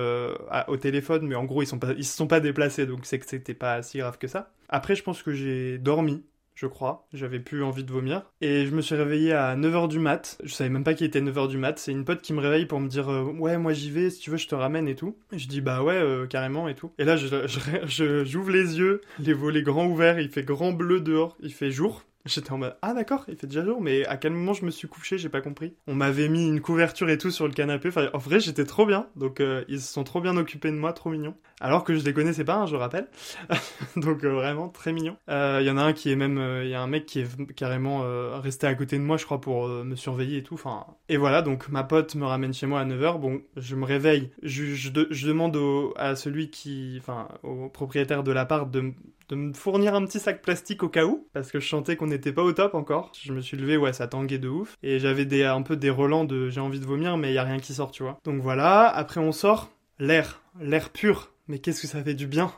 au 0.67 0.77
téléphone 0.77 1.25
mais 1.27 1.35
en 1.35 1.45
gros 1.45 1.61
ils 1.61 1.67
sont 1.67 1.79
pas 1.79 1.93
ils 1.97 2.05
se 2.05 2.15
sont 2.15 2.27
pas 2.27 2.39
déplacés 2.39 2.85
donc 2.85 3.01
c'est 3.03 3.19
que 3.19 3.25
c'était 3.27 3.53
pas 3.53 3.81
si 3.81 3.97
grave 3.97 4.17
que 4.17 4.27
ça 4.27 4.51
après 4.69 4.95
je 4.95 5.03
pense 5.03 5.23
que 5.23 5.33
j'ai 5.33 5.77
dormi 5.77 6.23
je 6.55 6.67
crois. 6.67 7.07
J'avais 7.13 7.39
plus 7.39 7.63
envie 7.63 7.83
de 7.83 7.91
vomir. 7.91 8.23
Et 8.41 8.65
je 8.65 8.75
me 8.75 8.81
suis 8.81 8.95
réveillé 8.95 9.33
à 9.33 9.55
9h 9.55 9.87
du 9.87 9.99
mat. 9.99 10.39
Je 10.43 10.53
savais 10.53 10.69
même 10.69 10.83
pas 10.83 10.93
qu'il 10.93 11.07
était 11.07 11.21
9h 11.21 11.47
du 11.47 11.57
mat. 11.57 11.79
C'est 11.79 11.91
une 11.91 12.05
pote 12.05 12.21
qui 12.21 12.33
me 12.33 12.39
réveille 12.39 12.65
pour 12.65 12.79
me 12.79 12.87
dire 12.87 13.09
euh, 13.09 13.23
Ouais, 13.23 13.57
moi 13.57 13.73
j'y 13.73 13.91
vais, 13.91 14.09
si 14.09 14.19
tu 14.19 14.29
veux, 14.29 14.37
je 14.37 14.47
te 14.47 14.55
ramène 14.55 14.87
et 14.87 14.95
tout. 14.95 15.17
Et 15.31 15.39
je 15.39 15.47
dis 15.47 15.61
Bah 15.61 15.83
ouais, 15.83 15.95
euh, 15.95 16.27
carrément 16.27 16.67
et 16.67 16.75
tout. 16.75 16.91
Et 16.97 17.05
là, 17.05 17.17
j'ouvre 17.17 17.47
je, 17.47 18.25
je, 18.25 18.51
les 18.51 18.77
yeux, 18.77 19.01
les 19.19 19.33
volets 19.33 19.63
grands 19.63 19.87
ouverts, 19.87 20.19
il 20.19 20.29
fait 20.29 20.43
grand 20.43 20.71
bleu 20.71 20.99
dehors, 20.99 21.37
il 21.41 21.53
fait 21.53 21.71
jour. 21.71 22.03
J'étais 22.25 22.53
en 22.53 22.57
mode 22.57 22.77
ah 22.81 22.93
d'accord, 22.93 23.25
il 23.27 23.35
fait 23.35 23.47
déjà 23.47 23.65
jour, 23.65 23.81
mais 23.81 24.05
à 24.05 24.15
quel 24.15 24.31
moment 24.31 24.53
je 24.53 24.63
me 24.63 24.71
suis 24.71 24.87
couché, 24.87 25.17
j'ai 25.17 25.27
pas 25.27 25.41
compris. 25.41 25.75
On 25.87 25.95
m'avait 25.95 26.29
mis 26.29 26.47
une 26.47 26.61
couverture 26.61 27.09
et 27.09 27.17
tout 27.17 27.31
sur 27.31 27.47
le 27.47 27.53
canapé. 27.53 27.89
Enfin, 27.89 28.09
en 28.13 28.17
vrai, 28.17 28.39
j'étais 28.39 28.63
trop 28.63 28.85
bien. 28.85 29.07
Donc 29.17 29.41
euh, 29.41 29.65
ils 29.67 29.81
se 29.81 29.91
sont 29.91 30.05
trop 30.05 30.21
bien 30.21 30.37
occupés 30.37 30.71
de 30.71 30.77
moi, 30.77 30.93
trop 30.93 31.09
mignon. 31.09 31.35
Alors 31.59 31.83
que 31.83 31.93
je 31.93 32.03
les 32.03 32.13
connaissais 32.13 32.45
pas, 32.45 32.55
hein, 32.55 32.65
je 32.65 32.77
rappelle. 32.77 33.07
donc 33.97 34.23
euh, 34.23 34.29
vraiment 34.29 34.69
très 34.69 34.93
mignon. 34.93 35.17
Il 35.27 35.33
euh, 35.33 35.61
y 35.63 35.69
en 35.69 35.77
a 35.77 35.81
un 35.83 35.91
qui 35.91 36.11
est 36.11 36.15
même, 36.15 36.61
il 36.63 36.69
y 36.69 36.75
a 36.75 36.81
un 36.81 36.87
mec 36.87 37.05
qui 37.05 37.19
est 37.19 37.53
carrément 37.55 38.03
resté 38.39 38.67
à 38.67 38.75
côté 38.75 38.97
de 38.97 39.03
moi, 39.03 39.17
je 39.17 39.25
crois, 39.25 39.41
pour 39.41 39.67
me 39.67 39.95
surveiller 39.95 40.37
et 40.37 40.43
tout. 40.43 40.55
Enfin 40.55 40.85
et 41.09 41.17
voilà. 41.17 41.41
Donc 41.41 41.67
ma 41.67 41.83
pote 41.83 42.15
me 42.15 42.25
ramène 42.25 42.53
chez 42.53 42.67
moi 42.67 42.79
à 42.79 42.85
9h. 42.85 43.19
Bon, 43.19 43.41
je 43.57 43.75
me 43.75 43.83
réveille. 43.83 44.31
Je, 44.43 44.63
je, 44.75 44.91
je 45.09 45.27
demande 45.27 45.57
au, 45.57 45.93
à 45.97 46.15
celui 46.15 46.49
qui, 46.49 46.95
enfin 46.99 47.27
au 47.43 47.67
propriétaire 47.67 48.23
de 48.23 48.31
l'appart 48.31 48.71
de 48.71 48.93
de 49.33 49.37
me 49.39 49.53
fournir 49.53 49.95
un 49.95 50.05
petit 50.05 50.19
sac 50.19 50.43
plastique 50.43 50.83
au 50.83 50.89
cas 50.89 51.05
où, 51.05 51.27
parce 51.33 51.51
que 51.51 51.59
je 51.59 51.67
sentais 51.67 51.95
qu'on 51.95 52.05
n'était 52.05 52.31
pas 52.31 52.43
au 52.43 52.53
top 52.53 52.75
encore. 52.75 53.11
Je 53.19 53.33
me 53.33 53.41
suis 53.41 53.57
levé, 53.57 53.77
ouais, 53.77 53.91
ça 53.91 54.07
tanguait 54.07 54.37
de 54.37 54.47
ouf. 54.47 54.77
Et 54.83 54.99
j'avais 54.99 55.25
des, 55.25 55.43
un 55.43 55.63
peu 55.63 55.75
des 55.75 55.89
relents 55.89 56.23
de 56.23 56.49
j'ai 56.49 56.61
envie 56.61 56.79
de 56.79 56.85
vomir, 56.85 57.17
mais 57.17 57.31
il 57.31 57.33
y 57.33 57.39
a 57.39 57.43
rien 57.43 57.57
qui 57.57 57.73
sort, 57.73 57.89
tu 57.89 58.03
vois. 58.03 58.19
Donc 58.23 58.41
voilà, 58.41 58.87
après 58.87 59.19
on 59.19 59.31
sort, 59.31 59.71
l'air, 59.97 60.43
l'air 60.59 60.91
pur. 60.91 61.31
Mais 61.47 61.57
qu'est-ce 61.57 61.81
que 61.81 61.87
ça 61.87 62.03
fait 62.03 62.13
du 62.13 62.27
bien 62.27 62.53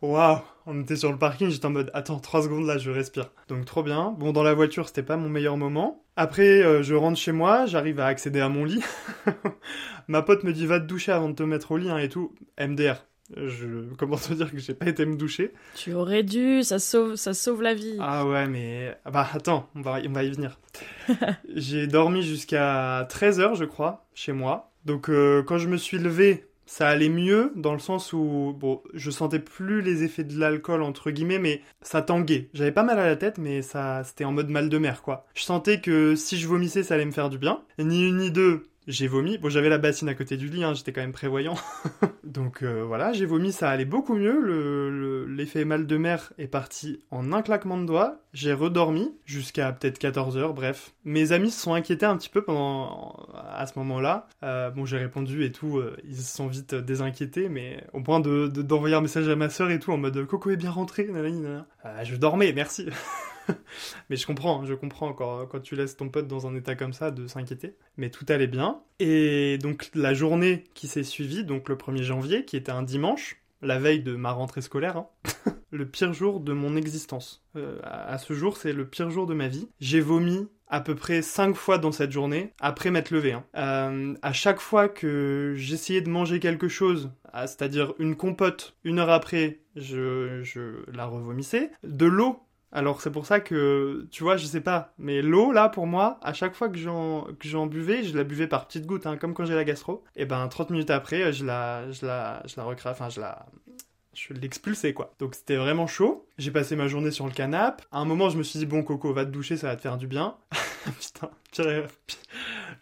Waouh 0.00 0.38
On 0.66 0.80
était 0.80 0.94
sur 0.94 1.10
le 1.10 1.18
parking, 1.18 1.50
j'étais 1.50 1.66
en 1.66 1.70
mode 1.70 1.90
attends 1.92 2.20
3 2.20 2.44
secondes 2.44 2.66
là, 2.66 2.78
je 2.78 2.92
respire. 2.92 3.32
Donc 3.48 3.64
trop 3.64 3.82
bien. 3.82 4.14
Bon 4.16 4.32
dans 4.32 4.44
la 4.44 4.54
voiture, 4.54 4.86
c'était 4.86 5.02
pas 5.02 5.16
mon 5.16 5.28
meilleur 5.28 5.56
moment. 5.56 6.04
Après 6.14 6.62
euh, 6.62 6.84
je 6.84 6.94
rentre 6.94 7.18
chez 7.18 7.32
moi, 7.32 7.66
j'arrive 7.66 7.98
à 7.98 8.06
accéder 8.06 8.38
à 8.38 8.48
mon 8.48 8.64
lit. 8.64 8.84
Ma 10.08 10.22
pote 10.22 10.44
me 10.44 10.52
dit 10.52 10.66
va 10.66 10.78
te 10.78 10.86
doucher 10.86 11.10
avant 11.10 11.28
de 11.28 11.34
te 11.34 11.42
mettre 11.42 11.72
au 11.72 11.76
lit 11.76 11.90
hein, 11.90 11.98
et 11.98 12.08
tout. 12.08 12.32
MDR. 12.60 13.04
Je 13.36 13.92
commence 13.94 14.28
te 14.28 14.32
dire 14.34 14.50
que 14.50 14.58
j'ai 14.58 14.74
pas 14.74 14.86
été 14.86 15.04
me 15.04 15.16
doucher. 15.16 15.52
Tu 15.74 15.92
aurais 15.92 16.22
dû, 16.22 16.62
ça 16.62 16.78
sauve, 16.78 17.16
ça 17.16 17.34
sauve 17.34 17.62
la 17.62 17.74
vie. 17.74 17.96
Ah 18.00 18.26
ouais, 18.26 18.46
mais 18.46 18.96
ah 19.04 19.10
bah 19.10 19.28
attends, 19.32 19.68
on 19.74 19.82
va, 19.82 19.98
on 20.06 20.12
va 20.12 20.24
y 20.24 20.30
venir. 20.30 20.58
j'ai 21.54 21.86
dormi 21.86 22.22
jusqu'à 22.22 23.06
13h, 23.10 23.54
je 23.54 23.64
crois, 23.64 24.06
chez 24.14 24.32
moi. 24.32 24.72
Donc 24.84 25.10
euh, 25.10 25.42
quand 25.42 25.58
je 25.58 25.68
me 25.68 25.76
suis 25.76 25.98
levé, 25.98 26.48
ça 26.64 26.88
allait 26.88 27.08
mieux 27.08 27.52
dans 27.56 27.72
le 27.72 27.78
sens 27.78 28.12
où 28.12 28.54
bon, 28.58 28.82
je 28.94 29.10
sentais 29.10 29.38
plus 29.38 29.80
les 29.80 30.04
effets 30.04 30.24
de 30.24 30.38
l'alcool 30.38 30.82
entre 30.82 31.10
guillemets, 31.10 31.38
mais 31.38 31.62
ça 31.82 32.02
tanguait. 32.02 32.50
J'avais 32.54 32.72
pas 32.72 32.82
mal 32.82 32.98
à 32.98 33.06
la 33.06 33.16
tête, 33.16 33.38
mais 33.38 33.62
ça, 33.62 34.04
c'était 34.04 34.24
en 34.24 34.32
mode 34.32 34.50
mal 34.50 34.68
de 34.68 34.78
mer 34.78 35.02
quoi. 35.02 35.26
Je 35.34 35.42
sentais 35.42 35.80
que 35.80 36.14
si 36.14 36.38
je 36.38 36.46
vomissais, 36.46 36.82
ça 36.82 36.94
allait 36.94 37.06
me 37.06 37.10
faire 37.10 37.30
du 37.30 37.38
bien. 37.38 37.62
ni 37.78 38.06
une 38.08 38.18
ni 38.18 38.30
deux, 38.30 38.64
j'ai 38.88 39.06
vomi. 39.06 39.36
Bon, 39.36 39.50
j'avais 39.50 39.68
la 39.68 39.76
bassine 39.76 40.08
à 40.08 40.14
côté 40.14 40.38
du 40.38 40.48
lit, 40.48 40.64
hein, 40.64 40.72
j'étais 40.72 40.92
quand 40.92 41.02
même 41.02 41.12
prévoyant. 41.12 41.54
Donc 42.24 42.62
euh, 42.62 42.84
voilà, 42.84 43.12
j'ai 43.12 43.26
vomi, 43.26 43.52
ça 43.52 43.68
allait 43.68 43.84
beaucoup 43.84 44.14
mieux. 44.14 45.26
L'effet 45.26 45.60
le, 45.60 45.64
mal 45.66 45.86
de 45.86 45.96
mer 45.98 46.32
est 46.38 46.46
parti 46.46 46.98
en 47.10 47.32
un 47.32 47.42
claquement 47.42 47.76
de 47.76 47.84
doigts. 47.84 48.22
J'ai 48.32 48.54
redormi 48.54 49.14
jusqu'à 49.26 49.72
peut-être 49.72 49.98
14 49.98 50.38
heures, 50.38 50.54
bref. 50.54 50.94
Mes 51.04 51.32
amis 51.32 51.50
se 51.50 51.60
sont 51.60 51.74
inquiétés 51.74 52.06
un 52.06 52.16
petit 52.16 52.30
peu 52.30 52.42
pendant 52.42 53.26
à 53.34 53.66
ce 53.66 53.78
moment-là. 53.78 54.26
Euh, 54.42 54.70
bon, 54.70 54.86
j'ai 54.86 54.98
répondu 54.98 55.44
et 55.44 55.52
tout, 55.52 55.78
euh, 55.78 55.96
ils 56.04 56.16
se 56.16 56.36
sont 56.36 56.46
vite 56.46 56.74
désinquiétés, 56.74 57.50
mais 57.50 57.84
au 57.92 58.00
point 58.00 58.20
de 58.20 58.48
d'envoyer 58.48 58.94
un 58.94 59.02
message 59.02 59.28
à 59.28 59.36
ma 59.36 59.50
soeur 59.50 59.70
et 59.70 59.78
tout 59.78 59.92
en 59.92 59.98
mode 59.98 60.26
Coco 60.26 60.50
est 60.50 60.56
bien 60.56 60.70
rentré, 60.70 61.04
nanana. 61.04 61.66
je 62.04 62.16
dormais, 62.16 62.54
merci. 62.54 62.86
mais 64.10 64.16
je 64.16 64.26
comprends, 64.26 64.64
je 64.64 64.74
comprends 64.74 65.08
encore 65.08 65.48
quand 65.48 65.60
tu 65.60 65.76
laisses 65.76 65.96
ton 65.96 66.08
pote 66.08 66.28
dans 66.28 66.46
un 66.46 66.54
état 66.54 66.74
comme 66.74 66.92
ça 66.92 67.10
de 67.10 67.26
s'inquiéter. 67.26 67.76
Mais 67.96 68.10
tout 68.10 68.26
allait 68.28 68.46
bien. 68.46 68.80
Et 68.98 69.58
donc 69.58 69.90
la 69.94 70.14
journée 70.14 70.64
qui 70.74 70.88
s'est 70.88 71.04
suivie, 71.04 71.44
donc 71.44 71.68
le 71.68 71.76
1er 71.76 72.02
janvier, 72.02 72.44
qui 72.44 72.56
était 72.56 72.72
un 72.72 72.82
dimanche, 72.82 73.42
la 73.62 73.78
veille 73.78 74.02
de 74.02 74.14
ma 74.14 74.32
rentrée 74.32 74.60
scolaire, 74.60 74.96
hein. 74.96 75.08
le 75.70 75.86
pire 75.86 76.12
jour 76.12 76.40
de 76.40 76.52
mon 76.52 76.76
existence. 76.76 77.44
Euh, 77.56 77.78
à, 77.82 78.18
ce 78.18 78.32
jour, 78.32 78.56
c'est 78.56 78.72
le 78.72 78.86
pire 78.86 79.10
jour 79.10 79.26
de 79.26 79.34
ma 79.34 79.48
vie. 79.48 79.68
J'ai 79.80 80.00
vomi 80.00 80.48
à 80.68 80.80
peu 80.80 80.94
près 80.94 81.22
5 81.22 81.56
fois 81.56 81.78
dans 81.78 81.92
cette 81.92 82.12
journée, 82.12 82.52
après 82.60 82.90
m'être 82.90 83.10
levé. 83.10 83.32
Hein. 83.32 83.44
Euh, 83.56 84.14
à 84.22 84.32
chaque 84.32 84.60
fois 84.60 84.88
que 84.88 85.54
j'essayais 85.56 86.02
de 86.02 86.10
manger 86.10 86.40
quelque 86.40 86.68
chose, 86.68 87.10
c'est-à-dire 87.34 87.94
une 87.98 88.16
compote, 88.16 88.76
une 88.84 88.98
heure 88.98 89.10
après, 89.10 89.60
je, 89.76 90.42
je 90.42 90.84
la 90.92 91.06
revomissais. 91.06 91.70
De 91.84 92.06
l'eau. 92.06 92.40
Alors 92.70 93.00
c'est 93.00 93.10
pour 93.10 93.24
ça 93.24 93.40
que, 93.40 94.06
tu 94.10 94.22
vois, 94.22 94.36
je 94.36 94.44
sais 94.46 94.60
pas, 94.60 94.92
mais 94.98 95.22
l'eau, 95.22 95.52
là, 95.52 95.68
pour 95.70 95.86
moi, 95.86 96.18
à 96.22 96.34
chaque 96.34 96.54
fois 96.54 96.68
que 96.68 96.76
j'en, 96.76 97.66
buvais, 97.66 98.02
je 98.02 98.16
la 98.16 98.24
buvais 98.24 98.46
par 98.46 98.66
petites 98.66 98.84
gouttes, 98.86 99.06
hein, 99.06 99.16
comme 99.16 99.32
quand 99.32 99.46
j'ai 99.46 99.54
la 99.54 99.64
gastro, 99.64 100.04
et 100.16 100.26
ben 100.26 100.46
30 100.48 100.70
minutes 100.70 100.90
après, 100.90 101.32
je 101.32 101.44
la, 101.46 101.90
je 101.90 102.04
la, 102.04 102.42
je 102.46 102.54
la 102.60 102.66
enfin 102.66 103.08
je 103.08 103.20
la, 103.20 103.46
je 104.12 104.34
l'expulsais 104.34 104.92
quoi. 104.92 105.14
Donc 105.18 105.34
c'était 105.34 105.56
vraiment 105.56 105.86
chaud. 105.86 106.26
J'ai 106.36 106.50
passé 106.50 106.76
ma 106.76 106.88
journée 106.88 107.10
sur 107.10 107.24
le 107.26 107.32
canapé. 107.32 107.84
À 107.90 108.00
un 108.00 108.04
moment, 108.04 108.28
je 108.28 108.36
me 108.36 108.42
suis 108.42 108.58
dit 108.58 108.66
bon 108.66 108.82
Coco, 108.82 109.12
va 109.14 109.24
te 109.24 109.30
doucher, 109.30 109.56
ça 109.56 109.68
va 109.68 109.76
te 109.76 109.80
faire 109.80 109.96
du 109.96 110.06
bien. 110.06 110.36
Putain, 111.00 111.30
pire- 111.52 111.86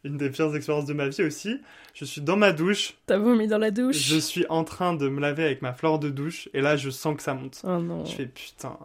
une 0.04 0.16
des 0.16 0.30
pires 0.30 0.54
expériences 0.54 0.86
de 0.86 0.94
ma 0.94 1.08
vie 1.08 1.22
aussi. 1.22 1.60
Je 1.94 2.04
suis 2.04 2.20
dans 2.20 2.36
ma 2.36 2.52
douche, 2.52 2.94
T'as 3.06 3.18
vomi 3.18 3.46
dans 3.46 3.58
la 3.58 3.70
douche 3.70 3.96
je 3.96 4.18
suis 4.18 4.46
en 4.48 4.64
train 4.64 4.94
de 4.94 5.08
me 5.08 5.20
laver 5.20 5.44
avec 5.44 5.62
ma 5.62 5.72
fleur 5.72 5.98
de 5.98 6.10
douche 6.10 6.48
et 6.54 6.60
là 6.60 6.76
je 6.76 6.90
sens 6.90 7.16
que 7.16 7.22
ça 7.22 7.34
monte. 7.34 7.60
Oh 7.64 7.78
non. 7.78 8.04
Je 8.04 8.12
fais 8.12 8.26
putain. 8.26 8.76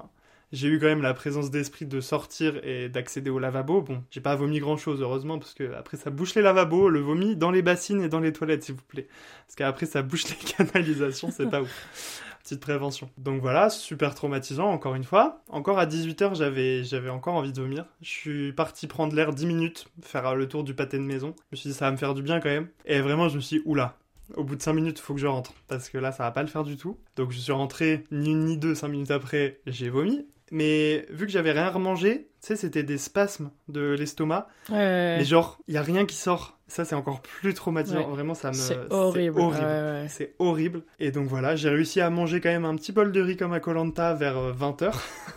J'ai 0.51 0.67
eu 0.67 0.79
quand 0.79 0.87
même 0.87 1.01
la 1.01 1.13
présence 1.13 1.49
d'esprit 1.49 1.85
de 1.85 2.01
sortir 2.01 2.59
et 2.65 2.89
d'accéder 2.89 3.29
au 3.29 3.39
lavabo. 3.39 3.81
Bon, 3.81 4.03
j'ai 4.11 4.19
pas 4.19 4.35
vomi 4.35 4.59
grand 4.59 4.75
chose 4.75 5.01
heureusement 5.01 5.39
parce 5.39 5.53
que 5.53 5.73
après 5.73 5.95
ça 5.95 6.09
bouche 6.09 6.35
les 6.35 6.41
lavabos, 6.41 6.89
le 6.89 6.99
vomi 6.99 7.37
dans 7.37 7.51
les 7.51 7.61
bassines 7.61 8.01
et 8.01 8.09
dans 8.09 8.19
les 8.19 8.33
toilettes 8.33 8.63
s'il 8.63 8.75
vous 8.75 8.81
plaît. 8.81 9.07
Parce 9.47 9.55
qu'après 9.55 9.85
ça 9.85 10.01
bouche 10.01 10.25
les 10.29 10.35
canalisations, 10.57 11.31
c'est 11.31 11.49
pas 11.49 11.61
ouf. 11.61 12.21
Petite 12.43 12.59
prévention. 12.59 13.09
Donc 13.17 13.39
voilà, 13.39 13.69
super 13.69 14.13
traumatisant 14.13 14.67
encore 14.67 14.95
une 14.95 15.03
fois. 15.03 15.41
Encore 15.47 15.79
à 15.79 15.85
18h, 15.85 16.35
j'avais 16.35 16.83
j'avais 16.83 17.09
encore 17.09 17.35
envie 17.35 17.53
de 17.53 17.61
vomir. 17.61 17.85
Je 18.01 18.09
suis 18.09 18.51
parti 18.51 18.87
prendre 18.87 19.15
l'air 19.15 19.33
10 19.33 19.45
minutes, 19.45 19.87
faire 20.01 20.35
le 20.35 20.47
tour 20.47 20.63
du 20.65 20.73
pâté 20.73 20.97
de 20.97 21.03
maison. 21.03 21.33
Je 21.51 21.55
me 21.55 21.57
suis 21.57 21.69
dit 21.69 21.75
ça 21.75 21.85
va 21.85 21.91
me 21.91 21.97
faire 21.97 22.13
du 22.13 22.23
bien 22.23 22.41
quand 22.41 22.49
même. 22.49 22.67
Et 22.85 22.99
vraiment, 22.99 23.29
je 23.29 23.37
me 23.37 23.41
suis 23.41 23.59
dit 23.59 23.63
oula, 23.65 23.95
au 24.35 24.43
bout 24.43 24.55
de 24.55 24.61
5 24.61 24.73
minutes, 24.73 24.99
il 24.99 25.01
faut 25.01 25.13
que 25.13 25.19
je 25.19 25.27
rentre. 25.27 25.53
Parce 25.67 25.89
que 25.89 25.97
là, 25.97 26.11
ça 26.11 26.23
va 26.23 26.31
pas 26.31 26.41
le 26.41 26.49
faire 26.49 26.63
du 26.63 26.77
tout. 26.77 26.97
Donc 27.15 27.31
je 27.31 27.39
suis 27.39 27.51
rentré, 27.51 28.05
ni 28.11 28.31
une 28.31 28.45
ni 28.45 28.57
deux, 28.57 28.75
5 28.75 28.87
minutes 28.87 29.11
après, 29.11 29.59
j'ai 29.67 29.89
vomi. 29.89 30.25
Mais 30.51 31.05
vu 31.09 31.25
que 31.25 31.31
j'avais 31.31 31.51
rien 31.53 31.69
remangé, 31.69 32.27
tu 32.41 32.47
sais, 32.47 32.55
c'était 32.55 32.83
des 32.83 32.97
spasmes 32.97 33.51
de 33.69 33.95
l'estomac. 33.97 34.47
Ouais, 34.69 35.17
Mais 35.17 35.23
genre, 35.25 35.57
il 35.67 35.73
y 35.73 35.77
a 35.77 35.81
rien 35.81 36.05
qui 36.05 36.15
sort. 36.15 36.59
Ça, 36.67 36.85
c'est 36.85 36.95
encore 36.95 37.21
plus 37.21 37.53
traumatisant. 37.53 37.97
Ouais. 37.99 38.05
Vraiment, 38.15 38.33
ça 38.33 38.49
me. 38.49 38.53
c'est 38.53 38.77
horrible. 38.89 39.35
C'est 39.35 39.41
horrible. 39.41 39.65
Ouais, 39.65 40.35
horrible. 40.39 40.83
Et 40.99 41.11
donc 41.11 41.27
voilà, 41.27 41.55
j'ai 41.55 41.69
réussi 41.69 41.99
à 42.01 42.09
manger 42.09 42.39
quand 42.41 42.49
même 42.49 42.65
un 42.65 42.75
petit 42.75 42.91
bol 42.91 43.11
de 43.11 43.21
riz 43.21 43.35
comme 43.37 43.53
à 43.53 43.59
Colanta 43.59 44.13
vers 44.13 44.37
20h. 44.55 44.93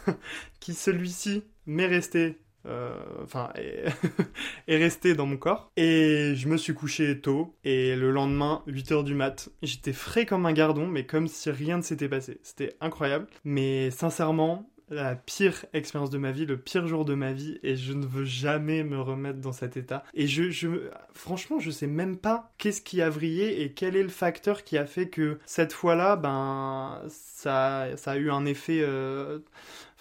qui 0.60 0.74
celui-ci 0.74 1.44
m'est 1.66 1.86
resté. 1.86 2.38
euh, 2.66 2.94
Enfin, 3.22 3.50
est... 3.56 3.84
est 4.68 4.76
resté 4.78 5.14
dans 5.14 5.26
mon 5.26 5.36
corps. 5.36 5.70
Et 5.76 6.34
je 6.36 6.48
me 6.48 6.56
suis 6.56 6.74
couché 6.74 7.20
tôt. 7.20 7.54
Et 7.64 7.96
le 7.96 8.10
lendemain, 8.10 8.62
8h 8.68 9.04
du 9.04 9.14
mat, 9.14 9.48
j'étais 9.62 9.92
frais 9.92 10.26
comme 10.26 10.46
un 10.46 10.52
gardon, 10.52 10.86
mais 10.86 11.04
comme 11.04 11.26
si 11.28 11.50
rien 11.50 11.76
ne 11.78 11.82
s'était 11.82 12.08
passé. 12.08 12.38
C'était 12.42 12.76
incroyable. 12.80 13.26
Mais 13.44 13.90
sincèrement, 13.90 14.70
la 14.90 15.14
pire 15.16 15.64
expérience 15.72 16.10
de 16.10 16.18
ma 16.18 16.30
vie, 16.32 16.46
le 16.46 16.58
pire 16.58 16.86
jour 16.86 17.04
de 17.04 17.14
ma 17.14 17.32
vie, 17.32 17.58
et 17.62 17.76
je 17.76 17.92
ne 17.92 18.04
veux 18.06 18.24
jamais 18.24 18.84
me 18.84 19.00
remettre 19.00 19.40
dans 19.40 19.52
cet 19.52 19.76
état. 19.76 20.04
Et 20.14 20.26
je, 20.26 20.50
je 20.50 20.68
franchement, 21.12 21.58
je 21.58 21.70
sais 21.70 21.86
même 21.86 22.16
pas 22.16 22.52
qu'est-ce 22.58 22.82
qui 22.82 23.00
a 23.02 23.10
vrillé 23.10 23.62
et 23.62 23.72
quel 23.72 23.96
est 23.96 24.02
le 24.02 24.08
facteur 24.08 24.64
qui 24.64 24.76
a 24.78 24.86
fait 24.86 25.08
que 25.08 25.38
cette 25.46 25.72
fois-là, 25.72 26.16
ben, 26.16 27.02
ça, 27.08 27.88
ça 27.96 28.12
a 28.12 28.16
eu 28.16 28.30
un 28.30 28.44
effet. 28.46 28.80
euh, 28.82 29.38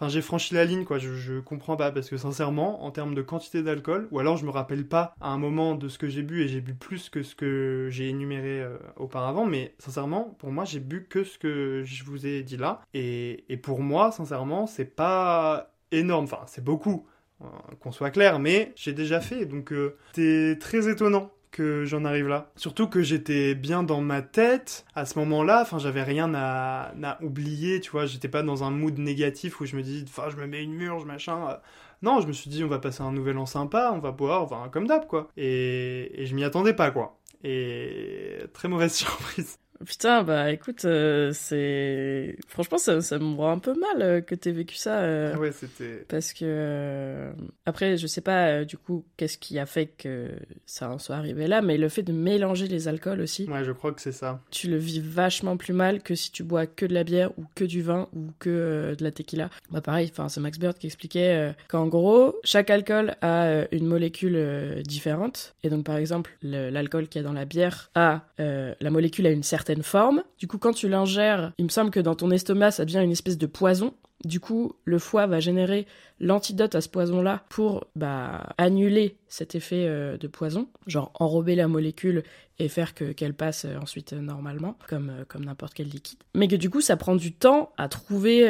J'ai 0.09 0.21
franchi 0.21 0.53
la 0.53 0.65
ligne, 0.65 0.85
quoi. 0.85 0.97
Je, 0.97 1.13
je 1.15 1.39
comprends 1.39 1.75
pas 1.75 1.91
parce 1.91 2.09
que 2.09 2.17
sincèrement, 2.17 2.83
en 2.83 2.91
termes 2.91 3.15
de 3.15 3.21
quantité 3.21 3.63
d'alcool, 3.63 4.07
ou 4.11 4.19
alors 4.19 4.37
je 4.37 4.45
me 4.45 4.51
rappelle 4.51 4.87
pas 4.87 5.15
à 5.21 5.29
un 5.29 5.37
moment 5.37 5.75
de 5.75 5.87
ce 5.87 5.97
que 5.97 6.07
j'ai 6.07 6.23
bu 6.23 6.43
et 6.43 6.47
j'ai 6.47 6.61
bu 6.61 6.73
plus 6.73 7.09
que 7.09 7.23
ce 7.23 7.35
que 7.35 7.87
j'ai 7.91 8.09
énuméré 8.09 8.61
euh, 8.61 8.77
auparavant, 8.97 9.45
mais 9.45 9.75
sincèrement, 9.79 10.35
pour 10.39 10.51
moi, 10.51 10.65
j'ai 10.65 10.79
bu 10.79 11.05
que 11.09 11.23
ce 11.23 11.37
que 11.37 11.83
je 11.85 12.03
vous 12.03 12.25
ai 12.25 12.43
dit 12.43 12.57
là. 12.57 12.81
Et, 12.93 13.45
pour 13.61 13.81
moi, 13.81 14.11
sincèrement, 14.11 14.67
c'est 14.67 14.95
pas 14.95 15.71
énorme. 15.91 16.25
Enfin, 16.25 16.41
c'est 16.47 16.63
beaucoup, 16.63 17.07
euh, 17.41 17.45
qu'on 17.79 17.91
soit 17.91 18.11
clair, 18.11 18.39
mais 18.39 18.73
j'ai 18.75 18.93
déjà 18.93 19.21
fait, 19.21 19.45
donc 19.45 19.71
euh, 19.71 19.97
c'est 20.13 20.57
très 20.59 20.89
étonnant 20.89 21.31
que 21.53 21.85
j'en 21.85 22.03
arrive 22.03 22.27
là. 22.27 22.51
Surtout 22.57 22.87
que 22.87 23.01
j'étais 23.01 23.55
bien 23.55 23.83
dans 23.83 24.01
ma 24.01 24.21
tête 24.21 24.85
à 24.95 25.05
ce 25.05 25.17
moment-là, 25.19 25.61
enfin 25.61 25.77
j'avais 25.77 26.03
rien 26.03 26.33
à, 26.35 26.91
à 27.03 27.23
oublier, 27.23 27.79
tu 27.79 27.91
vois, 27.91 28.05
j'étais 28.05 28.27
pas 28.27 28.43
dans 28.43 28.65
un 28.65 28.71
mood 28.71 28.97
négatif 28.97 29.61
où 29.61 29.65
je 29.65 29.77
me 29.77 29.83
dis, 29.83 30.03
enfin 30.07 30.29
je 30.29 30.35
me 30.35 30.47
mets 30.47 30.63
une 30.63 30.73
murge, 30.73 31.05
machin. 31.05 31.59
Non, 32.01 32.19
je 32.19 32.27
me 32.27 32.33
suis 32.33 32.49
dit 32.49 32.63
on 32.63 32.67
va 32.67 32.79
passer 32.79 33.01
un 33.03 33.13
nouvel 33.13 33.37
an 33.37 33.45
sympa, 33.45 33.91
on 33.93 33.99
va 33.99 34.11
boire, 34.11 34.41
enfin 34.41 34.67
comme 34.69 34.87
d'hab 34.87 35.07
quoi. 35.07 35.29
Et, 35.37 36.21
et 36.21 36.25
je 36.25 36.35
m'y 36.35 36.43
attendais 36.43 36.73
pas 36.73 36.91
quoi. 36.91 37.19
Et 37.43 38.39
très 38.53 38.67
mauvaise 38.67 38.93
surprise. 38.95 39.57
Putain, 39.85 40.23
bah 40.23 40.51
écoute, 40.51 40.85
euh, 40.85 41.31
c'est. 41.33 42.35
Franchement, 42.47 42.77
ça, 42.77 43.01
ça 43.01 43.19
me 43.19 43.35
rend 43.35 43.51
un 43.51 43.59
peu 43.59 43.73
mal 43.73 44.01
euh, 44.01 44.21
que 44.21 44.35
t'aies 44.35 44.51
vécu 44.51 44.75
ça. 44.75 45.01
euh, 45.01 45.35
ouais, 45.37 45.51
c'était... 45.51 46.05
Parce 46.07 46.33
que. 46.33 46.45
euh, 46.45 47.31
Après, 47.65 47.97
je 47.97 48.07
sais 48.07 48.21
pas 48.21 48.47
euh, 48.47 48.65
du 48.65 48.77
coup 48.77 49.03
qu'est-ce 49.17 49.37
qui 49.37 49.59
a 49.59 49.65
fait 49.65 49.87
que 49.87 50.29
ça 50.65 50.89
en 50.89 50.97
soit 50.99 51.15
arrivé 51.15 51.47
là, 51.47 51.61
mais 51.61 51.77
le 51.77 51.89
fait 51.89 52.03
de 52.03 52.13
mélanger 52.13 52.67
les 52.67 52.87
alcools 52.87 53.21
aussi, 53.21 53.47
Ouais, 53.49 53.63
je 53.63 53.71
crois 53.71 53.91
que 53.93 54.01
c'est 54.01 54.11
ça. 54.11 54.39
tu 54.51 54.69
le 54.69 54.77
vis 54.77 54.99
vachement 55.01 55.57
plus 55.57 55.73
mal 55.73 56.01
que 56.01 56.15
si 56.15 56.31
tu 56.31 56.43
bois 56.43 56.65
que 56.65 56.85
de 56.85 56.93
la 56.93 57.03
bière 57.03 57.31
ou 57.37 57.43
que 57.55 57.63
du 57.65 57.81
vin 57.81 58.07
ou 58.13 58.27
que 58.39 58.95
de 58.97 59.03
la 59.03 59.11
tequila. 59.11 59.49
Bah 59.71 59.81
pareil, 59.81 60.11
c'est 60.27 60.39
Max 60.39 60.59
Bird 60.59 60.77
qui 60.77 60.87
expliquait 60.87 61.53
qu'en 61.67 61.87
gros, 61.87 62.35
chaque 62.43 62.69
alcool 62.69 63.15
a 63.21 63.65
une 63.71 63.85
molécule 63.85 64.81
différente. 64.85 65.55
Et 65.63 65.69
donc 65.69 65.85
par 65.85 65.97
exemple, 65.97 66.31
le- 66.41 66.69
l'alcool 66.69 67.07
qu'il 67.07 67.21
y 67.21 67.25
a 67.25 67.27
dans 67.27 67.33
la 67.33 67.45
bière 67.45 67.89
a 67.95 68.21
la 68.37 68.89
molécule 68.89 69.27
a 69.27 69.31
une 69.31 69.43
certaine 69.43 69.72
forme. 69.81 70.23
Du 70.37 70.47
coup, 70.47 70.57
quand 70.57 70.73
tu 70.73 70.87
l'ingères, 70.87 71.53
il 71.57 71.65
me 71.65 71.69
semble 71.69 71.89
que 71.89 71.99
dans 71.99 72.15
ton 72.15 72.29
estomac, 72.29 72.71
ça 72.71 72.85
devient 72.85 73.01
une 73.03 73.11
espèce 73.11 73.37
de 73.37 73.47
poison. 73.47 73.93
Du 74.23 74.39
coup, 74.39 74.73
le 74.85 74.99
foie 74.99 75.25
va 75.25 75.39
générer 75.39 75.87
l'antidote 76.23 76.75
à 76.75 76.81
ce 76.81 76.89
poison-là 76.89 77.43
pour 77.49 77.85
bah, 77.95 78.53
annuler 78.57 79.17
cet 79.33 79.55
effet 79.55 79.85
euh, 79.87 80.15
de 80.15 80.27
poison, 80.27 80.67
genre 80.85 81.11
enrober 81.15 81.55
la 81.55 81.67
molécule 81.67 82.21
et 82.59 82.67
faire 82.67 82.93
que 82.93 83.13
qu'elle 83.13 83.33
passe 83.33 83.65
euh, 83.65 83.79
ensuite 83.81 84.13
euh, 84.13 84.21
normalement, 84.21 84.77
comme, 84.87 85.11
comme 85.27 85.43
n'importe 85.43 85.73
quel 85.73 85.87
liquide. 85.87 86.19
Mais 86.35 86.47
que 86.47 86.55
du 86.55 86.69
coup, 86.69 86.81
ça 86.81 86.97
prend 86.97 87.15
du 87.15 87.31
temps 87.31 87.71
à 87.79 87.87
trouver 87.87 88.47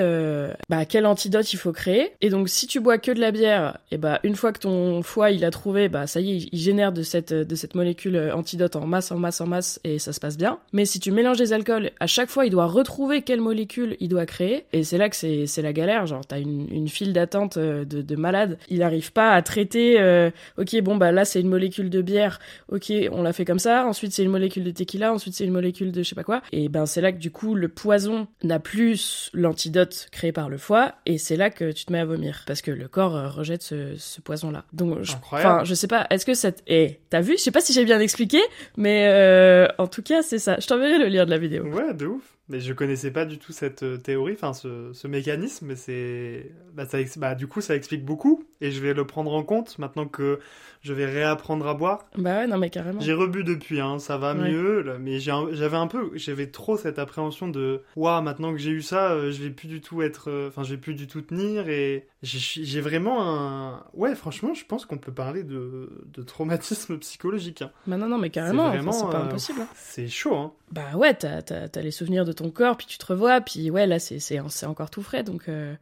bah, 0.67 0.83
quel 0.83 1.05
antidote 1.05 1.53
il 1.53 1.57
faut 1.57 1.71
créer. 1.71 2.11
Et 2.19 2.29
donc, 2.29 2.49
si 2.49 2.67
tu 2.67 2.81
bois 2.81 2.97
que 2.97 3.11
de 3.11 3.21
la 3.21 3.31
bière, 3.31 3.77
et 3.91 3.97
bah 3.97 4.19
une 4.23 4.35
fois 4.35 4.51
que 4.51 4.59
ton 4.59 5.01
foie 5.03 5.31
il 5.31 5.45
a 5.45 5.51
trouvé, 5.51 5.87
bah 5.87 6.05
ça 6.05 6.19
y 6.19 6.31
est, 6.31 6.49
il, 6.51 6.59
génère 6.59 6.91
de 6.91 7.01
cette 7.01 7.33
de 7.33 7.55
cette 7.55 7.75
molécule 7.75 8.17
antidote 8.33 8.75
en 8.75 8.85
masse, 8.85 9.11
en 9.13 9.17
masse, 9.17 9.39
en 9.39 9.47
masse, 9.47 9.79
et 9.85 9.99
ça 9.99 10.11
se 10.11 10.19
passe 10.19 10.37
bien. 10.37 10.59
Mais 10.73 10.83
si 10.83 10.99
tu 10.99 11.11
mélanges 11.11 11.39
les 11.39 11.53
alcools, 11.53 11.91
à 12.01 12.07
chaque 12.07 12.29
fois, 12.29 12.45
il 12.45 12.49
doit 12.49 12.67
retrouver 12.67 13.21
quelle 13.21 13.41
molécule 13.41 13.95
il 14.01 14.09
doit 14.09 14.25
créer, 14.25 14.65
et 14.73 14.83
c'est 14.83 14.97
là 14.97 15.09
que 15.09 15.15
c'est 15.15 15.61
la 15.61 15.71
galère. 15.71 16.07
Genre, 16.07 16.25
t'as 16.25 16.39
une, 16.39 16.67
une 16.73 16.89
file 16.89 17.13
d'attente 17.13 17.57
de, 17.63 18.01
de 18.01 18.15
malades. 18.15 18.57
Il 18.69 18.79
n'arrive 18.79 19.11
pas 19.11 19.31
à 19.31 19.41
traiter. 19.41 19.99
euh, 19.99 20.29
ok, 20.57 20.79
bon 20.81 20.95
bah 20.95 21.11
là 21.11 21.25
c'est 21.25 21.41
une 21.41 21.49
molécule 21.49 21.89
de 21.89 22.01
bière. 22.01 22.39
Ok, 22.69 22.91
on 23.11 23.23
l'a 23.23 23.33
fait 23.33 23.45
comme 23.45 23.59
ça. 23.59 23.85
Ensuite 23.85 24.13
c'est 24.13 24.23
une 24.23 24.29
molécule 24.31 24.63
de 24.63 24.71
tequila. 24.71 25.13
Ensuite 25.13 25.33
c'est 25.33 25.45
une 25.45 25.51
molécule 25.51 25.91
de 25.91 26.03
je 26.03 26.09
sais 26.09 26.15
pas 26.15 26.23
quoi. 26.23 26.41
Et 26.51 26.69
ben 26.69 26.85
c'est 26.85 27.01
là 27.01 27.11
que 27.11 27.17
du 27.17 27.31
coup 27.31 27.55
le 27.55 27.67
poison 27.67 28.27
n'a 28.43 28.59
plus 28.59 29.29
l'antidote 29.33 30.07
créé 30.11 30.31
par 30.31 30.49
le 30.49 30.57
foie, 30.57 30.93
et 31.05 31.17
c'est 31.17 31.35
là 31.37 31.49
que 31.49 31.71
tu 31.71 31.85
te 31.85 31.91
mets 31.91 31.99
à 31.99 32.05
vomir 32.05 32.43
parce 32.47 32.61
que 32.61 32.71
le 32.71 32.87
corps 32.87 33.15
euh, 33.15 33.29
rejette 33.29 33.63
ce, 33.63 33.95
ce 33.97 34.21
poison 34.21 34.51
là. 34.51 34.65
Donc 34.73 34.97
enfin 35.31 35.63
je 35.63 35.73
sais 35.73 35.87
pas. 35.87 36.07
Est-ce 36.09 36.25
que 36.25 36.33
cette 36.33 36.63
eh 36.67 36.99
t'as 37.09 37.21
vu? 37.21 37.33
Je 37.37 37.41
sais 37.43 37.51
pas 37.51 37.61
si 37.61 37.73
j'ai 37.73 37.85
bien 37.85 37.99
expliqué, 37.99 38.39
mais 38.77 39.05
euh, 39.07 39.67
en 39.77 39.87
tout 39.87 40.01
cas 40.03 40.21
c'est 40.21 40.39
ça. 40.39 40.57
Je 40.59 40.67
t'enverrai 40.67 40.97
le 40.99 41.07
lien 41.07 41.25
de 41.25 41.29
la 41.31 41.37
vidéo. 41.37 41.63
Ouais, 41.65 41.93
de 41.93 42.05
ouf. 42.07 42.23
Mais 42.49 42.59
je 42.59 42.73
connaissais 42.73 43.11
pas 43.11 43.23
du 43.25 43.37
tout 43.39 43.53
cette 43.53 43.83
euh, 43.83 43.97
théorie, 43.97 44.33
enfin 44.33 44.51
ce, 44.53 44.91
ce 44.91 45.07
mécanisme, 45.07 45.65
mais 45.67 45.75
c'est. 45.77 46.51
Bah, 46.73 46.85
ça, 46.85 46.97
bah, 47.15 47.35
du 47.35 47.47
coup, 47.47 47.61
ça 47.61 47.73
explique 47.75 48.03
beaucoup, 48.03 48.43
et 48.59 48.69
je 48.71 48.81
vais 48.81 48.93
le 48.93 49.07
prendre 49.07 49.31
en 49.33 49.43
compte 49.43 49.79
maintenant 49.79 50.05
que 50.07 50.39
je 50.81 50.91
vais 50.91 51.05
réapprendre 51.05 51.65
à 51.67 51.73
boire. 51.73 52.05
Bah 52.17 52.39
ouais 52.39 52.47
non 52.47 52.57
mais 52.57 52.69
carrément. 52.69 52.99
J'ai 52.99 53.13
rebu 53.13 53.45
depuis, 53.45 53.79
hein, 53.79 53.97
ça 53.99 54.17
va 54.17 54.33
Ouais. 54.35 54.51
mieux, 54.51 54.81
là, 54.81 54.97
mais 54.99 55.19
j'avais 55.21 55.77
un 55.77 55.87
peu, 55.87 56.11
j'avais 56.15 56.47
trop 56.47 56.75
cette 56.75 56.99
appréhension 56.99 57.47
de, 57.47 57.81
waouh, 57.95 58.21
maintenant 58.21 58.51
que 58.51 58.57
j'ai 58.57 58.71
eu 58.71 58.81
ça, 58.81 59.11
euh, 59.13 59.31
je 59.31 59.41
vais 59.41 59.49
plus 59.49 59.69
du 59.69 59.79
tout 59.79 60.01
être, 60.01 60.29
euh, 60.29 60.49
enfin, 60.49 60.63
je 60.63 60.71
vais 60.71 60.81
plus 60.81 60.95
du 60.95 61.07
tout 61.07 61.21
tenir, 61.21 61.69
et 61.69 62.07
j'ai 62.23 62.81
vraiment 62.81 63.21
un, 63.25 63.85
ouais, 63.93 64.15
franchement, 64.15 64.53
je 64.53 64.65
pense 64.65 64.85
qu'on 64.85 64.97
peut 64.97 65.13
parler 65.13 65.43
de, 65.43 65.89
de 66.13 66.21
traumatisme 66.23 66.97
psychologique. 66.97 67.61
hein. 67.61 67.71
Bah 67.87 67.95
non 67.95 68.07
non 68.09 68.17
mais 68.17 68.29
carrément. 68.29 68.69
C'est 68.73 68.79
enfin, 68.89 69.09
pas 69.11 69.19
impossible. 69.19 69.61
hein. 69.61 69.67
C'est 69.75 70.09
chaud, 70.09 70.35
hein. 70.35 70.51
Bah 70.73 70.97
ouais, 70.97 71.13
t'as, 71.13 71.41
t'as 71.43 71.81
les 71.81 71.91
souvenirs 71.91 72.25
de 72.25 72.32
ton 72.33 72.49
corps, 72.51 72.77
puis 72.77 72.87
tu 72.87 72.97
te 72.97 73.05
revois, 73.05 73.41
puis 73.41 73.69
ouais, 73.69 73.87
là, 73.87 73.99
c'est, 73.99 74.39
encore 74.39 74.89
tout 74.89 75.03
frais, 75.03 75.23
donc 75.23 75.49
euh, 75.49 75.75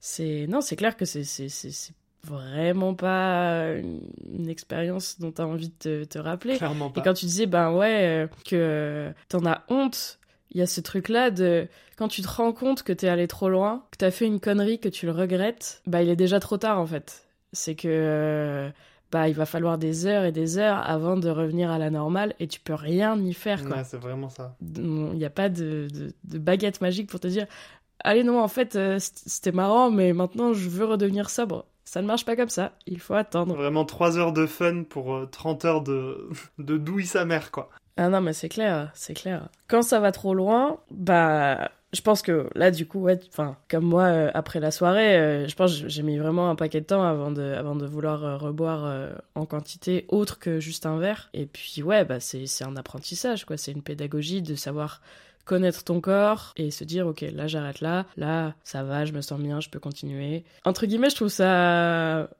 c'est... 0.00 0.46
Non, 0.48 0.60
c'est 0.60 0.76
clair 0.76 0.96
que 0.96 1.04
c'est, 1.04 1.24
c'est, 1.24 1.48
c'est, 1.48 1.70
c'est 1.70 1.94
vraiment 2.24 2.94
pas 2.94 3.74
une, 3.76 4.48
expérience 4.48 5.18
dont 5.18 5.32
t'as 5.32 5.44
envie 5.44 5.68
de 5.68 5.74
te, 5.74 6.04
te 6.04 6.18
rappeler. 6.18 6.56
Clairement 6.56 6.90
pas. 6.90 7.00
Et 7.00 7.04
quand 7.04 7.14
tu 7.14 7.26
disais, 7.26 7.46
ben 7.46 7.72
ouais, 7.72 8.24
euh, 8.24 8.26
que 8.44 9.12
t'en 9.28 9.44
as 9.46 9.64
honte 9.68 10.20
il 10.54 10.58
y 10.58 10.62
a 10.62 10.66
ce 10.66 10.80
truc-là 10.80 11.30
de 11.30 11.66
quand 11.96 12.08
tu 12.08 12.22
te 12.22 12.28
rends 12.28 12.52
compte 12.52 12.82
que 12.82 12.92
t'es 12.92 13.08
allé 13.08 13.26
trop 13.26 13.48
loin, 13.48 13.84
que 13.90 13.96
t'as 13.96 14.10
fait 14.10 14.26
une 14.26 14.40
connerie, 14.40 14.78
que 14.78 14.88
tu 14.88 15.06
le 15.06 15.12
regrettes, 15.12 15.82
bah 15.86 16.02
il 16.02 16.10
est 16.10 16.16
déjà 16.16 16.40
trop 16.40 16.58
tard 16.58 16.78
en 16.78 16.86
fait. 16.86 17.26
C'est 17.52 17.74
que 17.74 17.88
euh, 17.88 18.70
bah 19.12 19.28
il 19.28 19.34
va 19.34 19.46
falloir 19.46 19.78
des 19.78 20.06
heures 20.06 20.24
et 20.24 20.32
des 20.32 20.58
heures 20.58 20.78
avant 20.88 21.16
de 21.16 21.28
revenir 21.28 21.70
à 21.70 21.78
la 21.78 21.90
normale 21.90 22.34
et 22.40 22.48
tu 22.48 22.58
peux 22.58 22.74
rien 22.74 23.16
y 23.20 23.34
faire 23.34 23.64
quoi. 23.64 23.76
Ouais, 23.76 23.84
c'est 23.84 23.98
vraiment 23.98 24.30
ça. 24.30 24.56
Il 24.60 24.82
n'y 24.82 25.24
a 25.24 25.30
pas 25.30 25.48
de, 25.48 25.86
de, 25.92 26.12
de 26.24 26.38
baguette 26.38 26.80
magique 26.80 27.08
pour 27.10 27.20
te 27.20 27.28
dire 27.28 27.46
allez 28.02 28.24
non 28.24 28.40
en 28.40 28.48
fait 28.48 28.74
euh, 28.74 28.96
c'était 28.98 29.52
marrant 29.52 29.90
mais 29.90 30.12
maintenant 30.12 30.54
je 30.54 30.68
veux 30.68 30.86
redevenir 30.86 31.30
sobre. 31.30 31.66
Ça 31.84 32.00
ne 32.00 32.06
marche 32.06 32.24
pas 32.24 32.36
comme 32.36 32.48
ça, 32.48 32.72
il 32.86 33.00
faut 33.00 33.12
attendre. 33.12 33.54
Vraiment 33.54 33.84
3 33.84 34.16
heures 34.16 34.32
de 34.32 34.46
fun 34.46 34.84
pour 34.84 35.14
euh, 35.14 35.28
30 35.30 35.64
heures 35.66 35.82
de, 35.82 36.30
de 36.58 36.78
douille 36.78 37.04
sa 37.06 37.26
mère, 37.26 37.50
quoi. 37.50 37.68
Ah 37.98 38.08
non, 38.08 38.22
mais 38.22 38.32
c'est 38.32 38.48
clair, 38.48 38.90
c'est 38.94 39.12
clair. 39.12 39.48
Quand 39.68 39.82
ça 39.82 40.00
va 40.00 40.10
trop 40.10 40.32
loin, 40.32 40.78
bah, 40.90 41.70
je 41.92 42.00
pense 42.00 42.22
que 42.22 42.48
là, 42.54 42.70
du 42.70 42.86
coup, 42.86 43.00
ouais, 43.00 43.20
enfin, 43.28 43.56
comme 43.68 43.84
moi, 43.84 44.04
euh, 44.04 44.30
après 44.32 44.60
la 44.60 44.70
soirée, 44.70 45.16
euh, 45.18 45.48
je 45.48 45.54
pense 45.54 45.72
j'ai 45.72 46.02
mis 46.02 46.16
vraiment 46.16 46.48
un 46.48 46.54
paquet 46.54 46.80
de 46.80 46.86
temps 46.86 47.02
avant 47.02 47.30
de, 47.30 47.42
avant 47.42 47.76
de 47.76 47.86
vouloir 47.86 48.24
euh, 48.24 48.36
reboire 48.36 49.10
en 49.34 49.44
quantité 49.44 50.06
autre 50.08 50.38
que 50.38 50.58
juste 50.58 50.86
un 50.86 50.98
verre. 50.98 51.28
Et 51.34 51.46
puis, 51.46 51.82
ouais, 51.82 52.04
bah, 52.04 52.20
c'est, 52.20 52.46
c'est 52.46 52.64
un 52.64 52.76
apprentissage, 52.76 53.44
quoi. 53.44 53.56
C'est 53.56 53.72
une 53.72 53.82
pédagogie 53.82 54.40
de 54.40 54.54
savoir 54.54 55.02
connaître 55.44 55.84
ton 55.84 56.00
corps 56.00 56.52
et 56.56 56.70
se 56.70 56.84
dire, 56.84 57.06
ok, 57.06 57.24
là, 57.32 57.46
j'arrête 57.46 57.80
là, 57.80 58.06
là, 58.16 58.54
ça 58.64 58.84
va, 58.84 59.04
je 59.04 59.12
me 59.12 59.20
sens 59.20 59.40
bien, 59.40 59.60
je 59.60 59.68
peux 59.68 59.80
continuer. 59.80 60.44
Entre 60.64 60.86
guillemets, 60.86 61.10
je 61.10 61.16
trouve 61.16 61.28
ça 61.28 62.30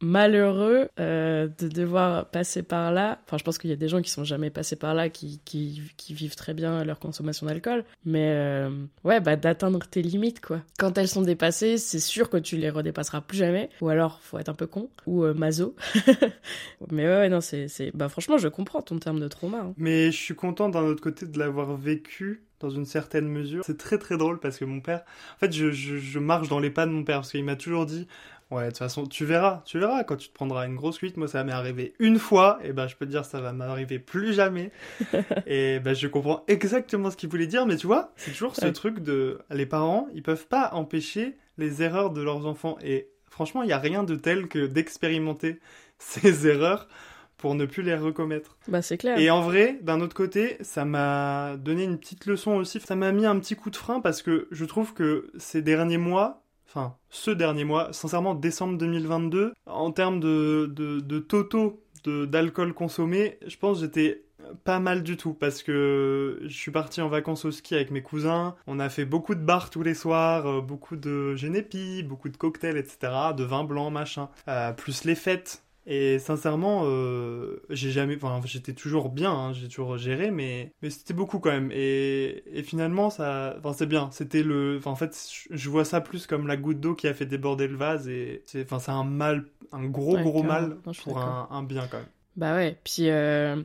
malheureux 0.00 0.88
euh, 1.00 1.48
de 1.58 1.68
devoir 1.68 2.26
passer 2.30 2.62
par 2.62 2.92
là. 2.92 3.18
Enfin, 3.26 3.36
je 3.38 3.44
pense 3.44 3.58
qu'il 3.58 3.70
y 3.70 3.72
a 3.72 3.76
des 3.76 3.88
gens 3.88 4.00
qui 4.02 4.10
sont 4.10 4.24
jamais 4.24 4.50
passés 4.50 4.76
par 4.76 4.94
là, 4.94 5.08
qui, 5.08 5.40
qui, 5.44 5.82
qui 5.96 6.14
vivent 6.14 6.36
très 6.36 6.54
bien 6.54 6.84
leur 6.84 6.98
consommation 6.98 7.46
d'alcool. 7.46 7.84
Mais 8.04 8.30
euh, 8.34 8.70
ouais, 9.04 9.20
bah 9.20 9.36
d'atteindre 9.36 9.80
tes 9.88 10.02
limites, 10.02 10.40
quoi. 10.40 10.62
Quand 10.78 10.96
elles 10.98 11.08
sont 11.08 11.22
dépassées, 11.22 11.78
c'est 11.78 11.98
sûr 12.00 12.30
que 12.30 12.36
tu 12.36 12.56
les 12.56 12.70
redépasseras 12.70 13.20
plus 13.20 13.38
jamais. 13.38 13.70
Ou 13.80 13.88
alors, 13.88 14.20
faut 14.22 14.38
être 14.38 14.48
un 14.48 14.54
peu 14.54 14.66
con. 14.66 14.88
Ou 15.06 15.24
euh, 15.24 15.34
maso. 15.34 15.74
Mais 16.90 17.04
ouais, 17.06 17.16
ouais, 17.16 17.28
non, 17.28 17.40
c'est... 17.40 17.68
Bah 17.94 18.08
franchement, 18.08 18.38
je 18.38 18.48
comprends 18.48 18.82
ton 18.82 18.98
terme 18.98 19.20
de 19.20 19.28
trauma. 19.28 19.58
hein. 19.58 19.74
Mais 19.76 20.10
je 20.12 20.16
suis 20.16 20.34
content 20.34 20.68
d'un 20.68 20.82
autre 20.82 21.02
côté 21.02 21.26
de 21.26 21.38
l'avoir 21.38 21.76
vécu 21.76 22.42
dans 22.60 22.70
une 22.70 22.86
certaine 22.86 23.28
mesure. 23.28 23.64
C'est 23.64 23.78
très 23.78 23.98
très 23.98 24.16
drôle 24.16 24.40
parce 24.40 24.58
que 24.58 24.64
mon 24.64 24.80
père, 24.80 25.02
en 25.36 25.38
fait, 25.38 25.52
je, 25.52 25.70
je, 25.70 25.96
je 25.96 26.18
marche 26.18 26.48
dans 26.48 26.58
les 26.58 26.70
pas 26.70 26.86
de 26.86 26.90
mon 26.90 27.04
père 27.04 27.18
parce 27.18 27.30
qu'il 27.30 27.44
m'a 27.44 27.56
toujours 27.56 27.86
dit. 27.86 28.06
Ouais, 28.50 28.64
de 28.64 28.68
toute 28.68 28.78
façon, 28.78 29.06
tu 29.06 29.26
verras, 29.26 29.62
tu 29.66 29.78
verras 29.78 30.04
quand 30.04 30.16
tu 30.16 30.28
te 30.28 30.32
prendras 30.34 30.66
une 30.66 30.74
grosse 30.74 30.96
cuite. 30.98 31.18
Moi, 31.18 31.28
ça 31.28 31.44
m'est 31.44 31.52
arrivé 31.52 31.92
une 31.98 32.18
fois, 32.18 32.58
et 32.64 32.72
ben, 32.72 32.86
je 32.86 32.96
peux 32.96 33.04
te 33.04 33.10
dire, 33.10 33.24
ça 33.26 33.40
va 33.42 33.52
m'arriver 33.52 33.98
plus 33.98 34.32
jamais. 34.32 34.70
et 35.46 35.80
ben, 35.80 35.94
je 35.94 36.06
comprends 36.08 36.44
exactement 36.48 37.10
ce 37.10 37.16
qu'il 37.16 37.28
voulait 37.28 37.46
dire, 37.46 37.66
mais 37.66 37.76
tu 37.76 37.86
vois, 37.86 38.12
c'est 38.16 38.30
toujours 38.30 38.56
ce 38.56 38.64
Ouais. 38.66 38.72
truc 38.72 39.00
de, 39.00 39.38
les 39.50 39.66
parents, 39.66 40.08
ils 40.14 40.22
peuvent 40.22 40.46
pas 40.46 40.70
empêcher 40.72 41.36
les 41.58 41.82
erreurs 41.82 42.10
de 42.10 42.22
leurs 42.22 42.46
enfants. 42.46 42.78
Et 42.82 43.08
franchement, 43.28 43.62
il 43.62 43.66
n'y 43.66 43.72
a 43.72 43.78
rien 43.78 44.02
de 44.02 44.14
tel 44.14 44.48
que 44.48 44.66
d'expérimenter 44.66 45.60
ces 45.98 46.46
erreurs 46.46 46.88
pour 47.36 47.54
ne 47.54 47.66
plus 47.66 47.82
les 47.82 47.94
recommettre. 47.94 48.56
Bah 48.66 48.80
c'est 48.82 48.96
clair. 48.98 49.18
Et 49.18 49.30
en 49.30 49.42
vrai, 49.42 49.78
d'un 49.82 50.00
autre 50.00 50.14
côté, 50.16 50.56
ça 50.62 50.84
m'a 50.84 51.56
donné 51.58 51.84
une 51.84 51.98
petite 51.98 52.26
leçon 52.26 52.52
aussi. 52.52 52.80
Ça 52.80 52.96
m'a 52.96 53.12
mis 53.12 53.26
un 53.26 53.38
petit 53.38 53.54
coup 53.56 53.70
de 53.70 53.76
frein 53.76 54.00
parce 54.00 54.22
que 54.22 54.48
je 54.50 54.64
trouve 54.64 54.92
que 54.94 55.30
ces 55.38 55.62
derniers 55.62 55.98
mois, 55.98 56.42
enfin, 56.68 56.96
ce 57.10 57.30
dernier 57.30 57.64
mois, 57.64 57.92
sincèrement, 57.92 58.34
décembre 58.34 58.78
2022, 58.78 59.52
en 59.66 59.92
termes 59.92 60.20
de, 60.20 60.72
de, 60.74 61.18
totaux 61.18 61.82
d'alcool 62.04 62.74
consommé, 62.74 63.38
je 63.46 63.56
pense 63.56 63.80
j'étais 63.80 64.22
pas 64.64 64.78
mal 64.78 65.02
du 65.02 65.16
tout 65.16 65.34
parce 65.34 65.62
que 65.62 66.40
je 66.42 66.56
suis 66.56 66.70
parti 66.70 67.00
en 67.00 67.08
vacances 67.08 67.44
au 67.44 67.50
ski 67.50 67.74
avec 67.74 67.90
mes 67.90 68.02
cousins. 68.02 68.54
On 68.66 68.78
a 68.78 68.88
fait 68.88 69.04
beaucoup 69.04 69.34
de 69.34 69.40
bars 69.40 69.70
tous 69.70 69.82
les 69.82 69.94
soirs, 69.94 70.46
euh, 70.46 70.60
beaucoup 70.60 70.96
de 70.96 71.34
génépi, 71.34 72.02
beaucoup 72.02 72.28
de 72.28 72.36
cocktails, 72.36 72.76
etc., 72.76 73.12
de 73.36 73.44
vin 73.44 73.64
blanc, 73.64 73.90
machin. 73.90 74.28
Euh, 74.48 74.72
plus 74.72 75.04
les 75.04 75.14
fêtes. 75.14 75.62
Et 75.90 76.18
sincèrement, 76.18 76.82
euh, 76.84 77.62
j'ai 77.70 77.90
jamais, 77.90 78.16
enfin, 78.16 78.40
j'étais 78.44 78.74
toujours 78.74 79.08
bien, 79.08 79.32
hein, 79.32 79.52
j'ai 79.54 79.68
toujours 79.68 79.96
géré, 79.96 80.30
mais, 80.30 80.72
mais 80.82 80.90
c'était 80.90 81.14
beaucoup 81.14 81.38
quand 81.40 81.50
même. 81.50 81.70
Et, 81.72 82.42
et 82.58 82.62
finalement, 82.62 83.08
ça, 83.10 83.54
enfin, 83.58 83.72
c'est 83.72 83.86
bien. 83.86 84.10
C'était 84.12 84.42
le, 84.42 84.76
enfin, 84.78 84.90
en 84.90 84.96
fait, 84.96 85.16
je- 85.50 85.70
vois 85.70 85.84
ça 85.86 86.00
plus 86.02 86.26
comme 86.26 86.46
la 86.46 86.56
goutte 86.58 86.80
d'eau 86.80 86.94
qui 86.94 87.08
a 87.08 87.14
fait 87.14 87.24
déborder 87.26 87.68
le 87.68 87.76
vase 87.76 88.06
et 88.08 88.42
c'est, 88.46 88.64
enfin, 88.64 88.78
c'est 88.80 88.90
un 88.90 89.04
mal, 89.04 89.46
un 89.72 89.86
gros 89.86 90.16
Ouais, 90.16 90.22
gros 90.22 90.42
mal 90.42 90.76
Non, 90.86 90.92
pour 90.98 91.18
un, 91.18 91.48
un 91.50 91.62
bien 91.62 91.88
quand 91.88 91.98
même. 91.98 92.06
Bah 92.36 92.54
ouais, 92.54 92.78
puis 92.84 93.10
euh, 93.10 93.60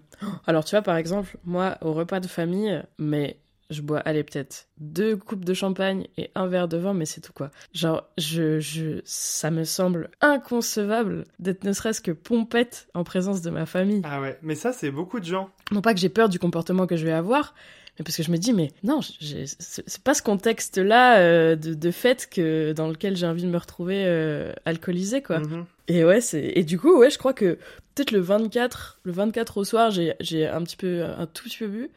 alors 0.48 0.66
tu 0.66 0.72
vois 0.72 0.82
par 0.82 0.96
exemple, 0.98 1.38
moi 1.44 1.78
au 1.82 1.94
repas 1.94 2.20
de 2.20 2.28
famille, 2.28 2.82
mais 2.98 3.38
je 3.74 3.82
bois 3.82 4.00
allez 4.00 4.24
peut-être 4.24 4.68
deux 4.78 5.16
coupes 5.18 5.46
de 5.46 5.54
champagne 5.54 6.08
et 6.18 6.32
un 6.36 6.48
verre 6.48 6.68
de 6.68 6.78
vin, 6.78 6.94
mais 6.94 7.06
c'est 7.06 7.22
tout 7.22 7.34
quoi. 7.34 7.52
Genre 7.74 8.08
je 8.18 8.60
je 8.60 9.02
ça 9.04 9.52
me 9.52 9.64
semble 9.64 10.10
inconcevable 10.22 11.26
d'être 11.40 11.64
ne 11.64 11.74
serait-ce 11.74 12.02
que 12.02 12.12
pompette 12.12 12.88
en 12.94 13.04
présence 13.04 13.42
de 13.42 13.50
ma 13.50 13.66
famille. 13.66 14.02
Ah 14.04 14.22
ouais, 14.22 14.38
mais 14.42 14.56
ça, 14.56 14.74
c'est 14.74 14.92
beaucoup 14.92 15.20
de 15.20 15.26
gens. 15.26 15.50
Non 15.72 15.82
pas 15.82 15.94
que 15.94 16.00
j'ai 16.00 16.10
peur 16.10 16.30
du 16.30 16.40
comportement 16.40 16.88
que 16.88 16.96
je 16.96 17.06
vais 17.06 17.12
avoir, 17.12 17.54
mais 17.98 18.04
parce 18.04 18.18
que 18.18 18.24
je 18.24 18.32
me 18.32 18.38
dis 18.38 18.54
mais 18.54 18.72
non, 18.84 19.02
c'est 19.02 20.04
pas 20.04 20.14
ce 20.14 20.22
contexte-là 20.24 21.20
euh, 21.20 21.56
de, 21.56 21.74
de 21.74 21.92
fête 21.92 22.28
que 22.30 22.74
dans 22.74 22.88
lequel 22.88 23.16
j'ai 23.16 23.28
envie 23.28 23.44
de 23.44 23.50
me 23.50 23.58
retrouver 23.58 24.04
euh, 24.06 24.54
alcoolisé 24.66 25.22
quoi. 25.22 25.40
Mhm. 25.40 25.66
Et 25.88 26.04
ouais, 26.06 26.22
c'est 26.22 26.54
et 26.56 26.64
du 26.64 26.80
coup, 26.80 26.98
ouais, 26.98 27.10
je 27.10 27.18
crois 27.18 27.34
que 27.34 27.58
peut-être 27.94 28.12
le 28.12 28.20
24, 28.20 29.00
le 29.04 29.12
24 29.12 29.58
au 29.58 29.64
soir, 29.64 29.92
j'ai 29.92 30.14
j'ai 30.20 30.48
un 30.48 30.64
petit 30.64 30.78
peu 30.78 31.04
un 31.04 31.26
tout 31.26 31.44
petit 31.44 31.58
peu 31.58 31.68
bu, 31.68 31.90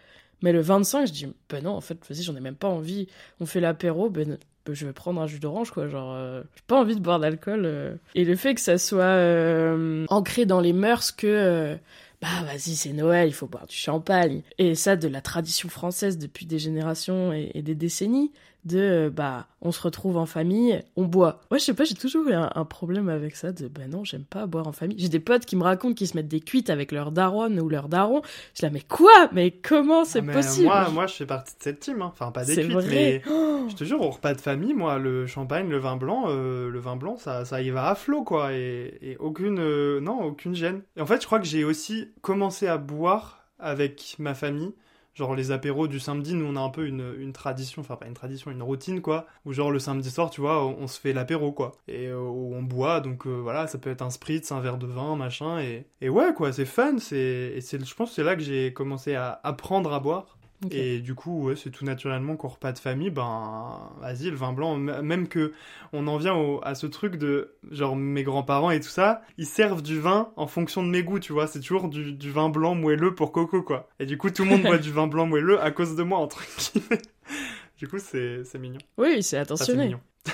mais 0.43 0.53
le 0.53 0.61
25, 0.61 1.07
je 1.07 1.13
dis 1.13 1.27
ben 1.49 1.65
non, 1.65 1.73
en 1.73 1.81
fait, 1.81 1.99
vas-y, 2.09 2.23
j'en 2.23 2.37
ai 2.37 2.41
même 2.41 2.57
pas 2.57 2.69
envie. 2.69 3.09
On 3.41 3.47
fait 3.47 3.61
l'apéro, 3.61 4.11
ben 4.11 4.39
je 4.69 4.87
vais 4.87 4.93
prendre 4.93 5.21
un 5.21 5.27
jus 5.27 5.39
d'orange 5.39 5.71
quoi, 5.71 5.89
genre 5.89 6.13
euh, 6.15 6.43
j'ai 6.57 6.63
pas 6.67 6.81
envie 6.81 6.97
de 6.97 7.01
boire 7.01 7.21
d'alcool 7.21 7.63
euh. 7.65 7.95
et 8.17 8.25
le 8.25 8.35
fait 8.35 8.55
que 8.55 8.61
ça 8.61 8.79
soit 8.79 9.05
euh, 9.05 10.05
ancré 10.09 10.45
dans 10.45 10.61
les 10.61 10.73
mœurs 10.73 11.13
que 11.13 11.77
bah 12.23 12.29
vas-y, 12.47 12.75
c'est 12.75 12.93
Noël, 12.93 13.29
il 13.29 13.35
faut 13.35 13.47
boire 13.47 13.67
du 13.67 13.77
champagne. 13.77 14.41
Et 14.57 14.75
ça, 14.75 14.97
de 14.97 15.07
la 15.07 15.21
tradition 15.21 15.69
française 15.69 16.17
depuis 16.17 16.47
des 16.47 16.59
générations 16.59 17.31
et 17.33 17.61
des 17.61 17.75
décennies, 17.75 18.33
de 18.67 18.79
euh, 18.79 19.11
bah 19.11 19.47
on 19.63 19.73
se 19.73 19.81
retrouve 19.81 20.17
en 20.19 20.27
famille, 20.27 20.83
on 20.97 21.05
boit. 21.05 21.41
Ouais, 21.51 21.59
je 21.59 21.65
sais 21.65 21.75
pas, 21.75 21.85
j'ai 21.85 21.95
toujours 21.95 22.29
eu 22.29 22.33
un, 22.35 22.51
un 22.55 22.65
problème 22.65 23.09
avec 23.09 23.35
ça, 23.35 23.53
de 23.53 23.69
bah 23.69 23.87
non, 23.89 24.05
j'aime 24.05 24.25
pas 24.25 24.47
boire 24.47 24.67
en 24.69 24.73
famille. 24.73 24.99
J'ai 24.99 25.09
des 25.09 25.19
potes 25.21 25.45
qui 25.47 25.57
me 25.57 25.63
racontent 25.63 25.95
qu'ils 25.95 26.09
se 26.09 26.17
mettent 26.17 26.29
des 26.29 26.41
cuites 26.41 26.69
avec 26.71 26.93
leur 26.93 27.11
daronne 27.13 27.59
ou 27.59 27.69
leur 27.69 27.89
daron. 27.89 28.23
Je 28.55 28.63
là, 28.67 28.71
mais 28.71 28.81
quoi? 28.83 29.29
Mais 29.33 29.51
comment 29.53 30.05
c'est 30.05 30.23
Ah, 30.29 30.33
possible? 30.33 30.67
Moi, 30.67 30.91
moi, 30.91 31.07
je 31.07 31.15
fais 31.15 31.27
partie 31.27 31.55
de 31.57 31.63
cette 31.63 31.81
team. 31.81 32.03
hein. 32.03 32.11
Enfin, 32.13 32.31
pas 32.33 32.45
des 32.45 32.55
cuites, 32.57 32.71
vrai. 32.73 32.87
mais 32.89 33.23
Oh 33.31 33.67
je 33.69 33.75
te 33.75 33.85
jure, 33.85 34.01
au 34.03 34.11
repas 34.11 34.35
de 34.35 34.41
famille, 34.41 34.75
moi, 34.75 34.99
le 34.99 35.27
champagne, 35.27 35.69
le 35.69 35.79
vin 35.79 35.97
blanc, 35.97 36.25
euh, 36.29 36.69
le 36.71 36.79
vin 36.79 36.97
blanc, 36.97 37.17
ça, 37.17 37.45
ça 37.45 37.63
y 37.63 37.71
va 37.71 37.89
à 37.89 37.95
flot, 37.95 38.23
quoi. 38.25 38.53
Et, 38.53 38.99
et 39.03 39.17
aucune, 39.19 39.59
euh, 39.59 40.01
non, 40.01 40.23
aucune 40.23 40.55
gêne. 40.55 40.83
Et 40.97 41.01
en 41.01 41.07
fait, 41.07 41.21
je 41.23 41.27
crois 41.27 41.39
que 41.41 41.47
j'ai 41.47 41.65
aussi 41.65 42.09
commencé 42.21 42.67
à 42.69 42.79
boire 42.79 43.47
avec 43.59 44.17
ma 44.19 44.35
famille. 44.35 44.73
Genre 45.17 45.35
les 45.35 45.51
apéros 45.51 45.89
du 45.89 45.99
samedi, 45.99 46.35
nous 46.35 46.45
on 46.45 46.57
a 46.57 46.61
un 46.61 46.69
peu 46.69 46.87
une, 46.87 47.15
une 47.19 47.33
tradition, 47.33 47.81
enfin 47.81 47.97
pas 47.97 48.07
une 48.07 48.13
tradition, 48.13 48.51
une 48.51 48.63
routine 48.63 49.01
quoi, 49.01 49.27
où 49.47 49.55
genre 49.55 49.71
le 49.71 49.79
samedi 49.79 50.11
soir, 50.11 50.29
tu 50.29 50.43
vois, 50.43 50.63
on, 50.67 50.87
se 50.87 51.01
fait 51.01 51.15
l'apéro 51.15 51.53
quoi, 51.53 51.73
et 51.89 52.09
euh, 52.09 52.19
on 52.19 52.63
boit, 52.63 53.01
donc 53.01 53.27
euh, 53.27 53.31
voilà, 53.31 53.67
ça 53.67 53.79
peut 53.79 53.89
être 53.89 54.03
un 54.03 54.11
spritz, 54.11 54.53
un 54.53 54.61
verre 54.61 54.77
de 54.77 54.87
vin, 54.87 55.17
machin, 55.17 55.59
et, 55.59 55.87
et 56.03 56.11
ouais 56.11 56.35
quoi, 56.35 56.53
c'est 56.53 56.67
fun, 56.67 56.99
c'est, 56.99 57.59
je 57.63 57.95
pense 57.95 58.11
que 58.11 58.15
c'est 58.15 58.25
là 58.25 58.37
que 58.37 58.43
j'ai 58.43 58.75
commencé 58.75 59.15
à 59.15 59.41
apprendre 59.43 59.91
à 59.95 60.01
boire, 60.01 60.37
Et 60.71 61.01
du 61.01 61.15
coup, 61.15 61.45
ouais, 61.45 61.57
c'est 61.57 61.71
tout 61.71 61.85
naturellement 61.85 62.37
qu'au 62.37 62.49
repas 62.49 62.73
de 62.73 62.79
famille, 62.79 63.11
ben, 63.11 63.91
vas-y, 64.01 64.31
le 64.31 64.37
vin 64.37 64.53
blanc, 64.53 64.77
même 64.77 65.29
que 65.29 65.53
on 65.93 66.07
en 66.07 66.17
vient 66.17 66.35
au- 66.35 66.61
à 66.65 66.75
ce 66.75 66.87
truc 66.87 67.17
de, 67.17 67.55
genre, 67.71 67.95
mes 67.95 68.23
grands-parents 68.23 68.71
et 68.71 68.81
tout 68.81 68.89
ça, 68.89 69.23
ils 69.39 69.47
servent 69.47 69.83
du 69.83 70.01
vin 70.01 70.33
en 70.37 70.47
fonction 70.47 70.83
de 70.83 70.89
mes 70.89 71.03
goûts, 71.03 71.19
tu 71.21 71.33
vois, 71.33 71.47
c'est 71.47 71.61
toujours 71.61 71.89
du, 71.89 72.13
du 72.13 72.31
vin 72.31 72.49
blanc 72.49 72.75
moelleux 72.75 73.15
pour 73.15 73.33
Coco, 73.33 73.63
quoi. 73.63 73.89
Et 74.01 74.07
du 74.07 74.17
coup, 74.19 74.31
tout 74.31 74.45
le 74.45 74.51
monde 74.51 74.63
boit 74.65 74.79
du 74.79 74.91
vin 74.91 75.07
blanc 75.07 75.27
moelleux 75.27 75.61
à 75.61 75.71
cause 75.71 75.95
de 75.95 76.03
moi, 76.03 76.19
entre 76.19 76.43
guillemets. 76.59 77.03
Du 77.79 77.89
coup, 77.89 77.99
c'est, 77.99 78.43
mignon. 78.59 78.79
Oui, 78.97 79.23
c'est 79.23 79.37
Enfin, 79.37 79.43
attentionné. 79.55 79.85
mignon. 79.85 80.01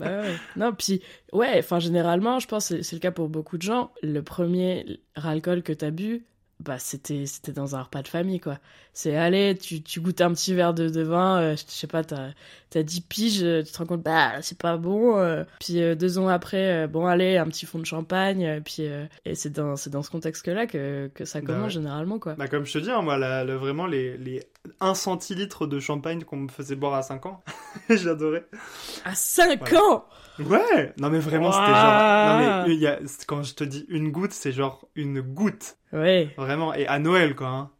Bah 0.00 0.22
ouais. 0.22 0.34
Non, 0.56 0.72
puis 0.72 1.02
ouais, 1.34 1.56
enfin 1.58 1.78
généralement, 1.78 2.38
je 2.40 2.48
pense 2.48 2.70
que 2.70 2.80
c'est 2.82 2.96
le 2.96 3.00
cas 3.00 3.10
pour 3.10 3.28
beaucoup 3.28 3.58
de 3.58 3.62
gens. 3.62 3.92
Le 4.02 4.22
premier 4.22 5.00
alcool 5.14 5.62
que 5.62 5.72
t'as 5.74 5.90
bu, 5.90 6.24
bah 6.62 6.78
c'était 6.78 7.26
c'était 7.26 7.52
dans 7.52 7.76
un 7.76 7.82
repas 7.82 8.02
de 8.02 8.08
famille 8.08 8.40
quoi. 8.40 8.58
C'est 8.92 9.16
allez, 9.16 9.56
tu, 9.56 9.82
tu 9.82 10.00
goûtes 10.00 10.20
un 10.20 10.32
petit 10.32 10.54
verre 10.54 10.74
de, 10.74 10.88
de 10.88 11.02
vin, 11.02 11.40
euh, 11.40 11.56
je 11.56 11.62
sais 11.66 11.86
pas, 11.86 12.04
t'as 12.04 12.30
t'as 12.70 12.82
10 12.82 13.00
piges, 13.02 13.42
euh, 13.42 13.62
tu 13.62 13.72
te 13.72 13.78
rends 13.78 13.86
compte 13.86 14.02
bah 14.02 14.40
c'est 14.42 14.58
pas 14.58 14.76
bon. 14.76 15.18
euh. 15.18 15.44
puis 15.58 15.80
euh, 15.82 15.94
deux 15.94 16.18
ans 16.18 16.28
après, 16.28 16.84
euh, 16.84 16.86
bon 16.88 17.06
allez, 17.06 17.36
un 17.38 17.46
petit 17.46 17.66
fond 17.66 17.78
de 17.78 17.86
champagne. 17.86 18.44
euh, 18.46 18.60
puis 18.60 18.86
euh, 18.86 19.06
et 19.24 19.34
c'est 19.34 19.50
dans 19.50 19.76
c'est 19.76 19.90
dans 19.90 20.02
ce 20.02 20.10
contexte-là 20.10 20.66
que 20.66 21.10
que 21.14 21.24
ça 21.24 21.40
Bah 21.40 21.46
commence 21.46 21.72
ouais. 21.72 21.72
généralement 21.72 22.18
quoi. 22.18 22.36
Bah, 22.36 22.48
comme 22.48 22.64
je 22.66 22.72
te 22.74 22.78
dis, 22.78 22.90
hein, 22.90 23.02
moi, 23.02 23.18
la- 23.18 23.44
le- 23.44 23.56
vraiment, 23.56 23.86
les, 23.86 24.16
les 24.16 24.40
1 24.80 24.94
centilitre 24.94 25.66
de 25.66 25.80
champagne 25.80 26.24
qu'on 26.24 26.36
me 26.36 26.48
faisait 26.48 26.76
boire 26.76 26.94
à 26.94 27.02
5 27.02 27.26
ans, 27.26 27.42
j'adorais. 27.90 28.46
À 29.04 29.14
5 29.14 29.60
Voilà. 29.60 29.82
ans. 29.84 30.04
Ouais, 30.38 30.94
non 30.98 31.10
mais 31.10 31.18
vraiment 31.18 31.52
c'était 31.52 31.66
genre, 31.66 32.26
non 32.26 32.66
mais 32.66 32.74
il 32.74 32.80
y 32.80 32.86
a, 32.86 32.98
quand 33.26 33.42
je 33.42 33.54
te 33.54 33.64
dis 33.64 33.84
une 33.88 34.10
goutte, 34.10 34.32
c'est 34.32 34.52
genre 34.52 34.88
une 34.94 35.20
goutte, 35.20 35.76
Ouais. 35.92 36.32
vraiment, 36.38 36.72
et 36.74 36.86
à 36.86 36.98
Noël 36.98 37.34
quoi. 37.36 37.48
Hein. 37.48 37.70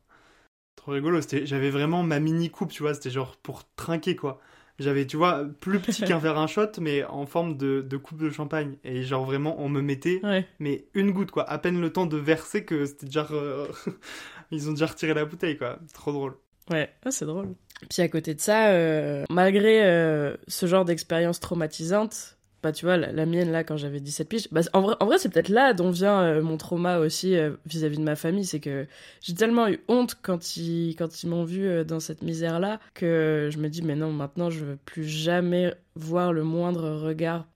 trop 0.76 0.92
rigolo. 0.92 1.20
J'avais 1.44 1.70
vraiment 1.70 2.02
ma 2.02 2.18
mini 2.20 2.50
coupe, 2.50 2.70
tu 2.72 2.82
vois. 2.82 2.92
C'était 2.94 3.10
genre 3.10 3.36
pour 3.36 3.62
trinquer, 3.76 4.16
quoi. 4.16 4.40
J'avais, 4.78 5.06
tu 5.06 5.16
vois, 5.16 5.44
plus 5.60 5.78
petit 5.80 6.02
qu'un 6.04 6.18
verre 6.18 6.38
un 6.38 6.46
shot, 6.48 6.72
mais 6.80 7.04
en 7.04 7.24
forme 7.24 7.56
de, 7.56 7.82
de, 7.82 7.96
coupe 7.96 8.18
de 8.20 8.30
champagne. 8.30 8.76
Et 8.84 9.02
genre 9.04 9.24
vraiment, 9.24 9.54
on 9.60 9.68
me 9.68 9.80
mettait, 9.80 10.20
mais 10.58 10.86
une 10.94 11.12
goutte, 11.12 11.30
quoi. 11.30 11.48
À 11.48 11.58
peine 11.58 11.80
le 11.80 11.92
temps 11.92 12.06
de 12.06 12.16
verser 12.16 12.64
que 12.64 12.84
c'était 12.84 13.06
déjà. 13.06 13.26
Ils 14.50 14.68
ont 14.68 14.72
déjà 14.72 14.86
retiré 14.86 15.14
la 15.14 15.24
bouteille, 15.24 15.56
quoi. 15.56 15.78
Trop 15.94 16.12
drôle. 16.12 16.34
Ouais, 16.70 16.90
ah, 17.04 17.10
c'est 17.10 17.26
drôle. 17.26 17.54
Puis 17.88 18.02
à 18.02 18.08
côté 18.08 18.34
de 18.34 18.40
ça, 18.40 18.68
euh, 18.68 19.24
malgré 19.28 19.84
euh, 19.84 20.36
ce 20.46 20.66
genre 20.66 20.84
d'expérience 20.84 21.40
traumatisante, 21.40 22.36
bah 22.62 22.72
tu 22.72 22.84
vois 22.84 22.96
la, 22.96 23.26
mienne 23.26 23.50
là 23.50 23.64
quand 23.64 23.76
j'avais 23.76 24.00
17 24.00 24.28
piges 24.28 24.48
bah, 24.52 24.60
en 24.72 24.82
vrai 24.82 24.94
en 25.00 25.06
vrai 25.06 25.18
c'est 25.18 25.28
peut-être 25.28 25.48
là 25.48 25.72
dont 25.72 25.90
vient 25.90 26.22
euh, 26.22 26.42
mon 26.42 26.56
trauma 26.56 26.98
aussi 26.98 27.36
euh, 27.36 27.50
vis-à-vis 27.66 27.98
de 27.98 28.02
ma 28.02 28.16
famille. 28.16 28.44
C'est 28.44 28.60
que 28.60 28.86
j'ai 29.20 29.34
tellement 29.34 29.68
eu 29.68 29.80
honte 29.88 30.16
quand 30.22 30.56
ils 30.56 30.94
quand 30.96 31.22
ils 31.22 31.28
m'ont 31.28 31.44
vu 31.44 31.66
euh, 31.66 31.84
dans 31.84 32.00
cette 32.00 32.22
misère 32.22 32.60
là 32.60 32.80
que 32.94 33.50
je 33.52 33.58
me 33.58 33.68
dis 33.68 33.82
mais 33.82 33.96
non 33.96 34.12
maintenant 34.12 34.50
je 34.50 34.64
veux 34.64 34.76
plus 34.84 35.04
jamais 35.04 35.74
voir 35.94 36.32
le 36.32 36.42
moindre 36.42 36.88
regard 36.90 37.46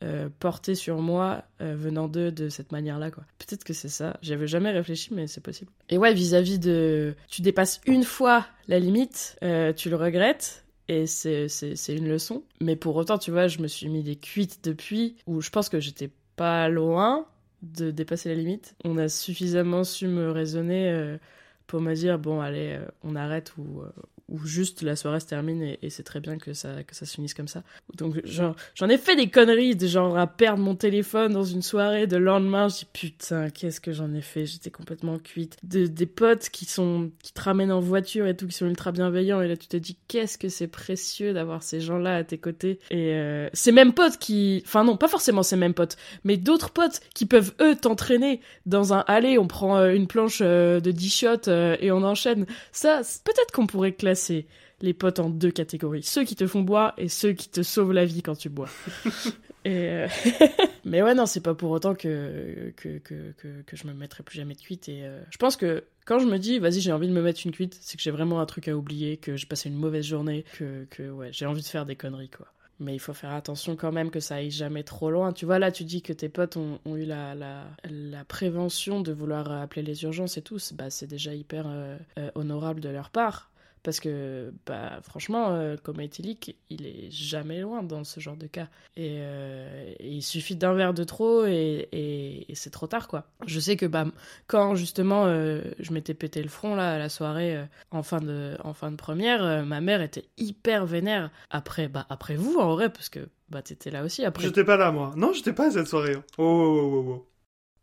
porté 0.40 0.74
sur 0.74 1.00
moi 1.00 1.44
venant 1.58 2.06
d'eux 2.06 2.30
de 2.30 2.50
cette 2.50 2.70
manière 2.70 2.98
là 2.98 3.10
quoi. 3.10 3.24
Peut-être 3.38 3.64
que 3.64 3.72
c'est 3.72 3.88
ça. 3.88 4.18
J'avais 4.20 4.46
jamais 4.46 4.72
réfléchi 4.72 5.14
mais 5.14 5.26
c'est 5.26 5.40
possible. 5.40 5.70
Et 5.88 5.96
ouais 5.96 6.12
vis-à-vis 6.12 6.58
-vis 6.58 6.60
de 6.60 7.14
tu 7.28 7.40
dépasses 7.40 7.80
une 7.86 8.04
fois 8.04 8.46
la 8.68 8.78
limite 8.78 9.38
tu 9.76 9.88
le 9.88 9.96
regrettes 9.96 10.65
et 10.88 11.06
c'est 11.06 11.48
une 11.88 12.08
leçon. 12.08 12.44
Mais 12.60 12.76
pour 12.76 12.96
autant, 12.96 13.18
tu 13.18 13.30
vois, 13.30 13.48
je 13.48 13.58
me 13.58 13.66
suis 13.68 13.88
mis 13.88 14.02
des 14.02 14.16
cuites 14.16 14.60
depuis 14.64 15.16
où 15.26 15.40
je 15.40 15.50
pense 15.50 15.68
que 15.68 15.80
j'étais 15.80 16.10
pas 16.36 16.68
loin 16.68 17.26
de 17.62 17.90
dépasser 17.90 18.28
la 18.28 18.34
limite. 18.36 18.74
On 18.84 18.96
a 18.98 19.08
suffisamment 19.08 19.84
su 19.84 20.06
me 20.06 20.30
raisonner 20.30 20.90
euh, 20.90 21.18
pour 21.66 21.80
me 21.80 21.94
dire 21.94 22.18
bon 22.18 22.40
allez, 22.40 22.76
euh, 22.78 22.86
on 23.02 23.16
arrête 23.16 23.54
ou, 23.56 23.80
euh, 23.82 23.90
où 24.28 24.44
juste 24.44 24.82
la 24.82 24.96
soirée 24.96 25.20
se 25.20 25.26
termine 25.26 25.62
et, 25.62 25.90
c'est 25.90 26.02
très 26.02 26.20
bien 26.20 26.36
que 26.36 26.52
ça, 26.52 26.82
que 26.82 26.96
ça 26.96 27.06
se 27.06 27.14
finisse 27.14 27.34
comme 27.34 27.48
ça. 27.48 27.62
Donc 27.94 28.20
j'en 28.24 28.88
ai 28.88 28.98
fait 28.98 29.14
des 29.14 29.28
conneries, 29.28 29.76
de 29.76 29.86
genre 29.86 30.18
à 30.18 30.26
perdre 30.26 30.62
mon 30.62 30.74
téléphone 30.74 31.32
dans 31.32 31.44
une 31.44 31.62
soirée, 31.62 32.06
de 32.06 32.16
lendemain, 32.16 32.68
je 32.68 32.78
dis 32.78 32.86
putain, 32.92 33.50
qu'est-ce 33.50 33.80
que 33.80 33.92
j'en 33.92 34.12
ai 34.14 34.20
fait, 34.20 34.44
j'étais 34.46 34.70
complètement 34.70 35.18
cuite. 35.18 35.56
De, 35.62 35.86
des 35.86 36.06
potes 36.06 36.48
qui 36.48 36.64
sont 36.64 37.10
qui 37.22 37.32
te 37.32 37.40
ramènent 37.40 37.70
en 37.70 37.80
voiture 37.80 38.26
et 38.26 38.36
tout, 38.36 38.48
qui 38.48 38.56
sont 38.56 38.66
ultra 38.66 38.90
bienveillants, 38.90 39.40
et 39.40 39.48
là 39.48 39.56
tu 39.56 39.68
te 39.68 39.76
dis 39.76 39.96
qu'est-ce 40.08 40.38
que 40.38 40.48
c'est 40.48 40.66
précieux 40.66 41.32
d'avoir 41.32 41.62
ces 41.62 41.80
gens-là 41.80 42.16
à 42.16 42.24
tes 42.24 42.38
côtés. 42.38 42.80
Et 42.90 43.12
euh, 43.14 43.48
ces 43.52 43.70
mêmes 43.70 43.92
potes 43.92 44.18
qui, 44.18 44.62
enfin 44.66 44.82
non, 44.82 44.96
pas 44.96 45.08
forcément 45.08 45.44
ces 45.44 45.56
mêmes 45.56 45.74
potes, 45.74 45.96
mais 46.24 46.36
d'autres 46.36 46.70
potes 46.70 47.00
qui 47.14 47.26
peuvent 47.26 47.54
eux 47.60 47.76
t'entraîner 47.76 48.40
dans 48.66 48.92
un 48.92 49.04
aller, 49.06 49.38
on 49.38 49.46
prend 49.46 49.76
euh, 49.76 49.92
une 49.92 50.08
planche 50.08 50.40
euh, 50.42 50.80
de 50.80 50.90
10 50.90 51.10
shots 51.10 51.50
et 51.80 51.92
on 51.92 52.02
enchaîne. 52.02 52.46
Ça, 52.72 53.02
peut-être 53.24 53.52
qu'on 53.52 53.66
pourrait 53.66 53.92
classer 53.92 54.15
c'est 54.16 54.46
les 54.80 54.94
potes 54.94 55.20
en 55.20 55.30
deux 55.30 55.50
catégories. 55.50 56.02
Ceux 56.02 56.24
qui 56.24 56.36
te 56.36 56.46
font 56.46 56.62
boire 56.62 56.92
et 56.98 57.08
ceux 57.08 57.32
qui 57.32 57.48
te 57.48 57.62
sauvent 57.62 57.92
la 57.92 58.04
vie 58.04 58.22
quand 58.22 58.36
tu 58.36 58.48
bois. 58.48 58.68
et 59.64 59.88
euh, 59.88 60.08
Mais 60.84 61.02
ouais, 61.02 61.14
non, 61.14 61.26
c'est 61.26 61.40
pas 61.40 61.54
pour 61.54 61.70
autant 61.70 61.94
que, 61.94 62.72
que, 62.76 62.98
que, 62.98 63.32
que, 63.66 63.76
je 63.76 63.86
me 63.86 63.92
mettrai 63.92 64.22
plus 64.22 64.36
jamais 64.36 64.54
de 64.54 64.60
cuite. 64.60 64.88
Et 64.88 65.04
euh, 65.04 65.20
je 65.30 65.36
pense 65.36 65.56
que 65.56 65.84
quand 66.04 66.18
je 66.18 66.26
me 66.26 66.38
dis, 66.38 66.58
vas-y, 66.58 66.80
j'ai 66.80 66.92
envie 66.92 67.08
de 67.08 67.12
me 67.12 67.22
mettre 67.22 67.40
une 67.44 67.52
cuite, 67.52 67.76
c'est 67.80 67.96
que 67.96 68.02
j'ai 68.02 68.12
vraiment 68.12 68.40
un 68.40 68.46
truc 68.46 68.68
à 68.68 68.76
oublier, 68.76 69.16
que 69.16 69.36
j'ai 69.36 69.46
passé 69.46 69.68
une 69.68 69.76
mauvaise 69.76 70.04
journée, 70.04 70.44
que, 70.58 70.86
que 70.90 71.10
ouais, 71.10 71.30
j'ai 71.32 71.46
envie 71.46 71.62
de 71.62 71.66
faire 71.66 71.86
des 71.86 71.96
conneries, 71.96 72.28
quoi. 72.30 72.46
Mais 72.78 72.94
il 72.94 72.98
faut 72.98 73.14
faire 73.14 73.32
attention 73.32 73.74
quand 73.74 73.90
même 73.90 74.10
que 74.10 74.20
ça 74.20 74.36
aille 74.36 74.50
jamais 74.50 74.84
trop 74.84 75.10
loin. 75.10 75.32
Tu 75.32 75.46
vois, 75.46 75.58
là, 75.58 75.72
tu 75.72 75.84
dis 75.84 76.02
que 76.02 76.12
tes 76.12 76.28
potes 76.28 76.58
ont, 76.58 76.78
ont 76.84 76.94
eu 76.94 77.06
la, 77.06 77.34
la, 77.34 77.64
la, 77.90 78.24
prévention 78.24 79.00
de 79.00 79.12
vouloir 79.12 79.50
appeler 79.50 79.82
les 79.82 80.04
urgences 80.04 80.36
et 80.36 80.42
tout. 80.42 80.58
Bah, 80.74 80.90
c'est 80.90 81.06
déjà 81.06 81.34
hyper 81.34 81.64
euh, 81.66 81.96
honorable 82.34 82.80
de 82.80 82.90
leur 82.90 83.08
part. 83.08 83.50
Parce 83.86 84.00
que, 84.00 84.52
bah, 84.66 84.98
franchement, 85.04 85.50
euh, 85.50 85.76
comme 85.80 86.00
éthylique, 86.00 86.56
il 86.70 86.88
est 86.88 87.08
jamais 87.08 87.60
loin 87.60 87.84
dans 87.84 88.02
ce 88.02 88.18
genre 88.18 88.36
de 88.36 88.48
cas. 88.48 88.66
Et, 88.96 89.18
euh, 89.20 89.94
il 90.00 90.24
suffit 90.24 90.56
d'un 90.56 90.74
verre 90.74 90.92
de 90.92 91.04
trop 91.04 91.44
et, 91.46 92.48
c'est 92.54 92.70
trop 92.70 92.88
tard, 92.88 93.06
quoi. 93.06 93.28
Je 93.46 93.60
sais 93.60 93.76
que, 93.76 93.86
bah, 93.86 94.06
quand 94.48 94.74
justement 94.74 95.26
euh, 95.26 95.60
je 95.78 95.92
m'étais 95.92 96.14
pété 96.14 96.42
le 96.42 96.48
front, 96.48 96.74
là, 96.74 96.94
à 96.94 96.98
la 96.98 97.08
soirée, 97.08 97.64
en, 97.92 98.02
fin 98.02 98.18
de, 98.18 98.56
en 98.64 98.74
fin 98.74 98.90
de 98.90 98.96
première, 98.96 99.64
ma 99.64 99.80
mère 99.80 100.02
était 100.02 100.24
hyper 100.36 100.84
vénère. 100.84 101.30
Après, 101.50 101.86
bah, 101.86 102.06
après 102.08 102.34
vous, 102.34 102.56
en 102.56 102.74
vrai, 102.74 102.90
parce 102.90 103.08
que, 103.08 103.20
bah, 103.50 103.62
t'étais 103.62 103.92
là 103.92 104.02
aussi. 104.02 104.24
Après... 104.24 104.42
J'étais 104.42 104.64
pas 104.64 104.76
là, 104.76 104.90
moi. 104.90 105.12
Non, 105.14 105.32
j'étais 105.32 105.52
pas 105.52 105.68
à 105.68 105.70
cette 105.70 105.86
soirée. 105.86 106.16
Oh, 106.38 106.42
oh, 106.42 106.90
oh, 106.92 107.04
oh. 107.08 107.28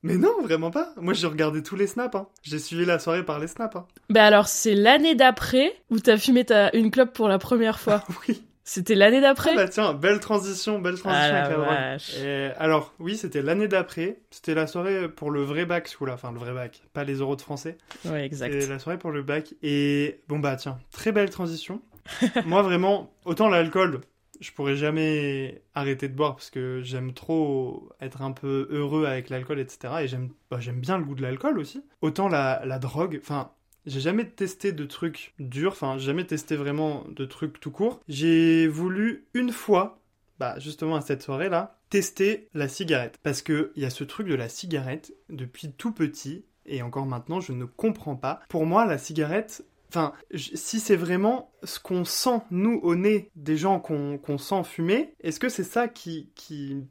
Mais 0.03 0.17
non, 0.17 0.41
vraiment 0.41 0.69
pas. 0.69 0.93
Moi, 0.97 1.13
j'ai 1.13 1.27
regardé 1.27 1.63
tous 1.63 1.77
les 1.77 1.87
snaps. 1.87 2.15
Hein. 2.15 2.27
J'ai 2.43 2.59
suivi 2.59 2.85
la 2.85 2.99
soirée 2.99 3.23
par 3.23 3.39
les 3.39 3.47
snaps. 3.47 3.75
Hein. 3.75 3.85
Bah 4.09 4.25
alors, 4.25 4.47
c'est 4.47 4.75
l'année 4.75 5.15
d'après 5.15 5.73
où 5.89 5.99
t'as 5.99 6.17
fumé 6.17 6.43
ta... 6.43 6.75
une 6.75 6.91
clope 6.91 7.13
pour 7.13 7.29
la 7.29 7.39
première 7.39 7.79
fois. 7.79 8.03
oui. 8.27 8.43
C'était 8.65 8.95
l'année 8.95 9.19
d'après? 9.19 9.51
Ah 9.53 9.55
bah 9.55 9.67
tiens, 9.67 9.93
belle 9.93 10.21
transition, 10.21 10.79
belle 10.79 10.97
transition 10.97 11.35
ah 11.35 11.43
avec 11.43 11.57
la 11.57 11.97
drogue. 11.97 12.55
alors, 12.57 12.93
oui, 12.99 13.17
c'était 13.17 13.41
l'année 13.41 13.67
d'après. 13.67 14.19
C'était 14.31 14.53
la 14.53 14.67
soirée 14.67 15.09
pour 15.09 15.31
le 15.31 15.43
vrai 15.43 15.65
bac, 15.65 15.87
sous 15.89 16.05
la, 16.05 16.13
enfin 16.13 16.31
le 16.31 16.39
vrai 16.39 16.53
bac, 16.53 16.81
pas 16.93 17.03
les 17.03 17.15
euros 17.15 17.35
de 17.35 17.41
français. 17.41 17.77
Ouais, 18.05 18.25
exact. 18.25 18.53
C'était 18.53 18.67
la 18.67 18.79
soirée 18.79 18.97
pour 18.97 19.11
le 19.11 19.21
bac. 19.21 19.53
Et 19.63 20.21
bon 20.29 20.39
bah 20.39 20.55
tiens, 20.55 20.79
très 20.91 21.11
belle 21.11 21.29
transition. 21.29 21.81
Moi 22.45 22.61
vraiment, 22.61 23.13
autant 23.25 23.49
l'alcool, 23.49 23.99
je 24.39 24.51
pourrais 24.51 24.75
jamais 24.75 25.61
arrêter 25.75 26.07
de 26.07 26.15
boire 26.15 26.35
parce 26.35 26.49
que 26.49 26.81
j'aime 26.83 27.13
trop 27.13 27.89
être 28.01 28.21
un 28.21 28.31
peu 28.31 28.67
heureux 28.71 29.05
avec 29.05 29.29
l'alcool, 29.29 29.59
etc. 29.59 29.93
Et 30.01 30.07
j'aime 30.07 30.29
bah, 30.49 30.59
bien 30.73 30.97
le 30.97 31.05
goût 31.05 31.15
de 31.15 31.21
l'alcool 31.21 31.59
aussi. 31.59 31.83
Autant 32.01 32.27
la, 32.27 32.63
la 32.65 32.79
drogue, 32.79 33.19
enfin, 33.21 33.51
j'ai 33.85 33.99
jamais 33.99 34.25
testé 34.25 34.71
de 34.71 34.85
trucs 34.85 35.33
durs, 35.39 35.71
enfin, 35.71 35.97
jamais 35.97 36.25
testé 36.25 36.55
vraiment 36.55 37.05
de 37.09 37.25
trucs 37.25 37.59
tout 37.59 37.71
court. 37.71 37.99
J'ai 38.07 38.67
voulu 38.67 39.27
une 39.33 39.51
fois, 39.51 40.01
bah, 40.39 40.57
justement 40.59 40.95
à 40.95 41.01
cette 41.01 41.21
soirée-là, 41.21 41.79
tester 41.89 42.49
la 42.53 42.67
cigarette. 42.67 43.19
Parce 43.23 43.41
qu'il 43.41 43.71
y 43.75 43.85
a 43.85 43.89
ce 43.89 44.03
truc 44.03 44.27
de 44.27 44.35
la 44.35 44.49
cigarette 44.49 45.13
depuis 45.29 45.71
tout 45.71 45.91
petit. 45.91 46.45
Et 46.65 46.81
encore 46.81 47.05
maintenant, 47.05 47.41
je 47.41 47.51
ne 47.51 47.65
comprends 47.65 48.15
pas. 48.15 48.39
Pour 48.47 48.65
moi, 48.65 48.85
la 48.85 48.97
cigarette, 48.97 49.65
Enfin, 49.93 50.13
si 50.33 50.79
c'est 50.79 50.95
vraiment 50.95 51.52
ce 51.63 51.79
qu'on 51.79 52.05
sent, 52.05 52.41
nous, 52.51 52.79
au 52.83 52.95
nez, 52.95 53.29
des 53.35 53.57
gens 53.57 53.79
qu'on 53.79 54.37
sent 54.37 54.63
fumer, 54.63 55.13
est-ce 55.21 55.39
que 55.39 55.49
c'est 55.49 55.63
ça 55.63 55.87
qui, 55.87 56.29
qui, 56.35 56.83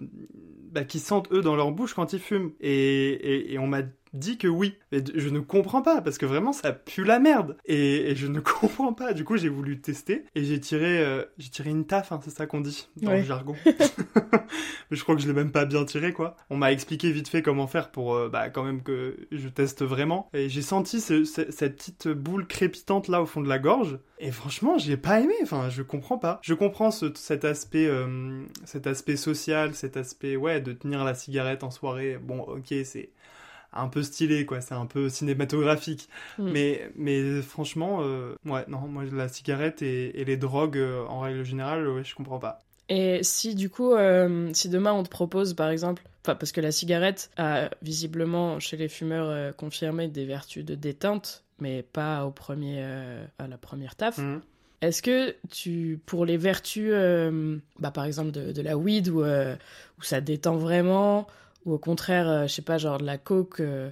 bah, 0.70 0.84
qui 0.84 0.98
sentent 0.98 1.30
eux 1.32 1.42
dans 1.42 1.56
leur 1.56 1.72
bouche 1.72 1.94
quand 1.94 2.12
ils 2.12 2.20
fument? 2.20 2.52
Et, 2.60 3.52
et 3.52 3.58
on 3.58 3.66
m'a 3.66 3.82
dit 4.12 4.38
que 4.38 4.48
oui. 4.48 4.74
Et 4.92 5.02
je 5.14 5.28
ne 5.28 5.40
comprends 5.40 5.82
pas, 5.82 6.00
parce 6.00 6.18
que 6.18 6.26
vraiment, 6.26 6.52
ça 6.52 6.72
pue 6.72 7.04
la 7.04 7.18
merde. 7.18 7.56
Et, 7.64 8.14
je 8.16 8.26
ne 8.26 8.40
comprends 8.60 8.92
pas. 8.92 9.12
Du 9.12 9.24
coup, 9.24 9.36
j'ai 9.36 9.48
voulu 9.48 9.80
tester, 9.80 10.24
et 10.34 10.44
j'ai 10.44 10.60
tiré, 10.60 11.00
euh, 11.00 11.24
j'ai 11.38 11.50
tiré 11.50 11.70
une 11.70 11.86
taf, 11.86 12.12
hein, 12.12 12.20
c'est 12.22 12.30
ça 12.30 12.46
qu'on 12.46 12.60
dit, 12.60 12.88
dans 13.00 13.12
le 13.12 13.22
jargon. 13.22 13.54
Mais 14.90 14.96
je 14.96 15.02
crois 15.02 15.14
que 15.14 15.22
je 15.22 15.26
l'ai 15.26 15.32
même 15.32 15.52
pas 15.52 15.64
bien 15.64 15.84
tiré, 15.84 16.12
quoi. 16.12 16.36
On 16.50 16.56
m'a 16.56 16.72
expliqué 16.72 17.10
vite 17.10 17.28
fait 17.28 17.42
comment 17.42 17.66
faire 17.66 17.90
pour, 17.90 18.14
euh, 18.14 18.28
bah, 18.28 18.50
quand 18.50 18.64
même 18.64 18.82
que 18.82 19.16
je 19.30 19.48
teste 19.48 19.82
vraiment. 19.82 20.28
Et 20.34 20.48
j'ai 20.48 20.62
senti 20.62 21.00
cette 21.00 21.76
petite 21.76 22.08
boule 22.08 22.46
crépitante 22.46 23.08
là 23.08 23.22
au 23.22 23.26
fond 23.26 23.40
de 23.40 23.48
la 23.48 23.58
gorge. 23.58 23.98
Et 24.18 24.30
franchement, 24.30 24.61
j'ai 24.78 24.96
pas 24.96 25.20
aimé. 25.20 25.34
Enfin, 25.42 25.68
je 25.68 25.82
comprends 25.82 26.18
pas. 26.18 26.40
Je 26.42 26.54
comprends 26.54 26.90
cet 26.90 27.44
aspect, 27.44 27.86
euh, 27.86 28.44
cet 28.64 28.86
aspect 28.86 29.16
social, 29.16 29.74
cet 29.74 29.96
aspect, 29.96 30.36
ouais, 30.36 30.60
de 30.60 30.72
tenir 30.72 31.04
la 31.04 31.14
cigarette 31.14 31.64
en 31.64 31.70
soirée. 31.70 32.18
Bon, 32.18 32.40
ok, 32.40 32.74
c'est 32.84 33.10
un 33.72 33.88
peu 33.88 34.02
stylé, 34.02 34.46
quoi. 34.46 34.60
C'est 34.60 34.74
un 34.74 34.86
peu 34.86 35.08
cinématographique. 35.08 36.08
Mm. 36.38 36.50
Mais, 36.50 36.90
mais 36.96 37.42
franchement, 37.42 37.98
euh, 38.02 38.34
ouais, 38.44 38.64
non, 38.68 38.80
moi, 38.80 39.04
la 39.10 39.28
cigarette 39.28 39.82
et, 39.82 40.24
les 40.24 40.36
drogues, 40.36 40.78
euh, 40.78 41.04
en 41.06 41.20
règle 41.20 41.44
générale, 41.44 41.88
ouais, 41.88 42.04
je 42.04 42.14
comprends 42.14 42.38
pas. 42.38 42.60
Et 42.88 43.22
si 43.22 43.54
du 43.54 43.70
coup, 43.70 43.92
euh, 43.92 44.50
si 44.52 44.68
demain 44.68 44.92
on 44.92 45.02
te 45.02 45.08
propose 45.08 45.54
par 45.54 45.70
exemple, 45.70 46.02
enfin 46.22 46.34
parce 46.34 46.52
que 46.52 46.60
la 46.60 46.72
cigarette 46.72 47.30
a 47.38 47.70
visiblement 47.80 48.58
chez 48.58 48.76
les 48.76 48.88
fumeurs 48.88 49.56
confirmé 49.56 50.08
des 50.08 50.26
vertus 50.26 50.64
de 50.64 50.74
détente, 50.74 51.44
mais 51.58 51.82
pas 51.82 52.26
au 52.26 52.32
premier, 52.32 52.82
à 53.38 53.46
la 53.46 53.56
première 53.56 53.94
taf. 53.94 54.18
Mm. 54.18 54.42
Est-ce 54.82 55.00
que 55.00 55.34
tu, 55.50 55.98
pour 56.04 56.26
les 56.26 56.36
vertus, 56.36 56.92
bah, 57.78 57.90
par 57.90 58.04
exemple 58.04 58.32
de, 58.32 58.52
de 58.52 58.62
la 58.62 58.76
weed 58.76 59.08
où, 59.08 59.22
où 59.22 60.02
ça 60.02 60.20
détend 60.20 60.56
vraiment, 60.56 61.26
ou 61.64 61.72
au 61.72 61.78
contraire, 61.78 62.28
euh, 62.28 62.42
je 62.46 62.54
sais 62.54 62.62
pas, 62.62 62.78
genre 62.78 62.98
de 62.98 63.04
la 63.04 63.18
coke, 63.18 63.60
euh, 63.60 63.90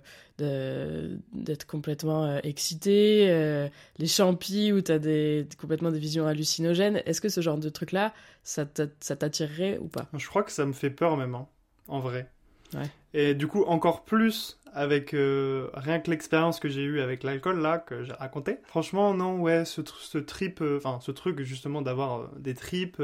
d'être 1.33 1.67
complètement 1.67 2.25
euh, 2.25 2.39
excité, 2.43 3.69
les 3.99 4.07
champis 4.07 4.73
où 4.73 4.81
t'as 4.81 4.99
des, 4.99 5.47
complètement 5.61 5.91
des 5.91 5.99
visions 5.99 6.27
hallucinogènes. 6.27 7.03
Est-ce 7.07 7.21
que 7.21 7.29
ce 7.29 7.41
genre 7.41 7.59
de 7.59 7.69
truc-là, 7.69 8.13
ça 8.43 8.65
t'attirerait 8.65 9.79
ou 9.79 9.89
pas? 9.89 10.09
Je 10.17 10.27
crois 10.27 10.43
que 10.43 10.53
ça 10.53 10.65
me 10.67 10.73
fait 10.73 10.91
peur 10.91 11.17
même, 11.17 11.35
hein, 11.35 11.47
en 11.89 12.01
vrai. 12.01 12.31
Ouais. 12.75 12.89
Et 13.13 13.35
du 13.35 13.49
coup, 13.49 13.65
encore 13.65 14.05
plus 14.05 14.59
avec 14.75 15.15
euh, 15.15 15.69
rien 15.75 16.01
que 16.01 16.11
l'expérience 16.11 16.61
que 16.61 16.69
j'ai 16.69 16.83
eue 16.83 17.01
avec 17.01 17.23
l'alcool 17.23 17.61
là 17.61 17.79
que 17.79 18.05
j'ai 18.05 18.13
raconté. 18.13 18.59
Franchement, 18.65 19.15
non, 19.15 19.41
ouais, 19.41 19.65
ce, 19.65 19.81
trip, 20.19 20.61
euh, 20.61 20.79
enfin 20.79 20.99
ce 21.01 21.11
truc 21.11 21.41
justement 21.43 21.83
d'avoir 21.83 22.21
euh, 22.21 22.27
des 22.39 22.55
tripes, 22.55 23.03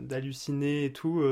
d'halluciner 0.00 0.84
et 0.84 0.92
tout. 0.92 1.22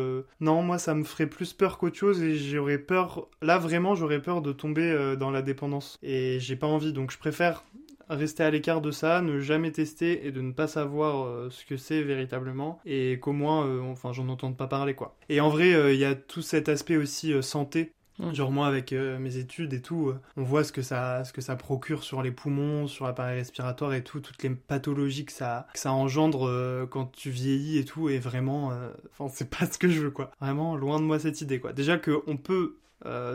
non, 0.41 0.63
moi 0.63 0.79
ça 0.79 0.95
me 0.95 1.05
ferait 1.05 1.27
plus 1.27 1.53
peur 1.53 1.79
qu'autre 1.79 1.97
chose 1.97 2.23
et 2.23 2.37
j'aurais 2.37 2.79
peur. 2.79 3.29
Là 3.43 3.59
vraiment, 3.59 3.95
j'aurais 3.95 4.21
peur 4.21 4.43
de 4.43 4.53
tomber 4.53 5.17
dans 5.19 5.31
la 5.31 5.43
dépendance 5.43 5.99
et 6.03 6.39
j'ai 6.41 6.57
pas 6.57 6.67
envie. 6.67 6.93
Donc 6.93 7.11
je 7.11 7.19
préfère 7.19 7.65
rester 8.09 8.45
à 8.45 8.51
l'écart 8.51 8.81
de 8.81 8.93
ça, 8.93 9.21
ne 9.21 9.41
jamais 9.41 9.73
tester 9.73 10.27
et 10.27 10.33
de 10.33 10.41
ne 10.41 10.53
pas 10.53 10.69
savoir 10.69 11.51
ce 11.51 11.65
que 11.65 11.77
c'est 11.77 12.03
véritablement 12.03 12.79
et 12.85 13.19
qu'au 13.21 13.33
moins, 13.33 13.81
enfin, 13.91 14.13
j'en 14.13 14.29
entende 14.29 14.57
pas 14.57 14.67
parler 14.67 14.95
quoi. 14.95 15.17
Et 15.29 15.41
en 15.41 15.49
vrai, 15.49 15.95
il 15.95 15.99
y 15.99 16.05
a 16.05 16.15
tout 16.15 16.43
cet 16.43 16.69
aspect 16.69 16.97
aussi 16.97 17.43
santé 17.43 17.93
Genre 18.33 18.51
moi 18.51 18.67
avec 18.67 18.93
euh, 18.93 19.19
mes 19.19 19.37
études 19.37 19.75
et 19.75 19.83
tout, 19.83 20.09
euh, 20.09 20.21
on 20.37 20.43
voit 20.43 20.65
ce 20.65 20.73
que 20.73 20.83
ça 20.83 21.25
ce 21.25 21.33
que 21.33 21.41
ça 21.41 21.57
procure 21.57 22.03
sur 22.03 22.23
les 22.23 22.31
poumons, 22.31 22.87
sur 22.87 23.05
l'appareil 23.05 23.39
respiratoire 23.39 23.93
et 23.95 24.03
tout, 24.03 24.21
toutes 24.21 24.43
les 24.43 24.51
pathologies 24.51 25.27
que 25.27 25.33
ça 25.33 25.67
que 25.75 25.79
ça 25.79 25.93
engendre 25.93 26.49
euh, 26.49 26.87
quand 26.87 27.07
tu 27.13 27.31
vieillis 27.31 27.79
et 27.79 27.85
tout 27.85 28.09
et 28.09 28.19
vraiment 28.19 28.73
enfin 29.13 29.33
c'est 29.33 29.51
pas 29.59 29.67
ce 29.67 29.79
que 29.79 29.89
je 29.89 30.01
veux 30.01 30.11
quoi. 30.11 30.31
Vraiment 30.41 30.77
loin 30.77 30.99
de 30.99 31.05
moi 31.05 31.19
cette 31.19 31.41
idée 31.41 31.61
quoi. 31.61 31.73
Déjà 31.73 31.99
que 31.99 32.23
on 32.27 32.37
peut 32.37 32.79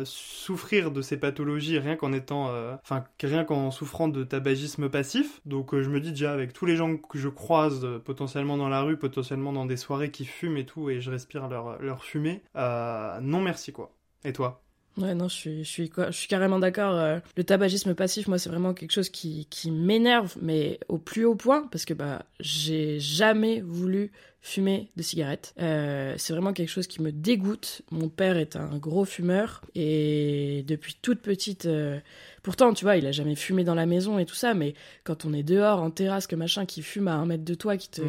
souffrir 0.03 0.91
de 0.91 1.01
ces 1.01 1.17
pathologies 1.17 1.79
rien 1.79 1.95
qu'en 1.95 2.11
étant 2.11 2.49
enfin 2.83 3.05
rien 3.21 3.45
qu'en 3.45 3.71
souffrant 3.71 4.09
de 4.09 4.23
tabagisme 4.23 4.89
passif 4.89 5.39
donc 5.45 5.79
je 5.79 5.87
me 5.89 6.01
dis 6.01 6.09
déjà 6.09 6.33
avec 6.33 6.51
tous 6.51 6.65
les 6.65 6.75
gens 6.75 6.97
que 6.97 7.17
je 7.17 7.29
croise 7.29 7.87
potentiellement 8.03 8.57
dans 8.57 8.67
la 8.67 8.81
rue 8.81 8.97
potentiellement 8.97 9.53
dans 9.53 9.65
des 9.65 9.77
soirées 9.77 10.11
qui 10.11 10.25
fument 10.25 10.57
et 10.57 10.65
tout 10.65 10.89
et 10.89 10.99
je 10.99 11.11
respire 11.11 11.47
leur 11.47 11.81
leur 11.81 12.03
fumée 12.03 12.41
non 12.55 13.39
merci 13.39 13.71
quoi 13.71 13.93
et 14.23 14.33
toi? 14.33 14.61
Ouais, 14.97 15.15
non, 15.15 15.29
je 15.29 15.35
suis, 15.35 15.63
je 15.63 15.69
suis, 15.69 15.91
je 15.95 16.11
suis 16.11 16.27
carrément 16.27 16.59
d'accord. 16.59 16.95
Euh, 16.95 17.19
le 17.37 17.43
tabagisme 17.45 17.95
passif, 17.95 18.27
moi, 18.27 18.37
c'est 18.37 18.49
vraiment 18.49 18.73
quelque 18.73 18.91
chose 18.91 19.09
qui, 19.09 19.47
qui 19.49 19.71
m'énerve, 19.71 20.35
mais 20.41 20.79
au 20.89 20.97
plus 20.97 21.23
haut 21.23 21.35
point, 21.35 21.67
parce 21.71 21.85
que 21.85 21.93
bah, 21.93 22.25
j'ai 22.41 22.99
jamais 22.99 23.61
voulu 23.61 24.11
fumer 24.41 24.89
de 24.97 25.03
cigarettes. 25.03 25.53
Euh, 25.61 26.13
c'est 26.17 26.33
vraiment 26.33 26.51
quelque 26.51 26.69
chose 26.69 26.87
qui 26.87 27.01
me 27.01 27.13
dégoûte. 27.13 27.83
Mon 27.89 28.09
père 28.09 28.35
est 28.35 28.57
un 28.57 28.77
gros 28.77 29.05
fumeur, 29.05 29.61
et 29.75 30.65
depuis 30.67 30.97
toute 31.01 31.21
petite. 31.21 31.67
Euh, 31.67 31.99
pourtant, 32.43 32.73
tu 32.73 32.83
vois, 32.83 32.97
il 32.97 33.07
a 33.07 33.13
jamais 33.13 33.35
fumé 33.35 33.63
dans 33.63 33.75
la 33.75 33.85
maison 33.85 34.19
et 34.19 34.25
tout 34.25 34.35
ça, 34.35 34.53
mais 34.53 34.73
quand 35.05 35.23
on 35.23 35.31
est 35.31 35.43
dehors, 35.43 35.81
en 35.81 35.89
terrasse, 35.89 36.27
que 36.27 36.35
machin, 36.35 36.65
qui 36.65 36.81
fume 36.81 37.07
à 37.07 37.13
un 37.13 37.25
mètre 37.25 37.45
de 37.45 37.53
toi, 37.53 37.77
qui 37.77 37.89
te. 37.89 38.01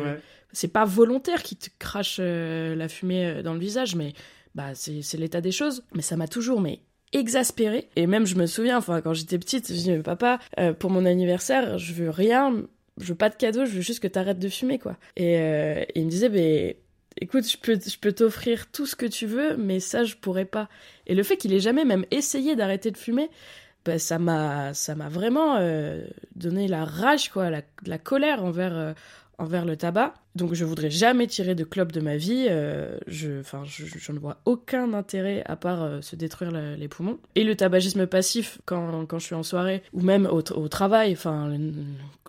C'est 0.55 0.69
pas 0.69 0.85
volontaire 0.85 1.43
qui 1.43 1.57
te 1.57 1.71
crache 1.79 2.19
la 2.19 2.89
fumée 2.89 3.43
dans 3.43 3.55
le 3.55 3.61
visage, 3.61 3.95
mais 3.95 4.13
bah 4.55 4.75
c'est 4.75 5.15
l'état 5.15 5.41
des 5.41 5.53
choses. 5.53 5.85
Mais 5.95 6.03
ça 6.03 6.17
m'a 6.17 6.29
toujours 6.29 6.61
mais 6.61 6.81
exaspérée. 7.13 7.89
Et 7.97 8.07
même 8.07 8.27
je 8.27 8.37
me 8.37 8.47
souviens, 8.47 8.79
enfin 8.79 9.01
quand 9.01 9.15
j'étais 9.15 9.39
petite, 9.39 9.69
je 9.69 9.75
disais 9.75 9.99
papa, 9.99 10.39
euh, 10.59 10.73
pour 10.73 10.91
mon 10.91 11.05
anniversaire, 11.05 11.79
je 11.79 11.93
veux 11.93 12.11
rien, 12.11 12.55
je 12.99 13.09
veux 13.09 13.15
pas 13.15 13.31
de 13.31 13.37
cadeau, 13.37 13.65
je 13.65 13.73
veux 13.73 13.81
juste 13.81 14.01
que 14.01 14.09
t'arrêtes 14.09 14.39
de 14.39 14.49
fumer 14.49 14.79
quoi. 14.79 14.97
Et, 15.17 15.39
euh, 15.39 15.85
il 15.95 16.07
me 16.07 16.11
disait 16.11 16.29
mais 16.29 16.79
écoute, 17.21 17.49
je 17.49 17.59
peux, 17.59 17.79
je 17.79 17.99
peux 17.99 18.13
t'offrir 18.13 18.71
tout 18.71 18.87
ce 18.87 18.97
que 18.97 19.07
tu 19.07 19.27
veux, 19.27 19.57
mais 19.57 19.81
ça, 19.81 20.05
je 20.05 20.17
pourrais 20.17 20.47
pas. 20.47 20.69
Et 21.07 21.15
le 21.15 21.23
fait 21.23 21.37
qu'il 21.37 21.53
ait 21.53 21.61
jamais 21.61 21.85
même 21.85 22.07
essayé 22.11 22.57
d'arrêter 22.57 22.91
de 22.91 22.97
fumer, 22.97 23.29
bah, 23.85 23.99
ça 23.99 24.19
m'a, 24.19 24.73
ça 24.75 24.95
m'a 24.95 25.09
vraiment 25.09 25.57
euh, 25.57 26.05
donné 26.37 26.69
la 26.69 26.85
rage, 26.85 27.31
quoi, 27.31 27.51
la 27.51 27.99
colère 27.99 28.45
envers, 28.45 28.95
envers 29.43 29.65
le 29.65 29.77
tabac. 29.77 30.15
Donc 30.37 30.55
je 30.55 30.65
voudrais 30.65 30.89
jamais 30.89 31.27
tirer 31.27 31.55
de 31.55 31.65
clope 31.65 31.93
de 31.93 32.01
ma 32.01 32.17
vie. 32.17 32.47
Euh, 32.49 32.97
je, 33.07 33.41
enfin, 33.41 33.63
je, 33.67 34.13
ne 34.13 34.19
vois 34.19 34.39
aucun 34.45 34.95
intérêt 34.95 35.43
à 35.47 35.57
part 35.57 35.83
euh, 35.83 36.01
se 36.01 36.17
détruire 36.17 36.53
les 36.53 36.89
poumons. 36.89 37.19
Et 37.35 37.45
le 37.45 37.55
tabagisme 37.57 38.07
passif, 38.07 38.59
quand, 38.65 39.05
quand 39.07 39.19
je 39.19 39.27
suis 39.27 39.35
en 39.35 39.43
soirée 39.43 39.83
ou 39.93 40.01
même 40.01 40.27
au, 40.27 40.41
travail, 40.69 41.13
enfin, 41.13 41.51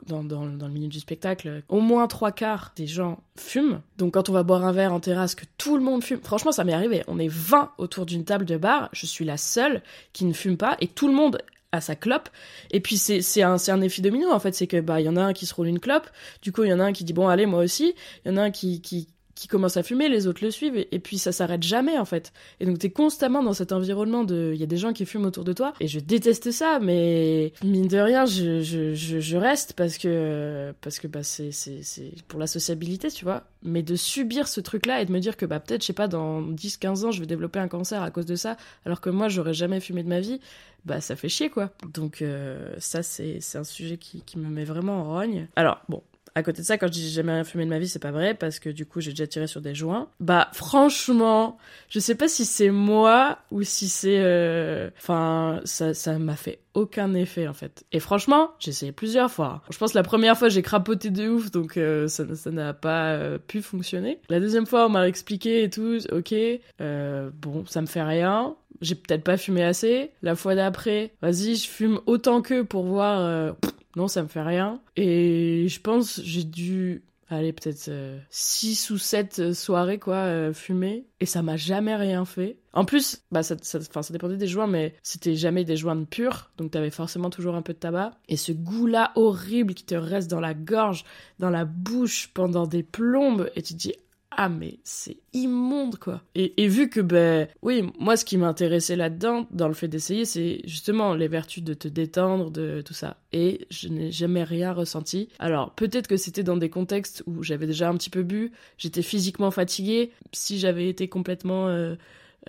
dans, 0.08 0.24
dans, 0.24 0.46
dans, 0.48 0.68
le 0.68 0.74
milieu 0.74 0.90
du 0.90 1.00
spectacle, 1.00 1.62
au 1.70 1.80
moins 1.80 2.08
trois 2.08 2.32
quarts 2.32 2.74
des 2.76 2.88
gens 2.88 3.20
fument. 3.38 3.82
Donc 3.98 4.16
quand 4.16 4.28
on 4.30 4.34
va 4.34 4.44
boire 4.44 4.66
un 4.66 4.72
verre 4.72 4.94
en 4.94 5.00
terrasse, 5.00 5.36
que 5.36 5.46
tout 5.58 5.78
le 5.78 5.84
monde 5.84 6.04
fume. 6.04 6.20
Franchement, 6.24 6.52
ça 6.52 6.64
m'est 6.64 6.74
arrivé. 6.74 7.04
On 7.08 7.20
est 7.20 7.32
20 7.32 7.72
autour 7.78 8.06
d'une 8.06 8.26
table 8.26 8.46
de 8.46 8.58
bar. 8.58 8.90
Je 8.92 9.06
suis 9.06 9.24
la 9.24 9.38
seule 9.38 9.82
qui 10.12 10.26
ne 10.26 10.34
fume 10.34 10.58
pas 10.58 10.78
et 10.82 10.88
tout 10.88 11.08
le 11.08 11.14
monde 11.14 11.38
à 11.74 11.82
sa 11.82 11.96
clope. 11.96 12.30
Et 12.72 12.80
puis 12.80 12.98
c'est 12.98 13.42
un, 13.42 13.58
un 13.68 13.82
effet 13.82 14.02
domino 14.02 14.32
en 14.32 14.40
fait, 14.40 14.54
c'est 14.54 14.68
que 14.68 14.80
bah 14.80 15.02
il 15.02 15.06
y 15.06 15.10
en 15.10 15.18
a 15.18 15.22
un 15.22 15.34
qui 15.34 15.46
se 15.46 15.54
roule 15.54 15.68
une 15.68 15.80
clope, 15.80 16.08
du 16.42 16.54
coup 16.54 16.64
il 16.64 16.70
y 16.70 16.74
en 16.74 16.80
a 16.80 16.86
un 16.86 16.94
qui 16.94 17.04
dit 17.04 17.12
bon 17.12 17.28
allez 17.28 17.46
moi 17.46 17.62
aussi, 17.62 17.96
il 18.24 18.32
y 18.32 18.34
en 18.34 18.38
a 18.38 18.44
un 18.44 18.52
qui, 18.52 18.80
qui, 18.82 19.10
qui 19.36 19.48
commence 19.48 19.78
à 19.78 19.84
fumer, 19.84 20.10
les 20.10 20.28
autres 20.28 20.44
le 20.44 20.52
suivent, 20.52 20.78
et, 20.78 21.00
puis 21.00 21.18
ça 21.18 21.32
s'arrête 21.32 21.64
jamais 21.64 21.98
en 21.98 22.06
fait. 22.06 22.34
Et 22.60 22.66
donc 22.66 22.80
t'es 22.80 22.92
constamment 22.92 23.42
dans 23.42 23.54
cet 23.54 23.72
environnement 23.72 24.24
de, 24.24 24.52
il 24.54 24.60
y 24.60 24.64
a 24.64 24.68
des 24.68 24.78
gens 24.78 24.94
qui 24.94 25.06
fument 25.06 25.26
autour 25.26 25.44
de 25.44 25.54
toi, 25.54 25.74
et 25.80 25.88
je 25.88 26.00
déteste 26.00 26.52
ça, 26.52 26.80
mais 26.80 27.54
mine 27.64 27.88
de 27.88 27.98
rien, 27.98 28.26
je, 28.26 28.62
je, 28.62 28.94
je, 28.94 29.38
reste 29.38 29.74
parce 29.74 29.98
que 29.98 30.74
parce 30.82 31.00
que 31.00 31.08
bah 31.08 31.24
c'est 31.24 31.52
c'est 31.52 32.12
pour 32.28 32.40
la 32.40 32.48
sociabilité, 32.48 33.10
tu 33.10 33.26
vois. 33.26 33.44
Mais 33.64 33.82
de 33.82 33.96
subir 33.96 34.48
ce 34.48 34.62
truc-là 34.62 35.02
et 35.02 35.06
de 35.06 35.12
me 35.12 35.20
dire 35.20 35.38
que 35.38 35.46
bah 35.46 35.60
peut-être 35.60 35.82
je 35.82 35.88
sais 35.88 35.94
pas 35.94 36.08
dans 36.08 36.42
10-15 36.42 37.06
ans 37.06 37.12
je 37.12 37.20
vais 37.20 37.26
développer 37.26 37.60
un 37.60 37.68
cancer 37.68 38.02
à 38.02 38.12
cause 38.12 38.26
de 38.26 38.36
ça, 38.36 38.58
alors 38.86 39.02
que 39.02 39.10
moi 39.10 39.30
j'aurais 39.30 39.54
jamais 39.54 39.80
fumé 39.80 40.04
de 40.04 40.10
ma 40.10 40.20
vie, 40.20 40.40
bah 40.86 41.02
ça 41.02 41.16
fait 41.16 41.30
chier 41.30 41.50
quoi. 41.50 41.72
Donc 41.94 42.22
euh, 42.22 42.74
ça 42.78 43.02
c'est 43.02 43.40
c'est 43.42 43.58
un 43.58 43.64
sujet 43.64 43.98
qui 43.98 44.22
qui 44.22 44.38
me 44.38 44.50
met 44.50 44.66
vraiment 44.66 45.02
en 45.02 45.04
rogne. 45.06 45.48
Alors 45.56 45.82
bon 45.90 46.04
à 46.36 46.44
côté 46.44 46.62
de 46.62 46.68
ça, 46.68 46.78
quand 46.78 46.88
je 46.88 46.94
dis 46.94 47.04
j'ai 47.04 47.16
jamais 47.16 47.34
rien 47.34 47.44
fumé 47.44 47.66
de 47.66 47.70
ma 47.70 47.80
vie, 47.80 47.88
c'est 47.88 48.00
pas 48.00 48.12
vrai 48.12 48.34
parce 48.34 48.60
que 48.60 48.70
du 48.70 48.86
coup 48.86 49.02
j'ai 49.02 49.12
déjà 49.12 49.28
tiré 49.28 49.48
sur 49.48 49.62
des 49.62 49.76
joints. 49.76 50.10
Bah 50.20 50.50
franchement, 50.54 51.58
je 51.90 52.00
sais 52.00 52.16
pas 52.16 52.28
si 52.28 52.46
c'est 52.46 52.70
moi 52.70 53.40
ou 53.52 53.64
si 53.64 53.88
c'est, 53.88 54.20
euh, 54.20 54.90
enfin 54.98 55.62
ça 55.64 55.94
ça 55.94 56.18
m'a 56.18 56.36
fait 56.36 56.60
aucun 56.74 57.14
effet 57.14 57.48
en 57.48 57.54
fait. 57.54 57.86
Et 57.92 58.00
franchement, 58.00 58.52
j'ai 58.60 58.72
essayé 58.72 58.92
plusieurs 58.92 59.30
fois. 59.30 59.62
Je 59.70 59.78
pense 59.78 59.92
que 59.92 59.98
la 59.98 60.04
première 60.04 60.38
fois 60.38 60.50
j'ai 60.50 60.64
crapoté 60.64 61.12
de 61.12 61.30
ouf 61.30 61.52
donc 61.52 61.78
euh, 61.78 62.08
ça 62.08 62.26
n'a 62.52 62.74
pas 62.74 63.12
euh, 63.12 63.38
pu 63.38 63.62
fonctionner. 63.62 64.20
La 64.30 64.40
deuxième 64.40 64.66
fois 64.66 64.88
on 64.88 64.90
m'a 64.90 65.08
expliqué 65.08 65.64
et 65.64 65.70
tout, 65.70 66.00
ok, 66.12 66.34
bon 66.80 67.66
ça 67.68 67.82
me 67.82 67.88
fait 67.88 68.04
rien. 68.04 68.56
J'ai 68.82 68.96
peut-être 68.96 69.24
pas 69.24 69.38
fumé 69.38 69.64
assez. 69.64 70.12
La 70.24 70.36
fois 70.36 70.56
d'après, 70.56 71.14
vas-y, 71.22 71.56
je 71.56 71.70
fume 71.70 72.02
autant 72.06 72.42
que 72.42 72.64
pour 72.64 72.84
voir 72.84 73.56
non, 73.96 74.08
ça 74.08 74.24
me 74.24 74.28
fait 74.28 74.42
rien. 74.42 74.82
Et 74.96 75.68
je 75.68 75.80
pense 75.80 76.22
j'ai 76.24 76.44
dû 76.44 77.04
aller 77.30 77.54
peut-être 77.54 77.90
6 78.30 78.92
euh, 78.92 78.94
ou 78.94 78.98
7 78.98 79.40
euh, 79.40 79.54
soirées 79.54 80.00
quoi 80.00 80.16
euh, 80.16 80.54
fumer 80.54 81.08
et 81.20 81.26
ça 81.26 81.42
m'a 81.42 81.58
jamais 81.58 81.96
rien 81.96 82.26
fait. 82.26 82.60
En 82.74 82.86
plus, 82.86 83.22
bah 83.32 83.44
ça, 83.44 83.56
ça, 83.62 83.80
ça 83.82 84.14
dépendait 84.14 84.38
des 84.38 84.48
joints 84.48 84.68
mais 84.68 84.96
c'était 85.04 85.36
jamais 85.36 85.64
des 85.64 85.78
joints 85.78 86.04
purs 86.04 86.52
donc 86.58 86.72
t'avais 86.72 86.90
forcément 86.90 87.30
toujours 87.30 87.56
un 87.56 87.62
peu 87.62 87.74
de 87.74 87.80
tabac 87.80 88.18
et 88.28 88.38
ce 88.38 88.52
goût 88.52 88.88
là 88.88 89.12
horrible 89.16 89.74
qui 89.74 89.86
te 89.86 89.96
reste 89.96 90.30
dans 90.30 90.40
la 90.40 90.54
gorge, 90.54 91.06
dans 91.40 91.50
la 91.50 91.66
bouche 91.66 92.30
pendant 92.34 92.68
des 92.68 92.84
plombes 92.84 93.50
et 93.56 93.62
tu 93.62 93.74
te 93.74 93.80
dis 93.80 93.94
ah 94.38 94.50
mais 94.50 94.80
c'est 94.84 95.18
immonde 95.34 95.98
quoi. 95.98 96.22
Et, 96.36 96.68
vu 96.68 96.90
que 96.90 97.00
ben 97.00 97.48
oui, 97.62 97.84
moi 98.00 98.18
ce 98.18 98.26
qui 98.26 98.38
m'intéressait 98.38 98.96
là-dedans, 98.96 99.48
dans 99.52 99.68
le 99.68 99.74
fait 99.74 99.88
d'essayer, 99.88 100.26
c'est 100.26 100.62
justement 100.66 101.14
les 101.16 101.28
vertus 101.28 101.64
de 101.64 101.74
te 101.74 101.88
détendre, 101.88 102.52
de 102.52 102.82
tout 102.82 102.94
ça. 102.94 103.18
Et 103.32 103.68
je 103.70 103.88
n'ai 103.88 104.12
jamais 104.12 104.44
rien 104.44 104.72
ressenti. 104.74 105.30
Alors 105.40 105.72
peut-être 105.72 106.08
que 106.08 106.18
c'était 106.18 106.44
dans 106.44 106.58
des 106.58 106.70
contextes 106.70 107.24
où 107.26 107.44
j'avais 107.44 107.68
déjà 107.68 107.90
un 107.90 107.96
petit 107.96 108.10
peu 108.10 108.24
bu, 108.24 108.52
j'étais 108.78 109.02
physiquement 109.02 109.52
fatiguée. 109.52 110.12
Si 110.32 110.60
j'avais 110.60 110.90
été 110.90 111.08
complètement 111.08 111.68
euh, 111.68 111.96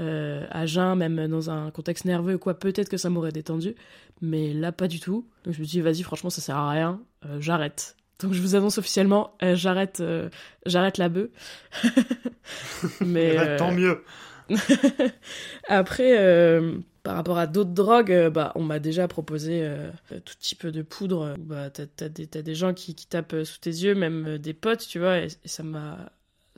euh, 0.01 0.47
à 0.51 0.67
jeun, 0.67 0.97
même 0.97 1.29
dans 1.29 1.51
un 1.51 1.71
contexte 1.71 2.05
nerveux 2.05 2.39
quoi, 2.39 2.55
peut-être 2.59 2.89
que 2.89 2.97
ça 2.97 3.11
m'aurait 3.11 3.33
détendu. 3.33 3.75
Mais 4.21 4.53
là 4.53 4.73
pas 4.73 4.89
du 4.89 5.01
tout. 5.01 5.27
Donc 5.45 5.55
je 5.55 5.61
me 5.61 5.65
suis 5.65 5.79
dit 5.79 5.81
vas-y 5.81 6.03
franchement 6.03 6.31
ça 6.31 6.41
sert 6.41 6.57
à 6.57 6.71
rien, 6.71 7.01
euh, 7.27 7.41
j'arrête. 7.41 7.97
Donc 8.25 8.33
je 8.33 8.41
vous 8.41 8.55
annonce 8.57 8.79
officiellement, 8.79 9.35
euh, 9.43 9.55
j'arrête, 9.55 10.01
euh, 10.01 10.31
j'arrête 10.65 10.97
la 10.97 11.11
bœuf. 11.11 11.29
Mais 13.05 13.37
bah, 13.37 13.57
tant 13.57 13.71
mieux. 13.71 14.03
Après, 15.69 16.59
par 17.03 17.17
rapport 17.17 17.37
à 17.37 17.47
d'autres 17.47 17.73
drogues, 17.73 18.29
bah 18.29 18.53
on 18.55 18.63
m'a 18.63 18.79
déjà 18.79 19.09
proposé 19.09 19.71
tout 20.25 20.35
type 20.41 20.67
de 20.67 20.81
poudre. 20.81 21.35
Bah 21.39 21.69
t'as, 21.71 22.09
des, 22.09 22.27
des 22.27 22.55
gens 22.55 22.73
qui, 22.73 22.95
qui 22.95 23.07
tapent 23.07 23.37
sous 23.45 23.59
tes 23.59 23.71
yeux, 23.71 23.95
même 23.95 24.39
des 24.39 24.55
potes, 24.55 24.87
tu 24.89 24.99
vois, 24.99 25.19
et 25.19 25.29
ça 25.45 25.63
m'a 25.63 25.99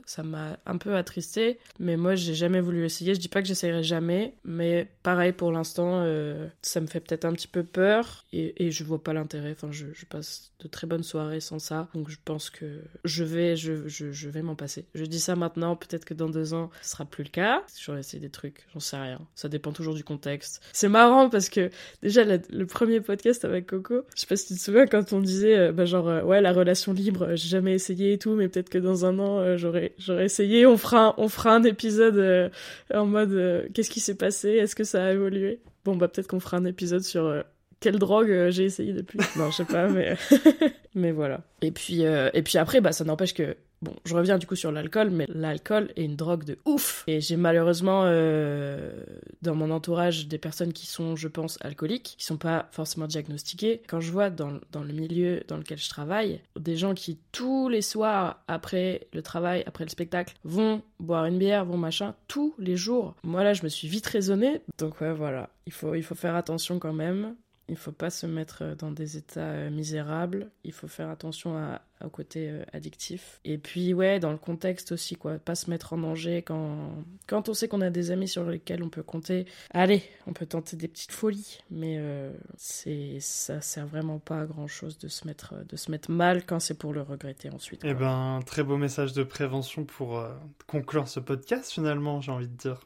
ça 0.07 0.23
m'a 0.23 0.57
un 0.65 0.77
peu 0.77 0.95
attristé, 0.95 1.59
mais 1.79 1.97
moi 1.97 2.15
j'ai 2.15 2.33
jamais 2.33 2.61
voulu 2.61 2.85
essayer. 2.85 3.13
Je 3.13 3.19
dis 3.19 3.27
pas 3.27 3.41
que 3.41 3.47
j'essayerai 3.47 3.83
jamais, 3.83 4.33
mais 4.45 4.87
pareil 5.03 5.33
pour 5.33 5.51
l'instant, 5.51 6.01
euh, 6.03 6.47
ça 6.61 6.79
me 6.79 6.87
fait 6.87 7.01
peut-être 7.01 7.25
un 7.25 7.33
petit 7.33 7.49
peu 7.49 7.63
peur 7.63 8.23
et, 8.31 8.65
et 8.65 8.71
je 8.71 8.83
vois 8.85 9.03
pas 9.03 9.11
l'intérêt. 9.13 9.51
Enfin, 9.51 9.69
je, 9.71 9.85
passe 10.09 10.53
de 10.61 10.69
très 10.69 10.87
bonnes 10.87 11.03
soirées 11.03 11.41
sans 11.41 11.59
ça, 11.59 11.89
donc 11.93 12.09
je 12.09 12.15
pense 12.23 12.49
que 12.49 12.81
je 13.03 13.25
vais, 13.25 13.57
je 13.57 14.29
vais 14.29 14.41
m'en 14.41 14.55
passer. 14.55 14.85
Je 14.95 15.03
dis 15.03 15.19
ça 15.19 15.35
maintenant, 15.35 15.75
peut-être 15.75 16.05
que 16.05 16.13
dans 16.13 16.29
deux 16.29 16.53
ans, 16.53 16.69
ce 16.81 16.91
sera 16.91 17.03
plus 17.03 17.25
le 17.25 17.29
cas. 17.29 17.63
J'aurais 17.77 17.99
essayé 17.99 18.21
des 18.21 18.29
trucs, 18.29 18.65
j'en 18.73 18.79
sais 18.79 18.95
rien. 18.95 19.19
Ça 19.35 19.49
dépend 19.49 19.73
toujours 19.73 19.93
du 19.93 20.05
contexte. 20.05 20.61
C'est 20.71 20.87
marrant 20.87 21.29
parce 21.29 21.49
que 21.49 21.69
déjà 22.01 22.23
le, 22.23 22.65
premier 22.65 23.01
podcast 23.01 23.43
avec 23.43 23.67
Coco, 23.67 24.03
je 24.15 24.21
sais 24.21 24.27
pas 24.27 24.37
si 24.37 24.47
tu 24.47 24.53
te 24.53 24.59
souviens 24.59 24.87
quand 24.87 25.11
on 25.11 25.19
disait, 25.19 25.57
euh, 25.57 25.71
bah 25.73 25.85
genre 25.85 26.07
euh, 26.07 26.21
ouais 26.21 26.39
la 26.39 26.53
relation 26.53 26.93
libre, 26.93 27.35
j'ai 27.35 27.49
jamais 27.49 27.73
essayé 27.73 28.13
et 28.13 28.17
tout, 28.17 28.35
mais 28.35 28.47
peut-être 28.47 28.69
que 28.69 28.77
dans 28.77 29.05
un 29.05 29.19
an 29.19 29.57
j'aurais 29.57 29.93
J'aurais 29.97 30.25
essayé. 30.25 30.65
On 30.65 30.77
fera, 30.77 31.07
un, 31.07 31.13
on 31.17 31.27
fera 31.27 31.53
un 31.55 31.63
épisode 31.63 32.17
euh, 32.17 32.49
en 32.93 33.05
mode 33.05 33.31
euh, 33.31 33.67
qu'est-ce 33.73 33.89
qui 33.89 33.99
s'est 33.99 34.15
passé? 34.15 34.49
Est-ce 34.49 34.75
que 34.75 34.83
ça 34.83 35.05
a 35.05 35.11
évolué? 35.11 35.59
Bon, 35.85 35.95
bah 35.95 36.07
peut-être 36.07 36.27
qu'on 36.27 36.39
fera 36.39 36.57
un 36.57 36.65
épisode 36.65 37.01
sur 37.01 37.25
euh, 37.25 37.41
quelle 37.79 37.97
drogue 37.97 38.49
j'ai 38.49 38.65
essayé 38.65 38.93
depuis. 38.93 39.19
non, 39.37 39.49
je 39.51 39.57
sais 39.57 39.65
pas, 39.65 39.87
mais 39.87 40.15
mais 40.95 41.11
voilà. 41.11 41.41
Et 41.61 41.71
puis 41.71 42.01
et 42.01 42.41
puis 42.43 42.57
après, 42.57 42.81
bah 42.81 42.91
ça 42.91 43.03
n'empêche 43.03 43.33
que 43.33 43.55
Bon, 43.81 43.95
je 44.05 44.15
reviens 44.15 44.37
du 44.37 44.47
coup 44.47 44.55
sur 44.55 44.71
l'alcool, 44.71 45.11
mais 45.11 45.25
l'alcool 45.29 45.91
est 45.95 46.03
une 46.03 46.15
drogue 46.15 46.43
de 46.43 46.57
ouf. 46.65 47.03
Et 47.07 47.21
j'ai 47.21 47.37
malheureusement 47.37 48.03
euh, 48.05 49.03
dans 49.41 49.55
mon 49.55 49.69
entourage 49.69 50.27
des 50.27 50.39
personnes 50.39 50.73
qui 50.73 50.87
sont, 50.87 51.15
je 51.15 51.27
pense, 51.27 51.57
alcooliques, 51.61 52.15
qui 52.17 52.25
sont 52.25 52.37
pas 52.37 52.67
forcément 52.71 53.07
diagnostiquées. 53.07 53.81
Quand 53.87 53.99
je 53.99 54.11
vois 54.11 54.29
dans, 54.29 54.49
le 54.49 54.93
milieu 54.93 55.43
dans 55.47 55.57
lequel 55.57 55.77
je 55.77 55.89
travaille, 55.89 56.41
des 56.59 56.75
gens 56.75 56.95
qui 56.95 57.19
tous 57.31 57.69
les 57.69 57.83
soirs 57.83 58.43
après 58.47 59.07
le 59.13 59.21
travail, 59.21 59.63
après 59.67 59.83
le 59.83 59.89
spectacle, 59.89 60.33
vont 60.43 60.81
boire 60.99 61.25
une 61.25 61.37
bière, 61.37 61.65
vont 61.65 61.77
machin, 61.77 62.15
tous 62.27 62.55
les 62.57 62.77
jours. 62.77 63.15
Moi 63.23 63.43
là, 63.43 63.53
je 63.53 63.63
me 63.63 63.69
suis 63.69 63.87
vite 63.87 64.07
raisonnée. 64.07 64.61
Donc 64.79 65.01
ouais, 65.01 65.13
voilà, 65.13 65.49
il 65.67 65.71
faut, 65.71 65.93
il 65.93 66.03
faut 66.03 66.15
faire 66.15 66.35
attention 66.35 66.79
quand 66.79 66.93
même. 66.93 67.35
Il 67.69 67.77
faut 67.77 67.91
pas 67.91 68.09
se 68.09 68.25
mettre 68.25 68.75
dans 68.77 68.91
des 68.91 69.17
états 69.17 69.41
euh, 69.41 69.69
misérables. 69.69 70.49
Il 70.63 70.71
faut 70.71 70.87
faire 70.87 71.09
attention 71.09 71.57
à, 71.57 71.81
au 72.03 72.09
côté 72.09 72.49
euh, 72.49 72.63
addictif. 72.73 73.39
Et 73.43 73.57
puis, 73.57 73.93
ouais, 73.93 74.19
dans 74.19 74.31
le 74.31 74.37
contexte 74.37 74.91
aussi, 74.91 75.15
quoi. 75.15 75.37
Pas 75.39 75.55
se 75.55 75.69
mettre 75.69 75.93
en 75.93 75.97
danger 75.97 76.41
quand, 76.41 76.93
quand 77.27 77.49
on 77.49 77.53
sait 77.53 77.67
qu'on 77.67 77.81
a 77.81 77.89
des 77.89 78.11
amis 78.11 78.27
sur 78.27 78.45
lesquels 78.45 78.83
on 78.83 78.89
peut 78.89 79.03
compter. 79.03 79.45
Allez, 79.71 80.03
on 80.27 80.33
peut 80.33 80.45
tenter 80.45 80.77
des 80.77 80.87
petites 80.87 81.11
folies. 81.11 81.59
Mais 81.71 81.97
euh, 81.99 82.31
c'est 82.57 83.17
ça 83.19 83.61
sert 83.61 83.87
vraiment 83.87 84.19
pas 84.19 84.41
à 84.41 84.45
grand 84.45 84.67
chose 84.67 84.97
de 84.97 85.07
se 85.07 85.25
mettre, 85.25 85.55
de 85.65 85.75
se 85.75 85.91
mettre 85.91 86.11
mal 86.11 86.45
quand 86.45 86.59
c'est 86.59 86.77
pour 86.77 86.93
le 86.93 87.01
regretter 87.01 87.49
ensuite. 87.49 87.81
Eh 87.83 87.93
ben, 87.93 88.41
très 88.45 88.63
beau 88.63 88.77
message 88.77 89.13
de 89.13 89.23
prévention 89.23 89.85
pour 89.85 90.19
euh, 90.19 90.33
conclure 90.67 91.07
ce 91.07 91.19
podcast, 91.19 91.71
finalement, 91.71 92.21
j'ai 92.21 92.31
envie 92.31 92.47
de 92.47 92.57
dire. 92.57 92.81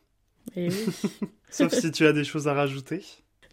Et 0.56 0.70
oui. 0.70 0.86
Sauf 1.50 1.74
si 1.74 1.92
tu 1.92 2.06
as 2.06 2.14
des 2.14 2.24
choses 2.24 2.48
à 2.48 2.54
rajouter. 2.54 3.04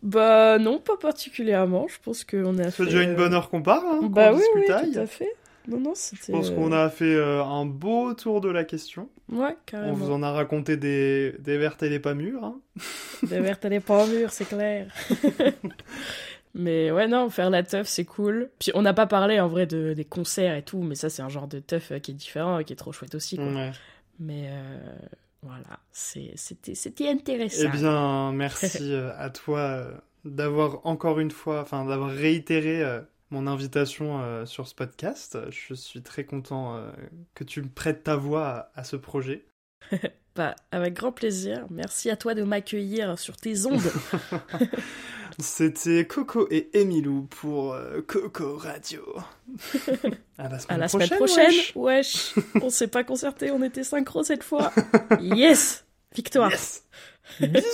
Bah 0.03 0.59
non, 0.59 0.79
pas 0.79 0.97
particulièrement. 0.97 1.87
Je 1.89 1.97
pense 2.03 2.25
qu'on 2.25 2.59
a 2.59 2.65
fait. 2.65 2.71
C'est 2.71 2.85
déjà 2.85 3.03
une 3.03 3.17
bonne 3.17 3.35
heure 3.35 3.51
qu'on 3.51 3.63
parle. 3.63 3.87
Hein, 3.87 4.09
bah 4.09 4.33
oui, 4.33 4.43
oui, 4.55 4.63
tout 4.67 4.99
à 4.99 5.07
fait. 5.07 5.33
Non, 5.67 5.79
non, 5.81 5.93
c'était. 5.95 6.27
Je 6.29 6.33
pense 6.33 6.51
qu'on 6.51 6.73
a 6.73 6.89
fait 6.89 7.15
euh, 7.15 7.43
un 7.45 7.67
beau 7.67 8.15
tour 8.15 8.41
de 8.41 8.49
la 8.49 8.65
question. 8.65 9.09
Ouais, 9.31 9.51
On 9.51 9.65
carrément. 9.67 9.93
vous 9.95 10.11
en 10.11 10.23
a 10.23 10.33
raconté 10.33 10.77
des, 10.79 11.35
des 11.41 11.59
vertes 11.59 11.83
et 11.83 11.91
des 11.91 11.99
pas 11.99 12.15
mûres. 12.15 12.43
Hein. 12.45 12.61
Des 13.23 13.41
vertes 13.41 13.65
et 13.67 13.69
des 13.69 13.81
pas 13.81 14.07
mûres, 14.07 14.31
c'est 14.33 14.49
clair. 14.49 14.87
mais 16.55 16.91
ouais, 16.91 17.07
non, 17.07 17.29
faire 17.29 17.51
la 17.51 17.63
teuf, 17.63 17.87
c'est 17.87 18.07
cool. 18.07 18.49
Puis 18.59 18.71
on 18.75 18.81
n'a 18.83 18.95
pas 18.95 19.07
parlé 19.07 19.39
en 19.41 19.49
vrai 19.49 19.67
de, 19.67 19.93
des 19.93 20.05
concerts 20.07 20.57
et 20.57 20.63
tout, 20.63 20.83
mais 20.83 20.95
ça, 20.95 21.11
c'est 21.11 21.21
un 21.23 21.29
genre 21.29 21.49
de 21.49 21.59
teuf 21.59 21.93
euh, 21.93 21.99
qui 21.99 22.13
est 22.13 22.15
différent 22.15 22.59
et 22.59 22.65
qui 22.65 22.73
est 22.73 22.77
trop 22.77 22.93
chouette 22.93 23.15
aussi. 23.15 23.37
Quoi. 23.37 23.47
Ouais. 23.53 23.71
Mais 24.19 24.49
euh, 24.49 24.79
voilà, 25.43 25.79
c'était 25.93 27.09
intéressant. 27.09 27.63
Eh 27.65 27.77
bien, 27.77 28.33
merci 28.35 28.93
euh, 28.93 29.13
à 29.17 29.31
toi 29.31 29.61
euh, 29.61 29.95
d'avoir 30.25 30.85
encore 30.87 31.21
une 31.21 31.31
fois, 31.31 31.61
enfin 31.61 31.85
d'avoir 31.85 32.11
réitéré 32.11 32.83
euh, 32.83 33.01
mon 33.31 33.47
invitation 33.47 34.47
sur 34.47 34.67
ce 34.67 34.75
podcast. 34.75 35.39
Je 35.51 35.75
suis 35.75 36.03
très 36.03 36.25
content 36.25 36.83
que 37.35 37.45
tu 37.45 37.61
me 37.61 37.69
prêtes 37.69 38.05
ta 38.05 38.17
voix 38.17 38.47
à, 38.47 38.73
à 38.75 38.85
ce 38.85 38.97
projet. 38.97 39.45
Bah, 40.37 40.55
avec 40.71 40.95
grand 40.95 41.11
plaisir. 41.11 41.67
Merci 41.69 42.11
à 42.11 42.17
toi 42.17 42.33
de 42.33 42.45
m'accueillir 42.45 43.19
sur 43.19 43.37
tes 43.37 43.67
ondes. 43.67 43.83
C'était 45.39 46.07
Coco 46.07 46.49
et 46.51 46.71
Emilou 46.73 47.27
pour 47.31 47.75
euh, 47.75 48.01
Coco 48.07 48.57
Radio. 48.57 49.03
à 50.39 50.49
la 50.49 50.59
semaine 50.59 50.65
à 50.69 50.77
la 50.79 50.89
prochaine. 50.89 51.09
semaine 51.09 51.19
prochaine. 51.19 51.47
wesh. 51.47 51.73
Wesh. 51.77 52.35
on 52.63 52.71
s'est 52.71 52.89
pas 52.89 53.05
concerté, 53.05 53.51
on 53.51 53.63
était 53.63 53.85
synchro 53.85 54.23
cette 54.23 54.43
fois. 54.43 54.73
yes! 55.21 55.85
Victoire. 56.15 56.51
Yes. 56.51 56.85
Bisous. 57.41 57.67